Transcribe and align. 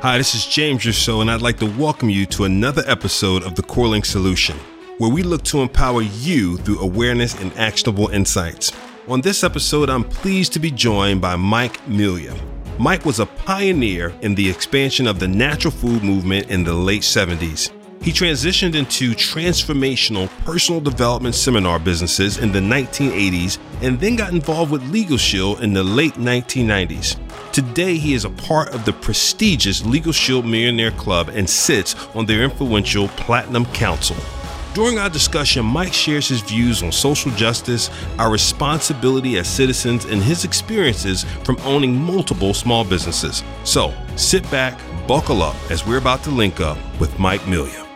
Hi, 0.00 0.16
this 0.16 0.36
is 0.36 0.46
James 0.46 0.86
Rousseau, 0.86 1.22
and 1.22 1.28
I'd 1.28 1.42
like 1.42 1.58
to 1.58 1.66
welcome 1.66 2.08
you 2.08 2.24
to 2.26 2.44
another 2.44 2.84
episode 2.86 3.42
of 3.42 3.56
the 3.56 3.64
CoreLink 3.64 4.06
Solution, 4.06 4.56
where 4.98 5.10
we 5.10 5.24
look 5.24 5.42
to 5.46 5.60
empower 5.60 6.02
you 6.02 6.56
through 6.58 6.78
awareness 6.78 7.34
and 7.40 7.52
actionable 7.58 8.06
insights. 8.06 8.70
On 9.08 9.20
this 9.20 9.42
episode, 9.42 9.90
I'm 9.90 10.04
pleased 10.04 10.52
to 10.52 10.60
be 10.60 10.70
joined 10.70 11.20
by 11.20 11.34
Mike 11.34 11.84
Melia. 11.88 12.32
Mike 12.78 13.04
was 13.04 13.18
a 13.18 13.26
pioneer 13.26 14.14
in 14.20 14.36
the 14.36 14.48
expansion 14.48 15.08
of 15.08 15.18
the 15.18 15.26
natural 15.26 15.72
food 15.72 16.04
movement 16.04 16.48
in 16.48 16.62
the 16.62 16.74
late 16.74 17.02
70s. 17.02 17.72
He 18.00 18.12
transitioned 18.12 18.76
into 18.76 19.10
transformational 19.14 20.28
personal 20.44 20.80
development 20.80 21.34
seminar 21.34 21.80
businesses 21.80 22.38
in 22.38 22.52
the 22.52 22.60
1980s 22.60 23.58
and 23.82 23.98
then 23.98 24.14
got 24.14 24.32
involved 24.32 24.70
with 24.70 24.88
Legal 24.90 25.16
Shield 25.16 25.60
in 25.60 25.72
the 25.72 25.82
late 25.82 26.14
1990s. 26.14 27.16
Today, 27.58 27.96
he 27.96 28.14
is 28.14 28.24
a 28.24 28.30
part 28.30 28.68
of 28.68 28.84
the 28.84 28.92
prestigious 28.92 29.84
Legal 29.84 30.12
Shield 30.12 30.46
Millionaire 30.46 30.92
Club 30.92 31.28
and 31.30 31.50
sits 31.50 31.96
on 32.14 32.24
their 32.24 32.44
influential 32.44 33.08
Platinum 33.08 33.66
Council. 33.72 34.14
During 34.74 35.00
our 35.00 35.10
discussion, 35.10 35.66
Mike 35.66 35.92
shares 35.92 36.28
his 36.28 36.40
views 36.40 36.84
on 36.84 36.92
social 36.92 37.32
justice, 37.32 37.90
our 38.16 38.30
responsibility 38.30 39.38
as 39.38 39.48
citizens, 39.48 40.04
and 40.04 40.22
his 40.22 40.44
experiences 40.44 41.24
from 41.42 41.58
owning 41.64 42.00
multiple 42.00 42.54
small 42.54 42.84
businesses. 42.84 43.42
So 43.64 43.92
sit 44.14 44.48
back, 44.52 44.80
buckle 45.08 45.42
up, 45.42 45.56
as 45.68 45.84
we're 45.84 45.98
about 45.98 46.22
to 46.22 46.30
link 46.30 46.60
up 46.60 46.78
with 47.00 47.18
Mike 47.18 47.44
Melia. 47.48 47.88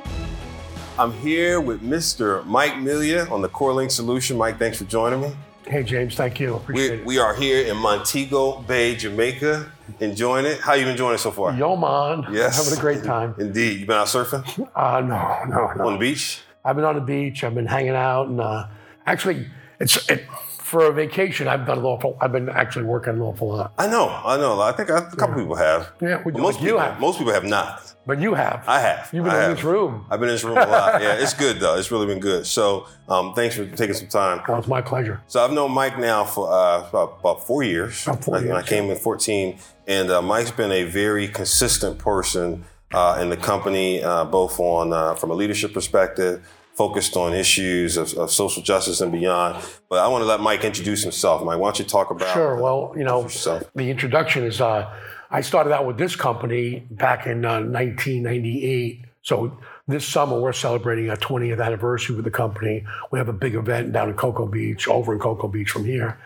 I'm 0.99 1.13
here 1.13 1.61
with 1.61 1.83
Mr. 1.83 2.45
Mike 2.47 2.81
Melia 2.81 3.29
on 3.31 3.43
the 3.43 3.49
CoreLink 3.49 3.93
Solution. 3.93 4.37
Mike, 4.37 4.59
thanks 4.59 4.79
for 4.79 4.87
joining 4.87 5.21
me. 5.21 5.37
Hey 5.67 5.83
James, 5.85 6.15
thank 6.17 6.41
you. 6.41 6.57
Appreciate 6.57 6.91
We, 6.91 6.97
it. 6.99 7.05
we 7.07 7.19
are 7.19 7.35
here 7.35 7.67
in 7.67 7.77
Montego 7.77 8.61
Bay, 8.63 8.97
Jamaica, 8.97 9.71
enjoying 10.01 10.45
it. 10.45 10.61
How 10.61 10.75
you 10.75 10.83
been 10.83 10.93
enjoying 10.93 11.15
it 11.15 11.19
so 11.19 11.31
far? 11.31 11.53
Yo 11.55 11.77
man, 11.77 12.27
Yes. 12.33 12.57
having 12.65 12.79
a 12.79 12.81
great 12.83 13.05
time. 13.05 13.35
Indeed. 13.39 13.81
You 13.81 13.87
been 13.87 13.97
out 13.97 14.09
surfing 14.09 14.69
Uh, 14.75 15.01
no, 15.01 15.45
no, 15.47 15.85
on 15.87 15.93
the 15.95 15.99
beach? 15.99 16.41
I've 16.65 16.77
been 16.77 16.85
on 16.85 16.97
the 16.97 17.01
beach. 17.01 17.45
I've 17.45 17.55
been 17.55 17.67
hanging 17.67 17.91
out, 17.95 18.29
and 18.29 18.41
uh, 18.41 18.67
actually, 19.07 19.47
it's 19.81 20.09
it, 20.11 20.27
for 20.73 20.87
a 20.87 20.93
vacation. 20.93 21.47
I've 21.49 21.67
done 21.67 21.79
an 21.81 21.85
awful. 21.85 22.17
I've 22.21 22.33
been 22.33 22.49
actually 22.49 22.87
working 22.87 23.13
an 23.13 23.21
awful 23.21 23.49
lot. 23.57 23.75
I 23.79 23.87
know, 23.87 24.09
I 24.09 24.39
know. 24.39 24.59
I 24.61 24.73
think 24.73 24.89
a 24.89 25.03
couple 25.21 25.37
people 25.37 25.55
have. 25.55 25.93
Yeah, 26.01 26.23
we- 26.25 26.33
But 26.33 26.41
most 26.41 26.61
you 26.61 26.67
people, 26.69 26.81
have. 26.81 26.99
Most 26.99 27.19
people 27.19 27.35
have 27.35 27.45
not. 27.45 27.95
But 28.07 28.19
you 28.19 28.33
have. 28.35 28.65
I 28.67 28.81
have. 28.81 29.11
You've 29.13 29.25
been 29.25 29.35
I 29.35 29.37
in 29.37 29.49
have. 29.51 29.57
this 29.57 29.65
room. 29.65 30.07
I've 30.11 30.19
been 30.19 30.31
in 30.31 30.35
this 30.35 30.43
room 30.45 30.57
a 30.57 30.67
lot. 30.67 31.01
Yeah, 31.03 31.23
it's 31.23 31.35
good 31.35 31.61
though. 31.61 31.77
It's 31.79 31.91
really 31.93 32.07
been 32.07 32.21
good. 32.21 32.47
So, 32.47 32.87
um, 33.09 33.35
thanks 33.35 33.55
for 33.55 33.67
taking 33.67 33.95
some 33.95 34.09
time. 34.09 34.41
Oh, 34.49 34.57
it's 34.57 34.67
my 34.67 34.81
pleasure. 34.81 35.21
So 35.29 35.45
I've 35.45 35.53
known 35.53 35.71
Mike 35.73 35.99
now 35.99 36.25
for 36.25 36.51
uh, 36.51 36.89
about, 36.89 37.19
about 37.21 37.47
four 37.47 37.63
years. 37.63 38.05
About 38.07 38.25
four 38.25 38.35
Like, 38.39 38.47
when 38.49 38.57
I 38.57 38.63
came 38.63 38.91
in 38.91 38.97
14, 38.97 39.59
and 39.87 40.11
uh, 40.11 40.23
Mike's 40.23 40.51
been 40.51 40.73
a 40.73 40.85
very 40.85 41.29
consistent 41.29 41.99
person 41.99 42.65
uh, 42.95 43.19
in 43.21 43.29
the 43.31 43.37
company, 43.37 44.03
uh, 44.03 44.25
both 44.25 44.59
on 44.59 44.93
uh, 44.93 45.15
from 45.15 45.31
a 45.31 45.35
leadership 45.35 45.73
perspective, 45.73 46.35
focused 46.75 47.17
on 47.17 47.35
issues 47.35 47.97
of, 47.97 48.15
of 48.15 48.31
social 48.31 48.63
justice 48.63 49.01
and 49.01 49.13
beyond. 49.13 49.63
But 49.89 49.99
I 49.99 50.09
want 50.09 50.23
to 50.23 50.27
let 50.27 50.41
Mike 50.41 50.65
introduce 50.65 51.03
himself. 51.03 51.45
Mike, 51.45 51.59
why 51.59 51.67
don't 51.69 51.79
you 51.79 51.85
talk 51.85 52.11
about 52.11 52.33
Sure. 52.33 52.57
Well, 52.57 52.95
you 52.97 53.05
know, 53.05 53.23
yourself? 53.23 53.71
the 53.75 53.91
introduction 53.91 54.45
is 54.45 54.61
uh, 54.61 54.93
I 55.31 55.41
started 55.41 55.73
out 55.73 55.87
with 55.87 55.99
this 55.99 56.17
company 56.17 56.87
back 56.91 57.27
in 57.27 57.45
uh, 57.45 57.61
1998. 57.61 59.05
So 59.23 59.59
this 59.87 60.07
summer 60.07 60.41
we're 60.41 60.53
celebrating 60.53 61.11
our 61.11 61.17
20th 61.17 61.65
anniversary 61.65 62.17
with 62.17 62.25
the 62.25 62.31
company. 62.31 62.85
We 63.11 63.19
have 63.19 63.29
a 63.29 63.33
big 63.33 63.55
event 63.55 63.93
down 63.93 64.09
in 64.09 64.15
Cocoa 64.15 64.47
Beach, 64.47 64.89
over 64.89 65.13
in 65.13 65.19
Cocoa 65.21 65.49
Beach 65.49 65.71
from 65.71 65.85
here, 65.85 66.19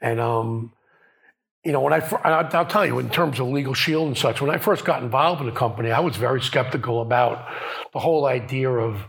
and 0.00 0.18
um, 0.18 0.72
you 1.64 1.72
know 1.72 1.80
when 1.80 1.92
I 1.92 1.98
I'll 2.24 2.66
tell 2.66 2.86
you 2.86 2.98
in 2.98 3.10
terms 3.10 3.38
of 3.38 3.48
legal 3.48 3.74
shield 3.74 4.08
and 4.08 4.16
such. 4.16 4.40
When 4.40 4.50
I 4.50 4.58
first 4.58 4.84
got 4.84 5.02
involved 5.02 5.40
in 5.40 5.46
the 5.46 5.52
company, 5.52 5.90
I 5.90 6.00
was 6.00 6.16
very 6.16 6.40
skeptical 6.40 7.02
about 7.02 7.46
the 7.92 7.98
whole 7.98 8.26
idea 8.26 8.70
of 8.70 9.04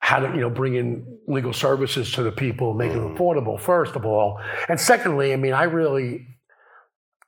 how 0.00 0.18
to 0.18 0.28
you 0.34 0.40
know 0.40 0.50
bring 0.50 0.74
in 0.74 1.06
legal 1.26 1.52
services 1.52 2.10
to 2.12 2.22
the 2.22 2.32
people, 2.32 2.74
make 2.74 2.90
it 2.90 2.98
affordable. 2.98 3.60
First 3.60 3.94
of 3.94 4.04
all, 4.04 4.40
and 4.68 4.80
secondly, 4.80 5.32
I 5.32 5.36
mean, 5.36 5.52
I 5.52 5.64
really, 5.64 6.26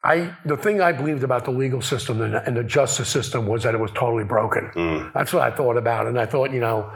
I 0.02 0.34
the 0.44 0.56
thing 0.56 0.80
I 0.80 0.92
believed 0.92 1.22
about 1.22 1.44
the 1.44 1.52
legal 1.52 1.80
system 1.80 2.20
and, 2.20 2.34
and 2.34 2.56
the 2.56 2.64
justice 2.64 3.08
system 3.08 3.46
was 3.46 3.62
that 3.62 3.74
it 3.74 3.80
was 3.80 3.92
totally 3.92 4.24
broken. 4.24 4.70
Mm. 4.74 5.12
That's 5.12 5.32
what 5.32 5.42
I 5.42 5.54
thought 5.54 5.76
about, 5.76 6.06
and 6.06 6.18
I 6.18 6.26
thought, 6.26 6.50
you 6.50 6.60
know, 6.60 6.90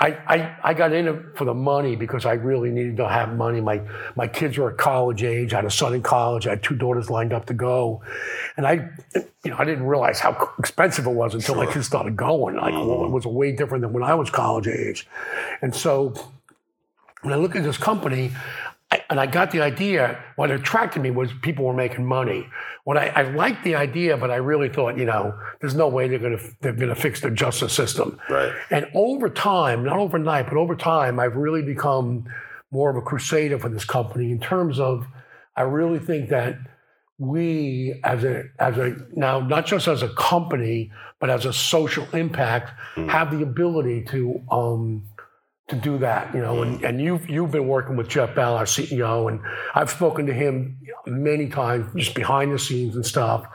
I, 0.00 0.16
I 0.26 0.56
I 0.64 0.74
got 0.74 0.94
in 0.94 1.08
it 1.08 1.36
for 1.36 1.44
the 1.44 1.52
money 1.52 1.94
because 1.94 2.24
I 2.24 2.32
really 2.32 2.70
needed 2.70 2.96
to 2.96 3.08
have 3.08 3.36
money. 3.36 3.60
My 3.60 3.82
my 4.16 4.26
kids 4.26 4.56
were 4.56 4.70
at 4.70 4.78
college 4.78 5.22
age. 5.22 5.52
I 5.52 5.56
had 5.56 5.66
a 5.66 5.70
son 5.70 5.92
in 5.92 6.02
college. 6.02 6.46
I 6.46 6.50
had 6.50 6.62
two 6.62 6.74
daughters 6.74 7.10
lined 7.10 7.34
up 7.34 7.44
to 7.46 7.54
go, 7.54 8.02
and 8.56 8.66
I, 8.66 8.88
you 9.44 9.50
know, 9.50 9.56
I 9.58 9.64
didn't 9.64 9.84
realize 9.84 10.18
how 10.18 10.52
expensive 10.58 11.06
it 11.06 11.12
was 11.12 11.34
until 11.34 11.54
my 11.54 11.70
kids 11.70 11.86
started 11.86 12.16
going. 12.16 12.56
Like, 12.56 12.72
well, 12.72 13.04
it 13.04 13.10
was 13.10 13.26
way 13.26 13.52
different 13.52 13.82
than 13.82 13.92
when 13.92 14.02
I 14.02 14.14
was 14.14 14.30
college 14.30 14.68
age, 14.68 15.06
and 15.60 15.74
so 15.74 16.14
when 17.20 17.34
I 17.34 17.36
look 17.36 17.54
at 17.54 17.62
this 17.62 17.76
company, 17.76 18.32
I, 18.92 19.02
and 19.08 19.20
I 19.20 19.26
got 19.26 19.52
the 19.52 19.60
idea, 19.60 20.22
what 20.36 20.50
attracted 20.50 21.00
me 21.02 21.10
was 21.10 21.30
people 21.42 21.64
were 21.64 21.74
making 21.74 22.04
money. 22.04 22.46
What 22.84 22.96
I, 22.96 23.08
I 23.08 23.22
liked 23.22 23.62
the 23.62 23.76
idea, 23.76 24.16
but 24.16 24.30
I 24.30 24.36
really 24.36 24.68
thought, 24.68 24.98
you 24.98 25.04
know, 25.04 25.38
there's 25.60 25.74
no 25.74 25.88
way 25.88 26.08
they're 26.08 26.18
gonna 26.18 26.40
they're 26.60 26.72
gonna 26.72 26.94
fix 26.94 27.20
the 27.20 27.30
justice 27.30 27.72
system. 27.72 28.18
Right. 28.28 28.52
And 28.70 28.88
over 28.94 29.28
time, 29.28 29.84
not 29.84 29.98
overnight, 29.98 30.46
but 30.46 30.56
over 30.56 30.74
time, 30.74 31.20
I've 31.20 31.36
really 31.36 31.62
become 31.62 32.24
more 32.72 32.90
of 32.90 32.96
a 32.96 33.02
crusader 33.02 33.58
for 33.58 33.68
this 33.68 33.84
company 33.84 34.30
in 34.30 34.40
terms 34.40 34.80
of 34.80 35.06
I 35.56 35.62
really 35.62 35.98
think 35.98 36.30
that 36.30 36.56
we 37.18 38.00
as 38.02 38.24
a 38.24 38.44
as 38.58 38.78
a 38.78 38.96
now 39.12 39.40
not 39.40 39.66
just 39.66 39.86
as 39.86 40.02
a 40.02 40.08
company, 40.14 40.90
but 41.20 41.28
as 41.28 41.44
a 41.44 41.52
social 41.52 42.06
impact, 42.14 42.72
have 43.08 43.30
the 43.30 43.42
ability 43.42 44.04
to 44.06 44.40
um 44.50 45.04
to 45.70 45.76
do 45.76 45.98
that, 45.98 46.34
you 46.34 46.40
know, 46.40 46.62
and, 46.62 46.82
and 46.84 47.00
you've 47.00 47.28
you've 47.28 47.50
been 47.50 47.66
working 47.68 47.96
with 47.96 48.08
Jeff 48.08 48.34
Bell, 48.34 48.56
our 48.56 48.64
CEO, 48.64 49.30
and 49.30 49.40
I've 49.74 49.90
spoken 49.90 50.26
to 50.26 50.32
him 50.32 50.76
many 51.06 51.48
times 51.48 51.86
just 51.96 52.14
behind 52.14 52.52
the 52.52 52.58
scenes 52.58 52.94
and 52.96 53.04
stuff 53.04 53.46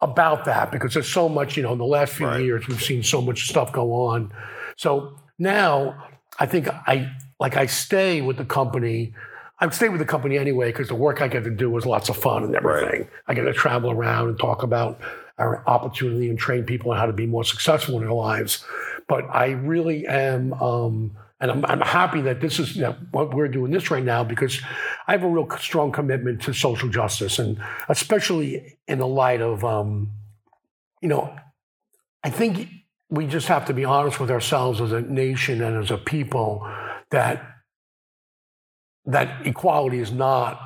about 0.00 0.44
that 0.44 0.70
because 0.70 0.94
there's 0.94 1.08
so 1.08 1.28
much, 1.28 1.56
you 1.56 1.62
know, 1.62 1.72
in 1.72 1.78
the 1.78 1.84
last 1.84 2.12
few 2.12 2.26
Right. 2.26 2.42
years 2.44 2.68
we've 2.68 2.82
seen 2.82 3.02
so 3.02 3.20
much 3.20 3.48
stuff 3.48 3.72
go 3.72 3.92
on. 3.92 4.32
So 4.76 5.16
now 5.38 6.04
I 6.38 6.46
think 6.46 6.68
I 6.68 7.10
like 7.40 7.56
I 7.56 7.66
stay 7.66 8.20
with 8.22 8.36
the 8.36 8.44
company. 8.44 9.14
I 9.58 9.68
stay 9.70 9.88
with 9.88 10.00
the 10.00 10.06
company 10.06 10.36
anyway 10.36 10.68
because 10.70 10.88
the 10.88 10.94
work 10.94 11.22
I 11.22 11.28
get 11.28 11.44
to 11.44 11.50
do 11.50 11.74
is 11.78 11.86
lots 11.86 12.10
of 12.10 12.16
fun 12.16 12.44
and 12.44 12.54
everything. 12.54 13.08
I 13.26 13.32
get 13.34 13.44
to 13.44 13.54
travel 13.54 13.90
around 13.90 14.28
and 14.28 14.38
talk 14.38 14.62
about 14.62 15.00
our 15.38 15.62
opportunity 15.66 16.28
and 16.28 16.38
train 16.38 16.64
people 16.64 16.90
on 16.92 16.98
how 16.98 17.06
to 17.06 17.12
be 17.12 17.26
more 17.26 17.44
successful 17.44 17.96
in 17.96 18.02
their 18.04 18.12
lives. 18.12 18.64
But 19.08 19.24
I 19.30 19.50
really 19.52 20.06
am, 20.06 20.52
um, 20.54 21.12
and 21.40 21.50
I'm, 21.50 21.64
I'm 21.66 21.80
happy 21.80 22.22
that 22.22 22.40
this 22.40 22.58
is 22.58 22.76
you 22.76 22.82
know, 22.82 22.96
what 23.10 23.34
we're 23.34 23.48
doing 23.48 23.70
this 23.70 23.90
right 23.90 24.02
now 24.02 24.24
because 24.24 24.60
I 25.06 25.12
have 25.12 25.22
a 25.22 25.28
real 25.28 25.48
strong 25.58 25.92
commitment 25.92 26.42
to 26.42 26.54
social 26.54 26.88
justice, 26.88 27.38
and 27.38 27.62
especially 27.88 28.78
in 28.88 28.98
the 28.98 29.06
light 29.06 29.42
of, 29.42 29.64
um, 29.64 30.12
you 31.02 31.08
know, 31.08 31.36
I 32.24 32.30
think 32.30 32.68
we 33.10 33.26
just 33.26 33.48
have 33.48 33.66
to 33.66 33.74
be 33.74 33.84
honest 33.84 34.18
with 34.18 34.30
ourselves 34.30 34.80
as 34.80 34.92
a 34.92 35.02
nation 35.02 35.62
and 35.62 35.76
as 35.82 35.90
a 35.90 35.98
people 35.98 36.68
that 37.10 37.52
that 39.04 39.46
equality 39.46 40.00
is 40.00 40.10
not 40.10 40.60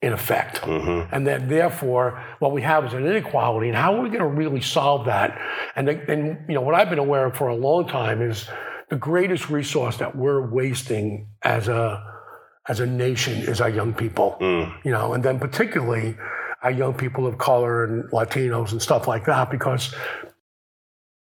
in 0.00 0.12
effect. 0.12 0.58
Hmm 0.58 1.02
and 1.12 1.26
that 1.26 1.48
therefore 1.48 2.22
what 2.38 2.52
we 2.52 2.62
have 2.62 2.84
is 2.84 2.92
an 2.92 3.06
inequality. 3.06 3.68
And 3.68 3.76
how 3.76 3.96
are 3.96 4.02
we 4.02 4.08
going 4.08 4.20
to 4.20 4.26
really 4.26 4.60
solve 4.60 5.06
that? 5.06 5.38
And, 5.74 5.88
and 5.88 6.38
you 6.48 6.54
know 6.54 6.60
what 6.60 6.74
i've 6.74 6.90
been 6.90 6.98
aware 6.98 7.26
of 7.26 7.36
for 7.36 7.48
a 7.48 7.54
long 7.54 7.86
time 7.86 8.22
is 8.22 8.48
the 8.88 8.96
greatest 8.96 9.50
resource 9.50 9.96
that 9.98 10.14
we're 10.16 10.46
wasting 10.46 11.28
as 11.42 11.68
a 11.68 12.02
as 12.68 12.80
a 12.80 12.86
nation 12.86 13.34
is 13.42 13.60
our 13.60 13.68
young 13.70 13.92
people 13.94 14.36
Mm. 14.40 14.72
you 14.84 14.90
know 14.90 15.12
and 15.14 15.22
then 15.24 15.38
particularly 15.38 16.16
our 16.62 16.70
young 16.70 16.94
people 16.94 17.26
of 17.26 17.38
color 17.38 17.84
and 17.84 18.04
latinos 18.10 18.72
and 18.72 18.80
stuff 18.82 19.06
like 19.06 19.24
that 19.26 19.50
because 19.50 19.94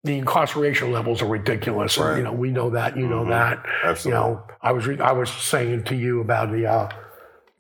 the 0.05 0.19
incarceration 0.19 0.91
levels 0.93 1.23
are 1.23 1.27
ridiculous 1.27 1.97
Right. 1.99 2.09
and 2.11 2.19
you 2.19 2.25
know 2.25 2.33
we 2.33 2.51
know 2.51 2.71
that 2.71 2.97
you 2.97 3.07
know 3.09 3.25
Mhm. 3.25 3.29
that 3.31 3.65
Absolutely. 3.85 4.21
you 4.21 4.25
know, 4.25 4.43
I 4.61 4.73
was 4.73 4.87
re- 4.87 5.01
I 5.01 5.13
was 5.13 5.31
saying 5.31 5.85
to 5.85 5.95
you 5.97 6.21
about 6.21 6.51
the 6.53 6.67
uh, 6.67 6.89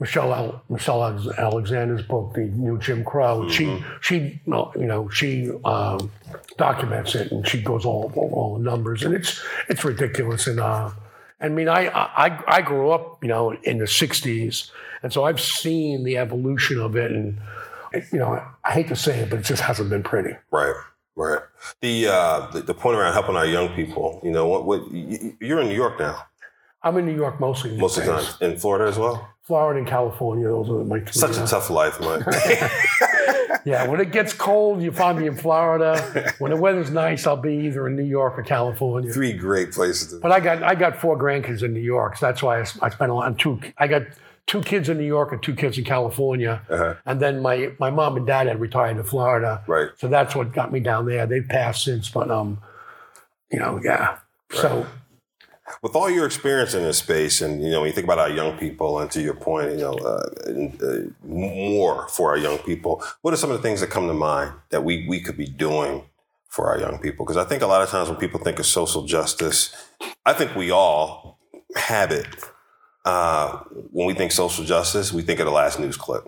Michelle 0.02 0.34
Al- 0.34 0.62
Michelle 0.68 1.00
Alexander's 1.38 2.02
book, 2.02 2.34
the 2.34 2.40
New 2.40 2.76
Jim 2.76 3.04
Crow. 3.04 3.48
She 3.48 3.84
she 4.00 4.40
you 4.46 4.72
know 4.76 5.08
she 5.10 5.48
um, 5.64 6.10
documents 6.56 7.14
it 7.14 7.30
and 7.30 7.46
she 7.46 7.62
goes 7.62 7.84
all, 7.84 8.12
all 8.16 8.30
all 8.34 8.58
the 8.58 8.64
numbers 8.64 9.04
and 9.04 9.14
it's 9.14 9.40
it's 9.68 9.84
ridiculous 9.84 10.48
and 10.48 10.58
uh, 10.58 10.90
I 11.40 11.48
mean 11.48 11.68
I 11.68 11.86
I 11.86 12.42
I 12.48 12.62
grew 12.62 12.90
up 12.90 13.22
you 13.22 13.28
know 13.28 13.52
in 13.62 13.78
the 13.78 13.84
'60s 13.84 14.72
and 15.04 15.12
so 15.12 15.22
I've 15.22 15.40
seen 15.40 16.02
the 16.02 16.18
evolution 16.18 16.80
of 16.80 16.96
it 16.96 17.12
and 17.12 17.38
you 18.12 18.18
know 18.18 18.42
I 18.64 18.72
hate 18.72 18.88
to 18.88 18.96
say 18.96 19.20
it 19.20 19.30
but 19.30 19.38
it 19.38 19.44
just 19.44 19.62
hasn't 19.62 19.88
been 19.88 20.02
pretty. 20.02 20.34
Right. 20.50 20.74
Right. 21.14 21.42
The, 21.82 22.08
uh, 22.08 22.50
the 22.52 22.60
the 22.62 22.74
point 22.74 22.96
around 22.96 23.12
helping 23.12 23.36
our 23.36 23.44
young 23.44 23.68
people, 23.76 24.18
you 24.24 24.30
know, 24.30 24.48
what, 24.48 24.64
what 24.64 24.90
you, 24.90 25.36
you're 25.40 25.60
in 25.60 25.68
New 25.68 25.74
York 25.74 26.00
now. 26.00 26.24
I'm 26.82 26.96
in 26.96 27.04
New 27.04 27.14
York 27.14 27.38
mostly. 27.38 27.76
most 27.76 27.98
of 27.98 28.06
the 28.06 28.12
time. 28.12 28.24
In 28.40 28.58
Florida 28.58 28.88
as 28.88 28.98
well. 28.98 29.31
Florida 29.44 29.78
and 29.80 29.88
California, 29.88 30.46
those 30.48 30.68
are 30.70 30.84
my 30.84 31.00
three. 31.00 31.12
Such 31.12 31.36
a 31.36 31.46
tough 31.46 31.68
life, 31.70 32.00
Mike. 32.00 32.22
Yeah, 33.64 33.86
when 33.86 34.00
it 34.00 34.10
gets 34.10 34.32
cold, 34.32 34.82
you 34.82 34.90
find 34.90 35.16
me 35.20 35.28
in 35.28 35.36
Florida. 35.36 36.34
When 36.40 36.50
the 36.50 36.56
weather's 36.56 36.90
nice, 36.90 37.28
I'll 37.28 37.36
be 37.36 37.54
either 37.66 37.86
in 37.86 37.94
New 37.94 38.02
York 38.02 38.36
or 38.36 38.42
California. 38.42 39.12
Three 39.12 39.32
great 39.32 39.70
places 39.70 40.08
to. 40.10 40.18
But 40.18 40.32
I 40.32 40.40
got 40.40 40.64
I 40.64 40.74
got 40.74 41.00
four 41.00 41.16
grandkids 41.16 41.62
in 41.62 41.72
New 41.72 41.78
York, 41.80 42.16
so 42.16 42.26
that's 42.26 42.42
why 42.42 42.58
I 42.60 42.64
spent 42.64 43.12
a 43.12 43.14
lot. 43.14 43.38
Two 43.38 43.60
I 43.78 43.86
got 43.86 44.02
two 44.48 44.62
kids 44.62 44.88
in 44.88 44.98
New 44.98 45.04
York 45.06 45.30
and 45.30 45.40
two 45.40 45.54
kids 45.54 45.78
in 45.78 45.84
California, 45.84 46.60
Uh-huh. 46.68 46.94
and 47.06 47.20
then 47.20 47.40
my 47.40 47.70
my 47.78 47.90
mom 47.90 48.16
and 48.16 48.26
dad 48.26 48.48
had 48.48 48.58
retired 48.60 48.96
to 48.96 49.04
Florida, 49.04 49.62
Right. 49.68 49.90
so 49.96 50.08
that's 50.08 50.34
what 50.34 50.52
got 50.52 50.72
me 50.72 50.80
down 50.80 51.06
there. 51.06 51.24
They've 51.26 51.46
passed 51.48 51.84
since, 51.84 52.08
but 52.10 52.32
um, 52.32 52.58
you 53.52 53.60
know, 53.60 53.80
yeah. 53.84 54.16
So 54.50 54.86
with 55.82 55.94
all 55.94 56.10
your 56.10 56.26
experience 56.26 56.74
in 56.74 56.82
this 56.82 56.98
space, 56.98 57.40
and 57.40 57.62
you 57.62 57.70
know, 57.70 57.80
when 57.80 57.88
you 57.88 57.94
think 57.94 58.04
about 58.04 58.18
our 58.18 58.30
young 58.30 58.58
people, 58.58 58.98
and 58.98 59.10
to 59.12 59.22
your 59.22 59.34
point, 59.34 59.72
you 59.72 59.78
know, 59.78 59.94
uh, 59.94 60.86
uh, 60.86 60.98
more 61.24 62.08
for 62.08 62.30
our 62.30 62.36
young 62.36 62.58
people, 62.58 63.02
what 63.22 63.32
are 63.32 63.36
some 63.36 63.50
of 63.50 63.56
the 63.56 63.62
things 63.62 63.80
that 63.80 63.90
come 63.90 64.08
to 64.08 64.14
mind 64.14 64.52
that 64.70 64.84
we 64.84 65.06
we 65.08 65.20
could 65.20 65.36
be 65.36 65.46
doing 65.46 66.04
for 66.48 66.68
our 66.68 66.78
young 66.78 66.98
people? 66.98 67.24
Because 67.24 67.36
I 67.36 67.44
think 67.44 67.62
a 67.62 67.66
lot 67.66 67.82
of 67.82 67.88
times 67.88 68.08
when 68.08 68.18
people 68.18 68.40
think 68.40 68.58
of 68.58 68.66
social 68.66 69.04
justice, 69.04 69.74
I 70.26 70.32
think 70.32 70.54
we 70.54 70.70
all 70.70 71.38
have 71.76 72.10
it. 72.10 72.26
Uh, 73.04 73.58
when 73.90 74.06
we 74.06 74.14
think 74.14 74.30
social 74.30 74.64
justice, 74.64 75.12
we 75.12 75.22
think 75.22 75.40
of 75.40 75.46
the 75.46 75.52
last 75.52 75.78
news 75.80 75.96
clip. 75.96 76.24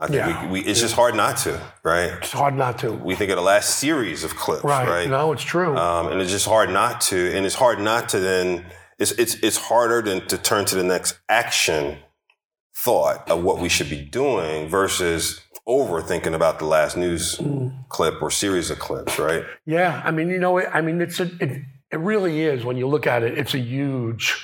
I 0.00 0.06
think 0.06 0.16
Yeah. 0.18 0.44
we, 0.46 0.60
we, 0.62 0.66
it's 0.68 0.80
just 0.80 0.94
hard 0.94 1.14
not 1.16 1.36
to, 1.38 1.60
right? 1.82 2.12
it's 2.18 2.32
hard 2.32 2.54
not 2.54 2.78
to. 2.80 2.92
We 2.92 3.14
think 3.16 3.30
of 3.30 3.36
the 3.36 3.42
last 3.42 3.76
series 3.78 4.22
of 4.24 4.36
clips, 4.36 4.62
Right? 4.64 4.88
right? 4.88 5.08
No, 5.08 5.32
it's 5.32 5.42
true. 5.42 5.76
um, 5.76 6.08
and 6.12 6.20
it's 6.20 6.30
just 6.30 6.46
hard 6.46 6.70
not 6.70 7.00
to. 7.02 7.36
And 7.36 7.44
it's 7.44 7.56
hard 7.56 7.80
not 7.80 8.08
to 8.10 8.20
then. 8.20 8.64
It's 8.98 9.12
it's 9.12 9.34
it's 9.42 9.56
harder 9.56 10.02
than 10.02 10.26
to 10.28 10.38
turn 10.38 10.64
to 10.66 10.74
the 10.76 10.82
next 10.84 11.18
action 11.28 11.98
thought 12.74 13.28
of 13.28 13.42
what 13.42 13.58
we 13.58 13.68
should 13.68 13.90
be 13.90 14.00
doing 14.00 14.68
versus 14.68 15.40
overthinking 15.68 16.34
about 16.34 16.58
the 16.58 16.64
last 16.64 16.96
news 16.96 17.36
Mm. 17.38 17.88
clip 17.88 18.22
or 18.22 18.30
series 18.30 18.70
of 18.70 18.78
clips, 18.78 19.18
right? 19.18 19.44
Yeah, 19.66 20.00
I 20.04 20.10
mean, 20.12 20.28
you 20.30 20.38
know, 20.38 20.60
I 20.60 20.80
mean, 20.80 21.00
it's 21.00 21.20
a, 21.20 21.24
it, 21.40 21.62
it 21.90 21.98
really 21.98 22.40
is 22.42 22.64
when 22.64 22.76
you 22.76 22.86
look 22.88 23.06
at 23.06 23.22
it, 23.22 23.36
it's 23.36 23.52
a 23.54 23.58
huge 23.58 24.34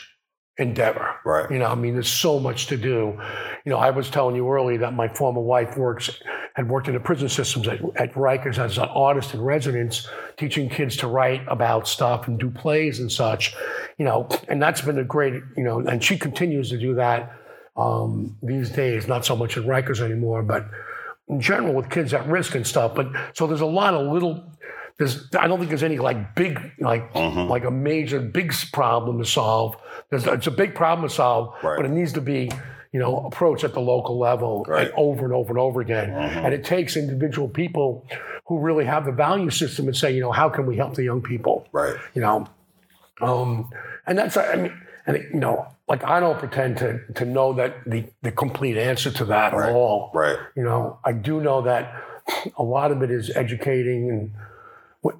endeavor. 0.58 1.16
Right. 1.24 1.50
You 1.50 1.58
know, 1.58 1.66
I 1.66 1.74
mean, 1.74 1.94
there's 1.94 2.08
so 2.08 2.38
much 2.38 2.66
to 2.68 2.76
do. 2.76 3.18
You 3.64 3.70
know, 3.70 3.78
I 3.78 3.90
was 3.90 4.08
telling 4.08 4.36
you 4.36 4.48
earlier 4.48 4.78
that 4.78 4.94
my 4.94 5.08
former 5.08 5.40
wife 5.40 5.76
works, 5.76 6.10
had 6.54 6.68
worked 6.68 6.86
in 6.86 6.94
the 6.94 7.00
prison 7.00 7.28
systems 7.28 7.66
at, 7.66 7.80
at 7.96 8.12
Rikers 8.14 8.58
as 8.58 8.78
an 8.78 8.84
artist 8.84 9.34
in 9.34 9.40
residence, 9.40 10.06
teaching 10.36 10.68
kids 10.68 10.96
to 10.98 11.08
write 11.08 11.42
about 11.48 11.88
stuff 11.88 12.28
and 12.28 12.38
do 12.38 12.50
plays 12.50 13.00
and 13.00 13.10
such. 13.10 13.54
You 13.98 14.04
know, 14.04 14.28
and 14.48 14.62
that's 14.62 14.80
been 14.80 14.98
a 14.98 15.04
great, 15.04 15.34
you 15.56 15.64
know, 15.64 15.80
and 15.80 16.02
she 16.02 16.16
continues 16.16 16.70
to 16.70 16.78
do 16.78 16.94
that 16.94 17.32
um, 17.76 18.36
these 18.42 18.70
days, 18.70 19.08
not 19.08 19.24
so 19.24 19.34
much 19.34 19.56
at 19.56 19.64
Rikers 19.64 20.00
anymore, 20.00 20.42
but 20.42 20.66
in 21.28 21.40
general 21.40 21.74
with 21.74 21.90
kids 21.90 22.14
at 22.14 22.26
risk 22.28 22.54
and 22.54 22.66
stuff. 22.66 22.94
But 22.94 23.08
so 23.32 23.46
there's 23.46 23.60
a 23.60 23.66
lot 23.66 23.94
of 23.94 24.12
little. 24.12 24.50
There's 24.98 25.28
I 25.38 25.48
don't 25.48 25.58
think 25.58 25.70
there's 25.70 25.82
any 25.82 25.98
like 25.98 26.34
big 26.34 26.60
like 26.78 27.12
Mm-hmm. 27.14 27.50
like 27.50 27.64
a 27.64 27.70
major 27.70 28.20
big 28.20 28.52
problem 28.72 29.18
to 29.18 29.24
solve. 29.24 29.76
There's 30.10 30.26
it's 30.26 30.46
a 30.46 30.52
big 30.52 30.74
problem 30.74 31.08
to 31.08 31.14
solve, 31.14 31.54
Right. 31.62 31.76
but 31.76 31.84
it 31.86 31.90
needs 31.90 32.12
to 32.14 32.20
be 32.20 32.50
you 32.92 33.00
know 33.00 33.26
approached 33.26 33.64
at 33.64 33.72
the 33.74 33.80
local 33.80 34.18
level 34.18 34.64
Right. 34.68 34.86
and 34.86 34.94
over 34.96 35.24
and 35.24 35.34
over 35.34 35.50
and 35.50 35.58
over 35.58 35.80
again. 35.80 36.10
Mhm. 36.10 36.44
And 36.44 36.54
it 36.54 36.62
takes 36.64 36.96
individual 36.96 37.48
people 37.48 38.06
who 38.46 38.60
really 38.60 38.84
have 38.84 39.04
the 39.04 39.12
value 39.12 39.50
system 39.50 39.86
and 39.88 39.96
say 39.96 40.12
you 40.12 40.20
know 40.20 40.30
how 40.32 40.48
can 40.48 40.64
we 40.66 40.76
help 40.76 40.94
the 40.94 41.02
young 41.02 41.22
people 41.22 41.66
Right. 41.72 41.96
you 42.14 42.20
know 42.22 42.46
um 43.20 43.70
and 44.06 44.18
that's 44.18 44.36
i 44.36 44.54
mean 44.56 44.72
and 45.06 45.16
you 45.32 45.40
know 45.40 45.66
like 45.88 46.04
i 46.04 46.18
don't 46.20 46.38
pretend 46.38 46.76
to 46.76 47.00
to 47.14 47.24
know 47.24 47.52
that 47.54 47.76
the 47.86 48.04
the 48.22 48.30
complete 48.32 48.76
answer 48.76 49.10
to 49.10 49.24
that 49.26 49.52
Right. 49.52 49.68
at 49.70 49.74
all 49.74 50.10
Right. 50.14 50.36
you 50.56 50.62
know 50.62 50.98
i 51.04 51.12
do 51.12 51.40
know 51.40 51.62
that 51.62 51.92
a 52.58 52.62
lot 52.62 52.90
of 52.90 53.02
it 53.02 53.10
is 53.10 53.30
educating 53.34 54.10
and 54.10 54.32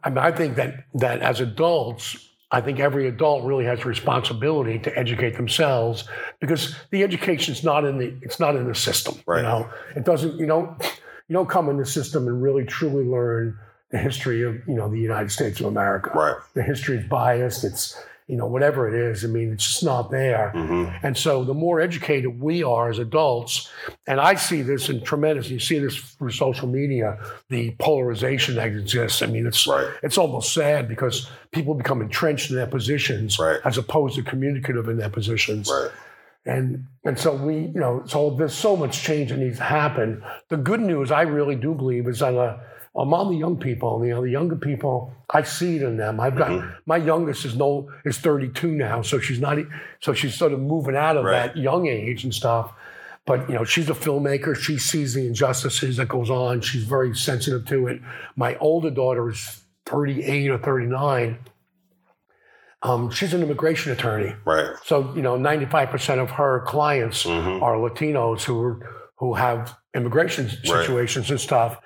i 0.02 0.08
mean 0.08 0.18
i 0.18 0.30
think 0.30 0.56
that 0.56 0.84
that 0.94 1.20
as 1.20 1.40
adults 1.40 2.28
i 2.50 2.60
think 2.60 2.78
every 2.80 3.06
adult 3.08 3.44
really 3.44 3.64
has 3.64 3.80
a 3.80 3.84
responsibility 3.84 4.78
to 4.78 4.96
educate 4.98 5.36
themselves 5.36 6.04
because 6.40 6.74
the 6.90 7.02
education's 7.02 7.62
not 7.64 7.84
in 7.84 7.98
the 7.98 8.14
it's 8.22 8.38
not 8.40 8.56
in 8.56 8.66
the 8.68 8.74
system 8.74 9.14
Right. 9.26 9.38
you 9.38 9.42
know 9.42 9.68
it 9.96 10.04
doesn't 10.04 10.38
you 10.38 10.46
don't 10.46 10.82
you 11.28 11.32
don't 11.32 11.48
come 11.48 11.68
in 11.68 11.76
the 11.78 11.86
system 11.86 12.26
and 12.28 12.42
really 12.42 12.64
truly 12.64 13.04
learn 13.04 13.58
the 13.90 13.98
history 13.98 14.42
of 14.42 14.54
you 14.66 14.74
know 14.74 14.88
the 14.90 14.98
united 14.98 15.30
states 15.30 15.60
of 15.60 15.66
america 15.66 16.10
Right. 16.14 16.36
the 16.54 16.62
history 16.62 16.96
is 16.98 17.06
biased. 17.06 17.64
It's 17.64 17.96
you 18.26 18.36
know 18.36 18.46
whatever 18.46 18.88
it 18.88 18.94
is. 18.94 19.24
I 19.24 19.28
mean, 19.28 19.52
it's 19.52 19.64
just 19.70 19.84
not 19.84 20.10
there. 20.10 20.50
hmm 20.50 20.86
And 21.02 21.16
so 21.16 21.44
the 21.44 21.52
more 21.54 21.80
educated 21.80 22.40
we 22.40 22.62
are 22.62 22.88
as 22.88 22.98
adults, 22.98 23.70
and 24.06 24.18
I 24.20 24.34
see 24.34 24.62
this 24.62 24.88
in 24.88 25.02
tremendous. 25.04 25.50
You 25.50 25.58
see 25.60 25.78
this 25.78 25.96
through 25.96 26.30
social 26.30 26.66
media, 26.68 27.18
the 27.50 27.72
polarization 27.78 28.54
that 28.54 28.68
exists. 28.68 29.20
I 29.22 29.26
mean, 29.26 29.46
it's 29.46 29.66
Right. 29.66 29.88
it's 30.02 30.16
almost 30.18 30.54
sad 30.54 30.88
because 30.88 31.28
people 31.52 31.74
become 31.74 32.00
entrenched 32.00 32.50
in 32.50 32.56
their 32.56 32.66
positions 32.66 33.38
Right. 33.38 33.60
as 33.64 33.76
opposed 33.78 34.16
to 34.16 34.22
communicative 34.22 34.88
in 34.88 34.96
their 34.96 35.10
positions. 35.10 35.70
Right. 35.70 35.90
And 36.46 36.84
and 37.04 37.18
so 37.18 37.34
we, 37.34 37.54
you 37.74 37.80
know, 37.80 38.02
so 38.06 38.30
there's 38.30 38.54
so 38.54 38.76
much 38.76 39.02
change 39.02 39.30
that 39.30 39.38
needs 39.38 39.58
to 39.58 39.64
happen. 39.64 40.22
The 40.48 40.56
good 40.58 40.80
news, 40.80 41.10
I 41.10 41.22
really 41.22 41.56
do 41.56 41.74
believe, 41.74 42.06
is 42.08 42.20
on 42.22 42.36
a 42.36 42.60
among 42.96 43.32
the 43.32 43.36
young 43.38 43.56
people. 43.58 44.04
You 44.04 44.14
know, 44.14 44.22
the 44.22 44.30
younger 44.30 44.56
people, 44.56 45.12
I 45.30 45.42
see 45.42 45.76
it 45.76 45.82
in 45.82 45.96
them. 45.96 46.20
I've 46.20 46.36
got 46.36 46.50
Mm-hmm. 46.50 46.70
my 46.86 46.96
youngest 46.98 47.44
is 47.44 47.56
no 47.56 47.90
is 48.04 48.18
32 48.18 48.70
now, 48.72 49.02
so 49.02 49.18
she's 49.18 49.40
not, 49.40 49.58
so 50.00 50.12
she's 50.12 50.34
sort 50.34 50.52
of 50.52 50.60
moving 50.60 50.96
out 50.96 51.16
of 51.16 51.24
Right. 51.24 51.52
that 51.52 51.56
young 51.56 51.86
age 51.86 52.24
and 52.24 52.32
stuff. 52.32 52.72
But 53.26 53.48
you 53.48 53.54
know, 53.54 53.64
she's 53.64 53.88
a 53.88 53.94
filmmaker. 53.94 54.54
She 54.54 54.76
sees 54.78 55.14
the 55.14 55.26
injustices 55.26 55.96
that 55.96 56.08
goes 56.08 56.28
on. 56.30 56.60
She's 56.60 56.84
very 56.84 57.14
sensitive 57.16 57.66
to 57.68 57.86
it. 57.88 58.00
My 58.36 58.56
older 58.56 58.90
daughter 58.90 59.28
is 59.30 59.62
38 59.86 60.50
or 60.50 60.58
39. 60.58 61.38
Um, 62.82 63.10
she's 63.10 63.32
an 63.32 63.42
immigration 63.42 63.92
attorney. 63.92 64.34
Right. 64.44 64.68
So 64.84 65.10
you 65.16 65.22
know, 65.22 65.36
ninety-five 65.36 65.88
percent 65.88 66.20
of 66.20 66.30
her 66.32 66.60
clients 66.66 67.24
Mhm. 67.24 67.62
are 67.62 67.76
Latinos 67.76 68.42
who 68.42 68.80
who 69.16 69.34
have 69.34 69.74
immigration 69.94 70.50
situations 70.50 71.30
and 71.30 71.40
stuff. 71.40 71.78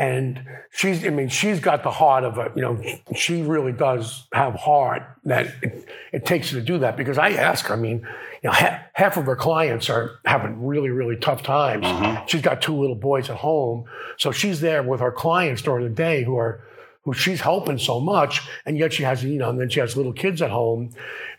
And 0.00 0.42
she's, 0.70 1.04
I 1.04 1.10
mean, 1.10 1.28
she's 1.28 1.60
got 1.60 1.82
the 1.82 1.90
heart 1.90 2.24
of 2.24 2.38
a, 2.38 2.50
you 2.56 2.62
know, 2.62 2.82
she 3.14 3.42
really 3.42 3.72
does 3.72 4.26
have 4.32 4.54
heart 4.54 5.02
that 5.24 5.48
it, 5.60 5.86
it 6.10 6.24
takes 6.24 6.48
her 6.50 6.58
to 6.58 6.64
do 6.64 6.78
that. 6.78 6.96
Because 6.96 7.18
I 7.18 7.32
ask 7.32 7.66
her, 7.66 7.74
I 7.74 7.76
mean, 7.76 7.98
you 8.42 8.48
know, 8.48 8.52
ha- 8.52 8.82
half 8.94 9.18
of 9.18 9.26
her 9.26 9.36
clients 9.36 9.90
are 9.90 10.12
having 10.24 10.64
really, 10.64 10.88
really 10.88 11.16
tough 11.16 11.42
times. 11.42 11.84
Mm-hmm. 11.84 12.24
She's 12.28 12.40
got 12.40 12.62
two 12.62 12.74
little 12.80 12.96
boys 12.96 13.28
at 13.28 13.36
home, 13.36 13.84
so 14.16 14.32
she's 14.32 14.62
there 14.62 14.82
with 14.82 15.00
her 15.00 15.12
clients 15.12 15.60
during 15.60 15.84
the 15.86 15.94
day 15.94 16.24
who 16.24 16.38
are 16.38 16.64
who 17.04 17.12
she's 17.12 17.42
helping 17.42 17.76
so 17.76 18.00
much, 18.00 18.40
and 18.64 18.78
yet 18.78 18.94
she 18.94 19.02
has, 19.02 19.22
you 19.22 19.38
know, 19.38 19.50
and 19.50 19.60
then 19.60 19.68
she 19.68 19.80
has 19.80 19.98
little 19.98 20.14
kids 20.14 20.40
at 20.40 20.50
home. 20.50 20.90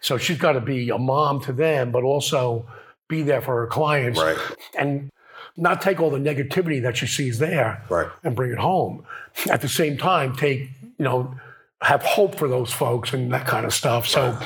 So 0.02 0.20
she's 0.20 0.38
got 0.38 0.52
to 0.54 0.62
be 0.62 0.90
a 0.92 1.00
mom 1.00 1.42
to 1.42 1.54
them, 1.54 1.92
but 1.92 2.04
also 2.04 2.68
be 3.08 3.24
there 3.24 3.42
for 3.42 3.62
her 3.62 3.68
clients 3.68 4.20
Right. 4.20 4.38
and 4.78 5.10
not 5.58 5.82
take 5.82 6.00
all 6.00 6.10
the 6.10 6.18
negativity 6.20 6.82
that 6.82 6.98
she 6.98 7.08
sees 7.08 7.40
there 7.40 7.84
Right. 7.90 8.08
and 8.24 8.36
bring 8.36 8.52
it 8.52 8.58
home. 8.60 9.06
At 9.50 9.62
the 9.62 9.70
same 9.70 9.98
time, 9.98 10.36
take, 10.36 10.70
you 10.82 11.06
know, 11.06 11.36
have 11.82 12.04
hope 12.04 12.36
for 12.36 12.48
those 12.48 12.72
folks 12.72 13.14
and 13.14 13.32
that 13.34 13.48
kind 13.48 13.66
of 13.66 13.74
stuff. 13.74 14.08
So, 14.08 14.38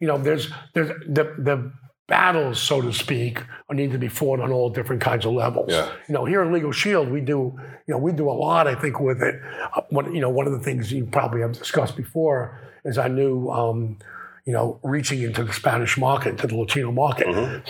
you 0.00 0.06
know, 0.06 0.18
there's 0.18 0.50
there's 0.74 0.88
the 1.08 1.24
the 1.38 1.72
battles, 2.06 2.60
so 2.60 2.82
to 2.82 2.92
speak, 2.92 3.42
need 3.72 3.90
to 3.92 3.98
be 3.98 4.08
fought 4.08 4.38
on 4.38 4.52
all 4.52 4.68
different 4.68 5.00
kinds 5.00 5.24
of 5.24 5.32
levels. 5.32 5.70
Yeah. 5.70 5.90
You 6.06 6.12
know, 6.14 6.24
here 6.26 6.42
in 6.42 6.52
Legal 6.52 6.70
Shield, 6.72 7.08
we 7.10 7.20
do, 7.22 7.54
you 7.86 7.94
know, 7.94 7.98
we 7.98 8.12
do 8.12 8.28
a 8.28 8.32
lot, 8.32 8.66
I 8.68 8.74
think, 8.74 9.00
with 9.00 9.22
it. 9.22 9.40
Uh, 9.74 9.80
One, 9.88 10.14
you 10.14 10.20
know, 10.20 10.28
one 10.28 10.46
of 10.46 10.52
the 10.52 10.58
things 10.60 10.92
you 10.92 11.06
probably 11.06 11.40
have 11.40 11.52
discussed 11.52 11.96
before 11.96 12.60
is 12.84 12.98
our 12.98 13.08
new, 13.08 13.48
um, 13.48 13.98
you 14.46 14.52
know, 14.52 14.78
reaching 14.82 15.22
into 15.22 15.42
the 15.42 15.52
Spanish 15.52 15.96
market, 15.96 16.36
to 16.38 16.46
the 16.46 16.54
Latino 16.54 16.92
market, 16.92 17.26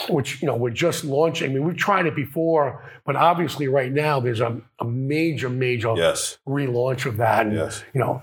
which, 0.09 0.43
you 0.43 0.47
know, 0.47 0.57
we're 0.57 0.71
just 0.71 1.05
launching. 1.05 1.51
I 1.51 1.55
mean, 1.55 1.65
we've 1.65 1.77
tried 1.77 2.07
it 2.07 2.17
before, 2.17 2.83
but 3.07 3.15
obviously 3.15 3.69
right 3.69 3.93
now 3.93 4.19
there's 4.19 4.41
a, 4.41 4.61
a 4.81 4.85
major, 4.85 5.49
major 5.49 5.95
Yes. 5.97 6.39
relaunch 6.49 7.07
of 7.07 7.19
that. 7.19 7.47
And, 7.47 7.55
Yes. 7.55 7.85
you 7.93 8.01
know, 8.01 8.23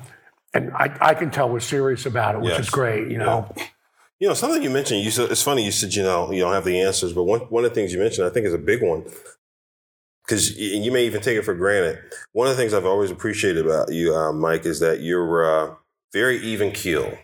and 0.54 0.72
I, 0.74 0.96
I 1.00 1.14
can 1.14 1.32
tell 1.32 1.50
we're 1.50 1.62
serious 1.62 2.06
about 2.06 2.36
it, 2.36 2.42
which 2.42 2.52
Yes. 2.52 2.60
is 2.62 2.70
great, 2.70 3.10
you 3.10 3.18
know. 3.18 3.54
You 4.20 4.28
know, 4.28 4.34
something 4.34 4.62
you 4.62 4.70
mentioned, 4.70 5.02
you 5.02 5.12
said, 5.12 5.32
it's 5.32 5.42
funny, 5.42 5.64
you 5.64 5.72
said, 5.72 5.96
you 5.96 6.04
know, 6.04 6.32
you 6.32 6.42
don't 6.42 6.54
have 6.54 6.66
the 6.66 6.80
answers, 6.82 7.14
but 7.14 7.24
one, 7.24 7.40
one 7.50 7.64
of 7.64 7.72
the 7.72 7.76
things 7.76 7.94
you 7.94 8.00
mentioned, 8.00 8.28
I 8.28 8.30
think 8.30 8.46
is 8.46 8.54
a 8.54 8.58
big 8.58 8.84
one. 8.84 9.06
Because 10.26 10.58
you 10.58 10.92
may 10.92 11.06
even 11.06 11.22
take 11.22 11.38
it 11.38 11.44
for 11.44 11.56
granted. 11.56 12.00
One 12.32 12.48
of 12.48 12.56
the 12.56 12.62
things 12.62 12.74
I've 12.74 12.86
always 12.86 13.12
appreciated 13.12 13.66
about 13.66 13.92
you, 13.92 14.16
uh, 14.16 14.32
Mike, 14.32 14.66
is 14.66 14.80
that 14.80 15.02
you're 15.02 15.44
uh, 15.72 15.76
very 16.14 16.38
even 16.38 16.72
keel, 16.72 17.18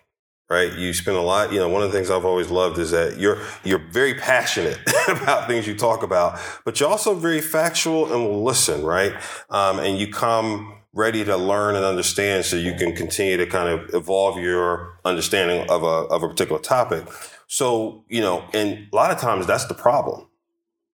right? 0.50 0.74
You 0.74 0.94
spend 0.94 1.18
a 1.18 1.22
lot, 1.22 1.52
you 1.52 1.60
know, 1.60 1.68
one 1.68 1.84
of 1.84 1.92
the 1.92 1.98
things 1.98 2.10
I've 2.10 2.26
always 2.26 2.50
loved 2.50 2.78
is 2.78 2.92
that 2.92 3.20
you're, 3.20 3.38
you're 3.64 3.84
very 3.92 4.14
passionate 4.14 4.80
about 5.08 5.48
things 5.48 5.68
you 5.68 5.76
talk 5.76 6.04
about, 6.04 6.40
but 6.64 6.80
you're 6.80 6.90
also 6.90 7.14
very 7.14 7.42
factual 7.42 8.12
and 8.14 8.24
will 8.24 8.44
listen, 8.44 8.84
right? 8.84 9.14
Um, 9.50 9.80
and 9.80 9.98
you 9.98 10.12
come 10.12 10.74
ready 10.94 11.24
to 11.24 11.38
learn 11.38 11.76
and 11.76 11.86
understand 11.86 12.46
so 12.46 12.56
you 12.56 12.74
can 12.74 12.96
continue 12.96 13.38
to 13.38 13.46
kind 13.46 13.70
of 13.70 13.94
evolve 13.94 14.40
your 14.40 15.00
understanding 15.06 15.70
of 15.70 15.84
a, 15.84 15.86
of 15.86 16.24
a 16.24 16.30
particular 16.30 16.62
topic. 16.62 17.06
So, 17.48 18.04
you 18.08 18.22
know, 18.22 18.44
and 18.54 18.88
a 18.92 18.96
lot 18.96 19.12
of 19.12 19.20
times 19.20 19.46
that's 19.46 19.66
the 19.66 19.74
problem 19.74 20.28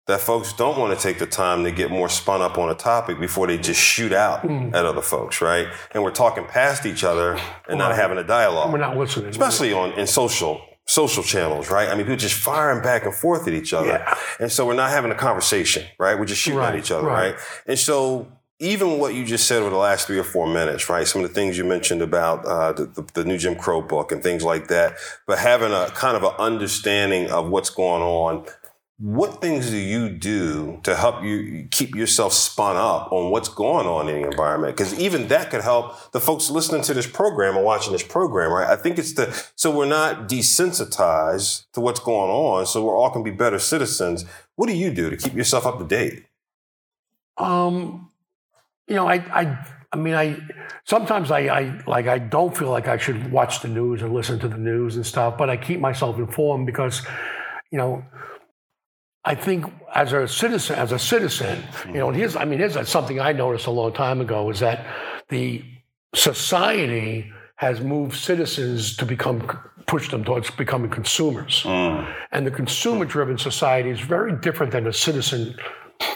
that 0.07 0.21
folks 0.21 0.53
don't 0.53 0.79
want 0.79 0.97
to 0.97 1.03
take 1.03 1.19
the 1.19 1.27
time 1.27 1.63
to 1.65 1.71
get 1.71 1.91
more 1.91 2.09
spun 2.09 2.43
up 2.43 2.59
on 2.59 2.69
a 2.69 2.75
topic 2.75 3.21
before 3.21 3.47
they 3.47 3.57
just 3.57 3.81
shoot 3.81 4.13
out 4.13 4.43
mm. 4.43 4.75
at 4.75 4.85
other 4.85 5.03
folks, 5.03 5.41
right? 5.41 5.69
And 5.93 6.03
we're 6.03 6.11
talking 6.11 6.45
past 6.45 6.87
each 6.87 7.05
other 7.05 7.39
and 7.69 7.79
not 7.79 7.95
having 7.95 8.19
a 8.19 8.25
dialogue. 8.25 8.73
We're 8.73 8.79
not 8.79 8.97
listening. 8.97 9.31
Especially 9.31 9.73
on 9.73 9.93
in 9.93 10.07
social 10.07 10.61
social 10.85 11.23
channels, 11.23 11.71
right? 11.71 11.89
I 11.89 11.95
mean, 11.95 12.05
people 12.05 12.17
just 12.17 12.35
firing 12.35 12.83
back 12.83 13.05
and 13.05 13.15
forth 13.15 13.47
at 13.47 13.55
each 13.55 13.73
other. 13.73 13.89
Yeah. 13.89 14.19
And 14.41 14.51
so 14.51 14.67
we're 14.67 14.75
not 14.75 14.91
having 14.91 15.13
a 15.13 15.15
conversation, 15.15 15.87
right? 15.99 16.19
We're 16.19 16.27
just 16.27 16.43
shooting 16.43 16.59
right, 16.59 16.75
at 16.75 16.79
each 16.79 16.91
other, 16.91 17.07
right. 17.07 17.35
right? 17.35 17.41
And 17.67 17.79
so 17.79 18.27
even 18.63 18.99
what 18.99 19.15
you 19.15 19.25
just 19.25 19.49
said 19.49 19.61
over 19.61 19.71
the 19.71 19.77
last 19.77 20.07
three 20.07 20.19
or 20.19 20.25
four 20.25 20.47
minutes, 20.47 20.89
right? 20.89 21.07
Some 21.07 21.23
of 21.23 21.29
the 21.29 21.35
things 21.35 21.59
you 21.59 21.65
mentioned 21.65 22.01
about 22.01 22.45
uh, 22.45 22.73
the, 22.73 22.87
the, 22.87 23.03
the, 23.15 23.25
new 23.25 23.37
Jim 23.37 23.57
Crow 23.57 23.83
book 23.83 24.13
and 24.13 24.23
things 24.23 24.45
like 24.45 24.69
that, 24.69 24.97
but 25.27 25.39
having 25.39 25.73
a 25.73 25.87
kind 25.91 26.17
of 26.17 26.23
an 26.23 26.35
understanding 26.39 27.29
of 27.31 27.49
what's 27.49 27.71
going 27.71 28.03
on. 28.03 28.47
What 29.03 29.41
things 29.41 29.69
do 29.69 29.77
you 29.77 30.11
do 30.11 30.79
to 30.85 30.95
help 30.95 31.25
you 31.25 31.67
keep 31.73 31.97
yourself 31.97 32.33
spun 32.33 32.77
up 32.77 33.11
on 33.11 33.33
what's 33.33 33.49
going 33.49 33.85
on 33.85 34.09
in 34.09 34.23
the 34.23 34.29
environment? 34.29 34.77
Because 34.77 34.97
even 34.97 35.27
that 35.27 35.51
could 35.51 35.63
help 35.63 36.13
the 36.13 36.21
folks 36.21 36.51
listening 36.51 36.83
to 36.83 36.95
this 36.95 37.09
program 37.09 37.57
or 37.57 37.65
watching 37.65 37.93
this 37.93 38.05
program, 38.05 38.53
right? 38.53 38.71
I 38.71 38.77
think 38.77 39.01
it's 39.01 39.15
the 39.15 39.33
so 39.57 39.77
we're 39.77 39.87
not 39.87 40.29
desensitized 40.29 41.65
to 41.73 41.81
what's 41.81 41.99
going 41.99 42.31
on, 42.31 42.65
so 42.67 42.85
we're 42.85 42.97
all 42.97 43.11
can 43.11 43.25
be 43.25 43.33
better 43.33 43.59
citizens. 43.59 44.25
What 44.55 44.69
do 44.69 44.77
you 44.77 44.95
do 44.95 45.11
to 45.11 45.17
keep 45.17 45.35
yourself 45.35 45.67
up 45.67 45.81
to 45.81 45.85
date? 45.85 46.25
Um, 47.39 48.09
you 48.87 48.95
know, 48.95 49.09
I, 49.09 49.15
I, 49.15 49.67
I 49.91 49.97
mean, 49.97 50.15
I 50.15 50.39
sometimes 50.85 51.33
I, 51.33 51.41
I 51.49 51.83
like 51.89 52.07
I 52.07 52.21
don't 52.21 52.57
feel 52.57 52.71
like 52.71 52.87
I 52.87 52.99
should 52.99 53.33
watch 53.33 53.63
the 53.63 53.69
news 53.69 54.01
and 54.01 54.15
listen 54.15 54.39
to 54.39 54.47
the 54.47 54.59
news 54.59 54.95
and 54.95 55.05
stuff, 55.05 55.37
but 55.37 55.51
I 55.51 55.57
keep 55.57 55.81
myself 55.81 56.19
informed 56.19 56.67
because, 56.67 57.03
you 57.73 57.79
know, 57.79 58.05
I 59.25 59.35
think 59.35 59.67
as 59.95 60.13
a 60.13 60.27
citizen, 60.27 60.77
as 60.77 60.91
a 60.93 60.99
citizen, 60.99 61.63
you 61.87 61.95
know, 61.95 62.09
and 62.09 62.17
here's, 62.17 62.35
I 62.35 62.45
mean, 62.45 62.59
here's 62.59 62.89
something 62.89 63.21
I 63.21 63.33
noticed 63.33 63.67
a 63.67 63.71
long 63.71 63.93
time 63.93 64.21
ago 64.21 64.51
is 64.51 64.61
that 64.61 64.87
the 65.29 65.65
society 66.15 67.31
has 67.57 67.81
moved 67.81 68.17
citizens 68.17 68.97
to 68.97 69.07
become 69.07 69.47
push 69.87 70.11
them 70.11 70.25
towards 70.25 70.51
becoming 70.51 70.91
consumers. 70.91 71.63
Mm. 71.65 72.13
And 72.33 72.47
the 72.47 72.51
consumer 72.51 73.05
driven 73.05 73.39
society 73.39 73.91
is 73.91 74.01
very 74.01 74.33
different 74.41 74.73
than 74.73 74.87
a 74.87 74.93
citizen 74.93 75.57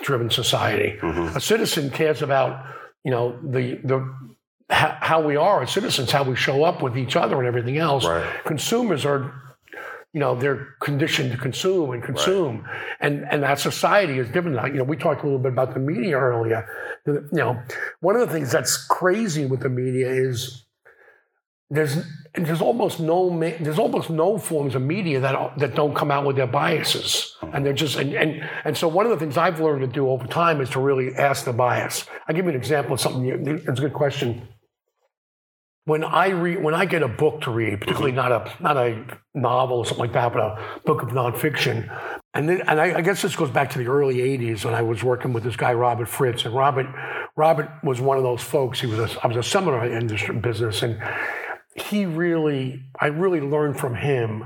driven 0.03 0.31
society. 0.31 0.97
Mm-hmm. 1.01 1.37
A 1.37 1.41
citizen 1.41 1.91
cares 1.91 2.23
about, 2.23 2.65
you 3.05 3.11
know, 3.11 3.39
the 3.43 3.81
the 3.85 3.99
how 4.69 5.21
we 5.21 5.37
are 5.37 5.63
as 5.63 5.71
citizens, 5.71 6.11
how 6.11 6.25
we 6.25 6.35
show 6.35 6.65
up 6.65 6.83
with 6.83 6.99
each 6.99 7.15
other 7.15 7.39
and 7.39 7.47
everything 7.47 7.79
else. 7.79 8.05
Right. 8.05 8.45
Consumers 8.45 9.05
are, 9.05 9.33
you 10.17 10.21
know, 10.21 10.35
they're 10.35 10.69
conditioned 10.81 11.31
to 11.33 11.37
consume 11.37 11.91
and 11.91 12.03
consume, 12.03 12.63
right. 12.63 12.81
and 13.01 13.27
and 13.31 13.43
that 13.43 13.59
society 13.59 14.19
is 14.19 14.27
different. 14.31 14.57
You 14.73 14.79
know, 14.79 14.85
we 14.85 14.97
talked 14.97 15.21
a 15.21 15.27
little 15.27 15.39
bit 15.39 15.53
about 15.53 15.75
the 15.75 15.79
media 15.79 16.17
earlier. 16.17 16.67
You 17.05 17.29
know, 17.33 17.63
one 18.01 18.17
of 18.17 18.27
the 18.27 18.33
things 18.33 18.51
that's 18.51 18.83
crazy 18.87 19.45
with 19.45 19.61
the 19.61 19.69
media 19.69 20.09
is 20.09 20.65
there's 21.69 21.99
there's 22.35 22.63
almost 22.63 22.99
no 22.99 23.39
there's 23.39 23.79
almost 23.79 24.09
no 24.09 24.39
forms 24.39 24.75
of 24.75 24.81
media 24.81 25.21
that 25.21 25.59
that 25.59 25.75
don't 25.75 25.95
come 25.95 26.11
out 26.11 26.25
with 26.25 26.37
their 26.37 26.47
biases, 26.47 27.37
and 27.53 27.67
they're 27.67 27.75
just 27.75 27.99
and 27.99 28.15
and 28.15 28.43
and 28.65 28.75
so 28.75 28.89
one 28.89 29.05
of 29.05 29.11
the 29.11 29.19
things 29.19 29.37
I've 29.37 29.61
learned 29.61 29.83
to 29.83 29.87
do 29.87 30.09
over 30.09 30.27
time 30.27 30.63
is 30.63 30.71
to 30.71 30.81
really 30.81 31.15
ask 31.15 31.45
the 31.45 31.53
bias. 31.53 32.07
I 32.27 32.33
give 32.33 32.47
you 32.47 32.53
an 32.53 32.57
example 32.57 32.95
of 32.95 33.03
something. 33.03 33.27
It's 33.69 33.69
a 33.69 33.83
good 33.83 33.93
question. 33.93 34.49
When 35.87 36.05
I 36.05 36.29
read, 36.31 36.63
when 36.63 36.75
I 36.75 36.85
get 36.85 37.03
a 37.03 37.09
book 37.09 37.43
to 37.43 37.51
read, 37.51 37.81
particularly 37.81 38.13
not 38.13 38.33
a 38.33 38.53
not 38.61 38.77
a 38.77 39.05
novel 39.35 39.79
or 39.79 39.87
something 39.87 40.05
like 40.05 40.13
that, 40.13 40.33
but 40.33 40.41
a 40.43 40.81
book 40.85 41.03
of 41.03 41.11
nonfiction, 41.11 41.89
and 42.35 42.49
then, 42.49 42.61
and 42.67 42.81
I, 42.81 42.99
I 42.99 43.01
guess 43.01 43.23
this 43.23 43.35
goes 43.35 43.51
back 43.51 43.71
to 43.71 43.79
the 43.79 43.87
early 43.87 44.17
'80s 44.17 44.65
when 44.65 44.75
I 44.75 44.83
was 44.83 45.03
working 45.05 45.33
with 45.33 45.45
this 45.45 45.57
guy 45.57 45.73
Robert 45.73 46.09
Fritz, 46.09 46.45
and 46.45 46.55
Robert 46.55 46.87
Robert 47.37 47.71
was 47.85 48.01
one 48.01 48.17
of 48.19 48.25
those 48.25 48.43
folks. 48.43 48.81
He 48.81 48.87
was 48.87 48.99
a, 48.99 49.25
I 49.25 49.29
was 49.29 49.37
a 49.37 49.43
seminar 49.43 49.87
industry 49.87 50.35
business, 50.35 50.83
and 50.83 51.01
he 51.77 52.05
really, 52.05 52.83
I 53.01 53.07
really 53.07 53.41
learned 53.41 53.79
from 53.79 53.95
him 53.95 54.45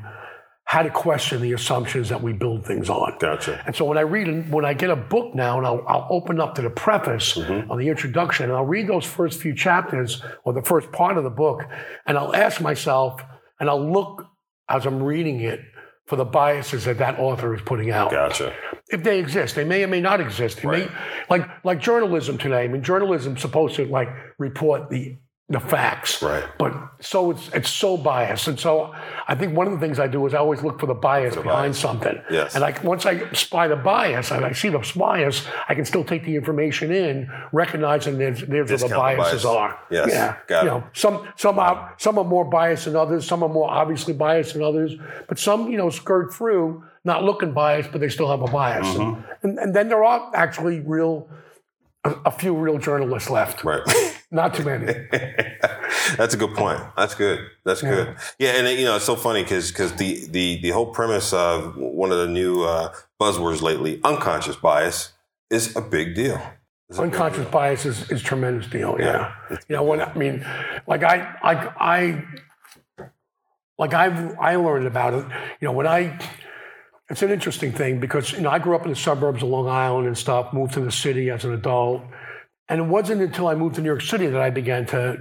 how 0.71 0.83
to 0.85 0.91
question 0.91 1.43
the 1.43 1.53
assumptions 1.53 2.11
that 2.11 2.23
we 2.23 2.33
build 2.33 2.65
things 2.65 2.89
on. 2.89 3.17
Gotcha. 3.19 3.61
And 3.67 3.75
so 3.75 3.85
when 3.85 3.99
I 3.99 4.03
read, 4.03 4.53
when 4.53 4.65
I 4.65 4.73
get 4.73 4.89
a 4.89 4.95
book 4.95 5.35
now, 5.35 5.59
and 5.59 5.67
I'll, 5.67 5.85
I'll 5.89 6.07
open 6.11 6.41
up 6.41 6.55
to 6.55 6.63
the 6.63 6.71
preface 6.71 7.33
mm-hmm. 7.33 7.69
on 7.69 7.77
the 7.77 7.89
introduction, 7.89 8.45
and 8.45 8.53
I'll 8.53 8.65
read 8.65 8.87
those 8.87 9.05
first 9.05 9.41
few 9.41 9.53
chapters 9.53 10.23
or 10.45 10.53
the 10.53 10.63
first 10.63 10.93
part 10.93 11.19
of 11.19 11.25
the 11.25 11.31
book, 11.31 11.65
and 12.07 12.17
I'll 12.17 12.37
ask 12.37 12.61
myself, 12.61 13.21
and 13.59 13.69
I'll 13.69 13.91
look 13.93 14.29
as 14.69 14.87
I'm 14.87 15.03
reading 15.03 15.41
it 15.41 15.59
for 16.07 16.15
the 16.15 16.25
biases 16.25 16.85
that 16.85 16.99
that 16.99 17.19
author 17.19 17.53
is 17.53 17.63
putting 17.63 17.91
out. 17.91 18.13
Gotcha. 18.13 18.55
If 18.91 19.03
they 19.03 19.19
exist, 19.19 19.57
they 19.57 19.65
may 19.65 19.83
or 19.83 19.89
may 19.89 20.01
not 20.01 20.21
exist. 20.21 20.63
They 20.63 20.69
right. 20.69 20.89
may, 20.89 20.97
like 21.29 21.49
like 21.65 21.81
journalism 21.81 22.39
today. 22.39 22.63
I 22.63 22.69
mean, 22.69 22.85
journalism's 22.85 23.41
supposed 23.41 23.75
to 23.75 23.87
like 23.87 24.09
report 24.39 24.89
the 24.89 25.19
the 25.51 25.59
facts. 25.59 26.23
Right. 26.23 26.45
But 26.59 26.73
so 27.01 27.33
it's 27.33 27.49
it's 27.49 27.69
so 27.69 27.97
biased, 27.97 28.47
and 28.47 28.59
so 28.59 28.95
I 29.27 29.35
think 29.35 29.57
one 29.57 29.67
of 29.67 29.73
the 29.73 29.81
things 29.81 29.99
I 29.99 30.07
do 30.07 30.25
is 30.27 30.33
I 30.33 30.39
always 30.39 30.63
look 30.63 30.79
for 30.79 30.87
the 30.87 30.95
bias 30.95 31.35
the 31.35 31.43
behind 31.43 31.73
bias. 31.73 31.79
something. 31.81 32.23
Yes. 32.31 32.55
And 32.55 32.63
like 32.63 32.85
once 32.85 33.05
I 33.05 33.31
spy 33.33 33.67
the 33.67 33.75
bias, 33.75 34.31
and 34.31 34.45
I 34.45 34.53
see 34.53 34.69
the 34.69 34.79
bias, 34.97 35.45
I 35.69 35.75
can 35.75 35.85
still 35.85 36.05
take 36.05 36.25
the 36.25 36.37
information 36.37 36.93
in, 36.93 37.29
recognizing 37.53 38.17
there's 38.17 38.43
there's 38.43 38.71
where 38.71 38.79
the 38.79 38.95
biases 38.95 39.43
bias. 39.43 39.45
are. 39.45 39.79
Yes. 39.91 40.09
Yeah. 40.11 40.37
Got 40.47 40.65
you 40.65 40.71
it. 40.71 40.73
know, 40.73 40.85
some 40.93 41.29
some 41.37 41.59
are 41.59 41.95
some 41.99 42.17
are 42.17 42.25
more 42.25 42.45
biased 42.45 42.85
than 42.85 42.95
others. 42.95 43.27
Some 43.27 43.43
are 43.43 43.49
more 43.49 43.69
obviously 43.69 44.15
biased 44.15 44.53
than 44.55 44.63
others. 44.63 44.95
But 45.29 45.41
some 45.41 45.69
you 45.69 45.79
know 45.79 45.91
skirt 45.91 46.33
through, 46.33 46.85
not 47.05 47.25
looking 47.25 47.53
biased, 47.53 47.91
but 47.91 48.01
they 48.01 48.09
still 48.09 48.31
have 48.31 48.41
a 48.41 48.53
bias. 48.53 48.87
Mm-hmm. 48.87 49.01
And, 49.03 49.25
and, 49.43 49.59
and 49.59 49.75
then 49.75 49.89
there 49.89 50.05
are 50.05 50.31
actually 50.33 50.79
real 50.79 51.29
a, 52.05 52.15
a 52.27 52.31
few 52.31 52.55
real 52.55 52.79
journalists 52.79 53.29
left. 53.29 53.65
Right. 53.65 53.83
Not 54.31 54.55
too 54.55 54.65
many. 54.65 54.85
That's 56.17 56.35
a 56.35 56.37
good 56.37 56.55
point. 56.55 56.81
That's 56.97 57.15
good. 57.15 57.41
That's 57.65 57.83
yeah. 57.83 57.91
good. 57.91 58.17
Yeah, 58.39 58.51
and 58.51 58.79
you 58.79 58.85
know 58.85 58.97
it's 58.97 59.05
so 59.05 59.17
funny 59.17 59.43
because 59.43 59.71
because 59.71 59.93
the 59.95 60.25
the 60.29 60.61
the 60.61 60.71
whole 60.71 60.87
premise 60.87 61.33
of 61.33 61.77
one 61.77 62.13
of 62.13 62.19
the 62.19 62.29
new 62.29 62.63
uh, 62.63 62.95
buzzwords 63.21 63.61
lately, 63.61 64.01
unconscious 64.05 64.55
bias, 64.55 65.13
is 65.51 65.75
a 65.75 65.81
big 65.81 66.15
deal. 66.15 66.41
Unconscious 66.97 67.39
big 67.39 67.47
deal. 67.47 67.53
bias 67.53 67.87
is, 67.87 68.11
is 68.11 68.23
tremendous 68.23 68.69
deal. 68.69 68.97
Yeah. 69.01 69.35
yeah. 69.51 69.57
You 69.69 69.77
know 69.77 69.83
when 69.83 70.01
I 70.01 70.15
mean, 70.15 70.47
like 70.87 71.03
I 71.03 71.35
I 71.43 71.55
I 71.79 72.25
like 73.79 73.95
I 73.95 74.07
I 74.41 74.57
learned 74.57 74.87
about 74.87 75.15
it. 75.15 75.25
You 75.61 75.67
know 75.67 75.73
when 75.73 75.89
I 75.89 76.19
it's 77.09 77.23
an 77.23 77.31
interesting 77.31 77.73
thing 77.73 77.99
because 77.99 78.31
you 78.33 78.43
know 78.43 78.51
I 78.51 78.61
grew 78.61 78.77
up 78.77 78.85
in 78.85 78.91
the 78.91 78.97
suburbs 78.97 79.43
of 79.43 79.49
Long 79.49 79.69
Island 79.69 80.07
and 80.07 80.17
stuff. 80.17 80.53
Moved 80.53 80.75
to 80.75 80.81
the 80.81 80.93
city 80.93 81.31
as 81.31 81.45
an 81.45 81.53
adult 81.53 82.03
and 82.71 82.81
it 82.81 82.85
wasn't 82.85 83.21
until 83.21 83.49
I 83.49 83.57
moved 83.57 83.75
to 83.75 83.83
New 83.83 83.89
York 83.89 84.01
City 84.01 84.29
that 84.29 84.41
I 84.41 84.49
began 84.49 84.87
to 84.87 85.19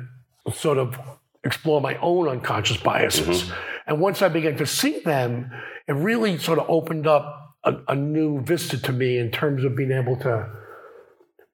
sort 0.54 0.78
of 0.78 0.98
explore 1.44 1.82
my 1.82 1.98
own 1.98 2.28
unconscious 2.28 2.78
biases. 2.78 3.44
Mm-hmm. 3.44 3.54
And 3.88 4.00
once 4.00 4.22
I 4.22 4.30
began 4.30 4.56
to 4.58 4.68
see 4.68 5.00
them, 5.00 5.52
it 5.88 5.94
really 5.94 6.38
sort 6.38 6.60
of 6.60 6.70
opened 6.70 7.08
up 7.08 7.56
a, 7.64 7.76
a, 7.88 7.96
new 7.96 8.42
vista 8.42 8.78
to 8.84 8.94
me 8.94 9.18
in 9.18 9.32
terms 9.32 9.64
of 9.64 9.76
being 9.76 9.92
able 9.92 10.16
to 10.18 10.48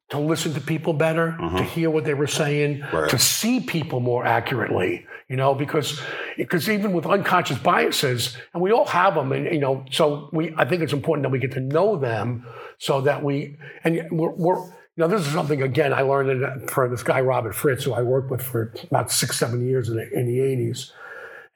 to 0.10 0.20
listen 0.20 0.54
to 0.54 0.62
people 0.62 0.94
better, 0.94 1.36
mm-hmm. 1.40 1.58
to 1.58 1.64
hear 1.64 1.90
what 1.90 2.04
they 2.04 2.14
were 2.14 2.28
saying, 2.28 2.84
right. 2.94 3.10
to 3.10 3.18
see 3.18 3.60
people 3.60 4.00
more 4.02 4.24
accurately. 4.24 5.08
You 5.30 5.38
know, 5.38 5.56
because 5.56 6.00
because 6.38 6.70
even 6.70 6.94
with 6.94 7.06
unconscious 7.08 7.58
biases, 7.58 8.38
and 8.54 8.62
we 8.62 8.72
all 8.72 8.86
have 8.86 9.16
them, 9.16 9.32
and 9.32 9.46
you 9.46 9.60
know, 9.60 9.86
so 9.90 10.30
we 10.34 10.54
I 10.58 10.66
think 10.66 10.84
it's 10.84 10.94
important 10.94 11.24
that 11.24 11.30
we 11.30 11.40
get 11.40 11.54
to 11.54 11.62
know 11.62 11.96
them 11.96 12.46
so 12.78 13.02
that 13.02 13.24
we 13.24 13.58
and 13.84 14.08
we're, 14.12 14.36
we're 14.36 14.75
now, 14.98 15.08
this 15.08 15.26
is 15.28 15.34
something, 15.34 15.62
again, 15.62 15.92
I 15.92 16.02
learned 16.02 16.70
from 16.70 16.92
this 16.92 17.04
guy, 17.04 17.20
Robert 17.20 17.54
Fritz, 17.54 17.84
who 17.84 17.94
I 17.94 18.02
worked 18.02 18.32
with 18.32 18.42
for 18.42 18.74
about 18.90 19.12
six, 19.12 19.38
seven 19.38 19.66
years 19.68 19.90
in 19.90 19.98
the, 19.98 20.10
in 20.14 20.26
the 20.26 20.40
80s. 20.40 20.92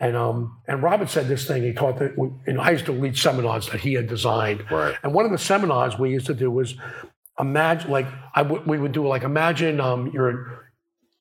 And, 0.01 0.15
um, 0.15 0.58
and 0.67 0.84
Robert 0.84 1.10
said 1.10 1.27
this 1.27 1.48
thing, 1.48 1.63
he 1.63 1.72
taught 1.72 2.00
that, 2.00 2.17
you 2.17 2.53
know, 2.53 2.62
I 2.62 2.72
used 2.72 2.86
to 2.86 2.91
lead 2.91 3.17
seminars 3.17 3.69
that 3.69 3.79
he 3.79 3.93
had 3.93 4.08
designed. 4.08 4.69
Right. 4.69 4.96
And 5.03 5.13
one 5.13 5.25
of 5.25 5.31
the 5.31 5.38
seminars 5.38 5.98
we 5.98 6.12
used 6.12 6.25
to 6.27 6.34
do 6.34 6.51
was 6.51 6.75
imagine, 7.39 7.89
like, 7.91 8.08
I 8.36 8.43
w- 8.43 8.63
we 8.65 8.77
would 8.77 8.91
do 8.91 9.08
like, 9.08 9.24
imagine 9.24 9.79
um, 9.79 10.12
you're 10.13 10.69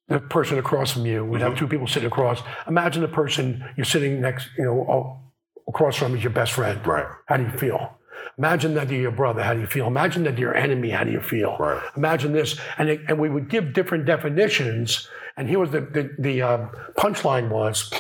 the 0.09 0.19
person 0.19 0.59
across 0.59 0.93
from 0.93 1.07
you. 1.07 1.25
We'd 1.25 1.39
mm-hmm. 1.39 1.51
have 1.51 1.59
two 1.59 1.69
people 1.69 1.87
sitting 1.87 2.07
across. 2.07 2.41
Imagine 2.67 3.03
the 3.03 3.09
person 3.09 3.65
you're 3.77 3.85
sitting 3.85 4.21
next, 4.21 4.49
you 4.57 4.65
know, 4.65 5.21
across 5.69 5.97
from 5.97 6.17
is 6.17 6.23
your 6.23 6.33
best 6.33 6.53
friend. 6.53 6.85
Right. 6.85 7.07
How 7.27 7.37
do 7.37 7.45
you 7.45 7.51
feel? 7.51 7.98
Imagine 8.39 8.75
that 8.75 8.89
you're 8.89 9.01
your 9.01 9.11
brother. 9.11 9.43
How 9.43 9.53
do 9.55 9.61
you 9.61 9.67
feel? 9.67 9.87
Imagine 9.89 10.23
that 10.25 10.39
you're 10.39 10.53
your 10.55 10.57
enemy. 10.57 10.91
How 10.91 11.03
do 11.05 11.11
you 11.11 11.21
feel? 11.21 11.57
Right. 11.59 11.83
Imagine 11.97 12.33
this. 12.33 12.57
And, 12.79 12.89
it, 12.89 13.01
and 13.09 13.19
we 13.19 13.29
would 13.29 13.49
give 13.51 13.73
different 13.73 14.05
definitions. 14.07 15.09
And 15.37 15.49
here 15.49 15.59
was 15.59 15.71
the, 15.73 15.81
the, 15.81 16.11
the 16.19 16.43
uh, 16.43 16.69
punchline 16.97 17.49
was, 17.49 17.91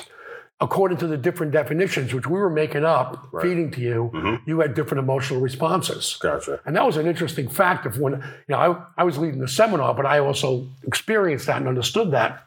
according 0.60 0.98
to 0.98 1.08
the 1.08 1.16
different 1.16 1.50
definitions, 1.52 2.14
which 2.14 2.28
we 2.28 2.38
were 2.38 2.50
making 2.50 2.84
up, 2.84 3.28
Right. 3.32 3.42
feeding 3.42 3.70
to 3.72 3.80
you, 3.80 4.10
Mhm. 4.14 4.40
you 4.46 4.60
had 4.60 4.74
different 4.74 5.02
emotional 5.02 5.40
responses. 5.40 6.16
Gotcha. 6.20 6.60
And 6.64 6.76
that 6.76 6.86
was 6.86 6.96
an 6.96 7.06
interesting 7.08 7.48
fact 7.48 7.84
of 7.84 7.98
when, 7.98 8.12
you 8.12 8.20
know, 8.48 8.58
I, 8.96 9.02
I 9.02 9.04
was 9.04 9.18
leading 9.18 9.40
the 9.40 9.48
seminar, 9.48 9.92
but 9.92 10.06
I 10.06 10.20
also 10.20 10.68
experienced 10.84 11.46
that 11.46 11.56
and 11.56 11.66
understood 11.68 12.12
that. 12.12 12.44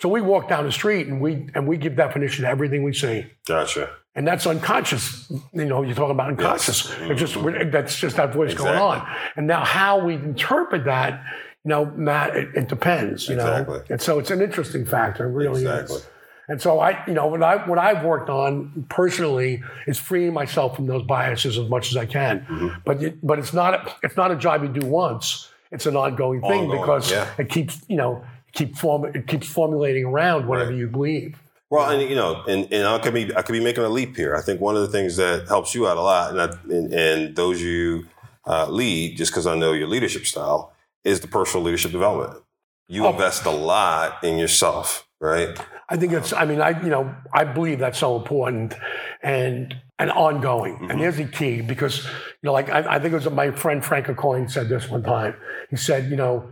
So 0.00 0.08
we 0.08 0.20
walk 0.22 0.48
down 0.48 0.64
the 0.64 0.72
street 0.72 1.06
and 1.06 1.20
we 1.20 1.48
and 1.54 1.66
we 1.68 1.76
give 1.78 1.94
definition 1.96 2.44
to 2.44 2.50
everything 2.50 2.82
we 2.82 2.92
see. 2.92 3.26
Gotcha. 3.46 3.88
And 4.16 4.26
that's 4.26 4.46
unconscious. 4.46 5.28
You 5.52 5.64
know, 5.64 5.82
you're 5.82 5.94
talking 5.96 6.12
about 6.12 6.28
unconscious. 6.28 6.92
It's 7.00 7.18
just 7.20 7.34
that's 7.72 7.98
just 7.98 8.16
that 8.16 8.32
voice 8.32 8.54
going 8.54 8.78
on. 8.78 9.06
And 9.36 9.46
now 9.46 9.64
how 9.64 10.04
we 10.04 10.14
interpret 10.14 10.84
that, 10.84 11.20
you 11.64 11.70
know, 11.70 11.86
Matt, 11.86 12.36
it, 12.36 12.48
it 12.54 12.68
depends. 12.68 13.28
You 13.28 13.34
Exactly. 13.34 13.78
know, 13.78 13.84
and 13.90 14.00
so 14.00 14.18
it's 14.20 14.30
an 14.30 14.40
interesting 14.40 14.86
factor. 14.86 15.26
It 15.28 15.32
really 15.32 15.62
Exactly. 15.62 15.96
is. 15.96 16.06
And 16.46 16.60
so 16.60 16.78
I, 16.78 17.02
you 17.06 17.14
know, 17.14 17.26
what 17.26 17.42
I 17.42 17.56
what 17.66 17.78
I've 17.78 18.04
worked 18.04 18.28
on 18.30 18.86
personally 18.88 19.62
is 19.86 19.98
freeing 19.98 20.32
myself 20.34 20.76
from 20.76 20.86
those 20.86 21.02
biases 21.02 21.58
as 21.58 21.68
much 21.68 21.90
as 21.90 21.96
I 21.96 22.06
can. 22.06 22.40
Mm-hmm. 22.40 22.68
But 22.84 23.02
it, 23.02 23.26
but 23.26 23.38
it's 23.38 23.52
not 23.54 23.74
a, 23.74 23.94
it's 24.02 24.16
not 24.16 24.30
a 24.30 24.36
job 24.36 24.62
you 24.62 24.68
do 24.68 24.86
once. 24.86 25.50
It's 25.72 25.86
an 25.86 25.96
ongoing 25.96 26.40
thing 26.42 26.64
Ongoing, 26.70 26.80
because 26.80 27.10
yeah. 27.10 27.26
it 27.38 27.48
keeps 27.48 27.80
you 27.88 27.96
know 27.96 28.22
keep 28.52 28.76
form 28.76 29.06
it 29.06 29.26
keeps 29.26 29.48
formulating 29.48 30.04
around 30.04 30.46
whatever 30.46 30.70
Right. 30.70 30.78
you 30.78 30.86
believe. 30.86 31.40
Well, 31.70 31.90
and 31.90 32.08
you 32.08 32.14
know, 32.14 32.42
and, 32.46 32.72
and 32.72 32.86
I 32.86 32.98
could 32.98 33.14
be 33.14 33.34
I 33.34 33.42
could 33.42 33.52
be 33.52 33.60
making 33.62 33.84
a 33.84 33.88
leap 33.88 34.16
here. 34.16 34.34
I 34.36 34.42
think 34.42 34.60
one 34.60 34.76
of 34.76 34.82
the 34.82 34.88
things 34.88 35.16
that 35.16 35.48
helps 35.48 35.74
you 35.74 35.86
out 35.88 35.96
a 35.96 36.02
lot, 36.02 36.30
and 36.30 36.40
I, 36.40 36.56
and, 36.74 36.92
and 36.92 37.36
those 37.36 37.60
you 37.60 38.06
uh, 38.46 38.68
lead, 38.68 39.16
just 39.16 39.32
because 39.32 39.46
I 39.46 39.56
know 39.56 39.72
your 39.72 39.88
leadership 39.88 40.26
style, 40.26 40.72
is 41.02 41.20
the 41.20 41.28
personal 41.28 41.64
leadership 41.64 41.90
development. 41.92 42.42
You 42.86 43.06
Oh. 43.06 43.10
invest 43.10 43.44
a 43.46 43.50
lot 43.50 44.22
in 44.22 44.36
yourself, 44.38 45.08
right? 45.20 45.58
I 45.88 45.96
think 45.96 46.12
it's. 46.12 46.32
I 46.32 46.44
mean, 46.44 46.60
I 46.60 46.80
you 46.82 46.90
know 46.90 47.14
I 47.32 47.44
believe 47.44 47.78
that's 47.78 47.98
so 47.98 48.16
important 48.16 48.74
and 49.22 49.74
and 49.98 50.10
ongoing. 50.10 50.74
Mm-hmm. 50.74 50.90
And 50.90 51.00
here's 51.00 51.16
the 51.16 51.24
key 51.24 51.60
because 51.62 52.04
you 52.04 52.10
know, 52.42 52.52
like 52.52 52.68
I, 52.68 52.96
I 52.96 52.98
think 52.98 53.12
it 53.12 53.16
was 53.16 53.30
my 53.30 53.50
friend 53.50 53.84
Frank 53.84 54.14
Coin 54.16 54.48
said 54.48 54.68
this 54.68 54.88
one 54.88 55.02
time. 55.02 55.34
He 55.70 55.76
said, 55.76 56.10
you 56.10 56.16
know, 56.16 56.50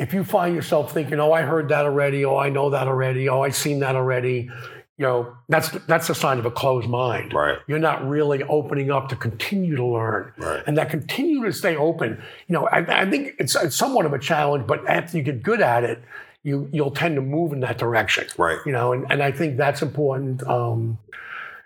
if 0.00 0.14
you 0.14 0.24
find 0.24 0.56
yourself 0.56 0.92
thinking, 0.92 1.20
oh, 1.20 1.30
I 1.30 1.42
heard 1.42 1.68
that 1.68 1.84
already, 1.84 2.24
oh, 2.24 2.38
I 2.38 2.48
know 2.48 2.70
that 2.70 2.88
already, 2.88 3.28
oh, 3.28 3.42
I've 3.42 3.54
seen 3.54 3.80
that 3.80 3.94
already, 3.94 4.50
you 4.96 5.06
know, 5.06 5.36
that's 5.48 5.68
that's 5.86 6.08
a 6.08 6.14
sign 6.14 6.38
of 6.38 6.46
a 6.46 6.50
closed 6.50 6.88
mind. 6.88 7.34
Right. 7.34 7.58
You're 7.66 7.78
not 7.78 8.08
really 8.08 8.42
opening 8.44 8.90
up 8.90 9.10
to 9.10 9.16
continue 9.16 9.76
to 9.76 9.84
learn. 9.84 10.32
Right. 10.38 10.62
And 10.66 10.78
that 10.78 10.88
continue 10.88 11.44
to 11.44 11.52
stay 11.52 11.76
open, 11.76 12.22
you 12.48 12.54
know, 12.54 12.66
I, 12.66 13.02
I 13.02 13.10
think 13.10 13.34
it's, 13.38 13.54
it's 13.54 13.76
somewhat 13.76 14.06
of 14.06 14.14
a 14.14 14.18
challenge, 14.18 14.66
but 14.66 14.88
after 14.88 15.18
you 15.18 15.22
get 15.22 15.42
good 15.42 15.60
at 15.60 15.84
it, 15.84 16.02
you 16.42 16.66
you'll 16.72 16.92
tend 16.92 17.16
to 17.16 17.20
move 17.20 17.52
in 17.52 17.60
that 17.60 17.76
direction. 17.76 18.26
Right. 18.38 18.58
You 18.64 18.72
know, 18.72 18.94
and, 18.94 19.04
and 19.10 19.22
I 19.22 19.32
think 19.32 19.58
that's 19.58 19.82
important. 19.82 20.42
Um, 20.46 20.98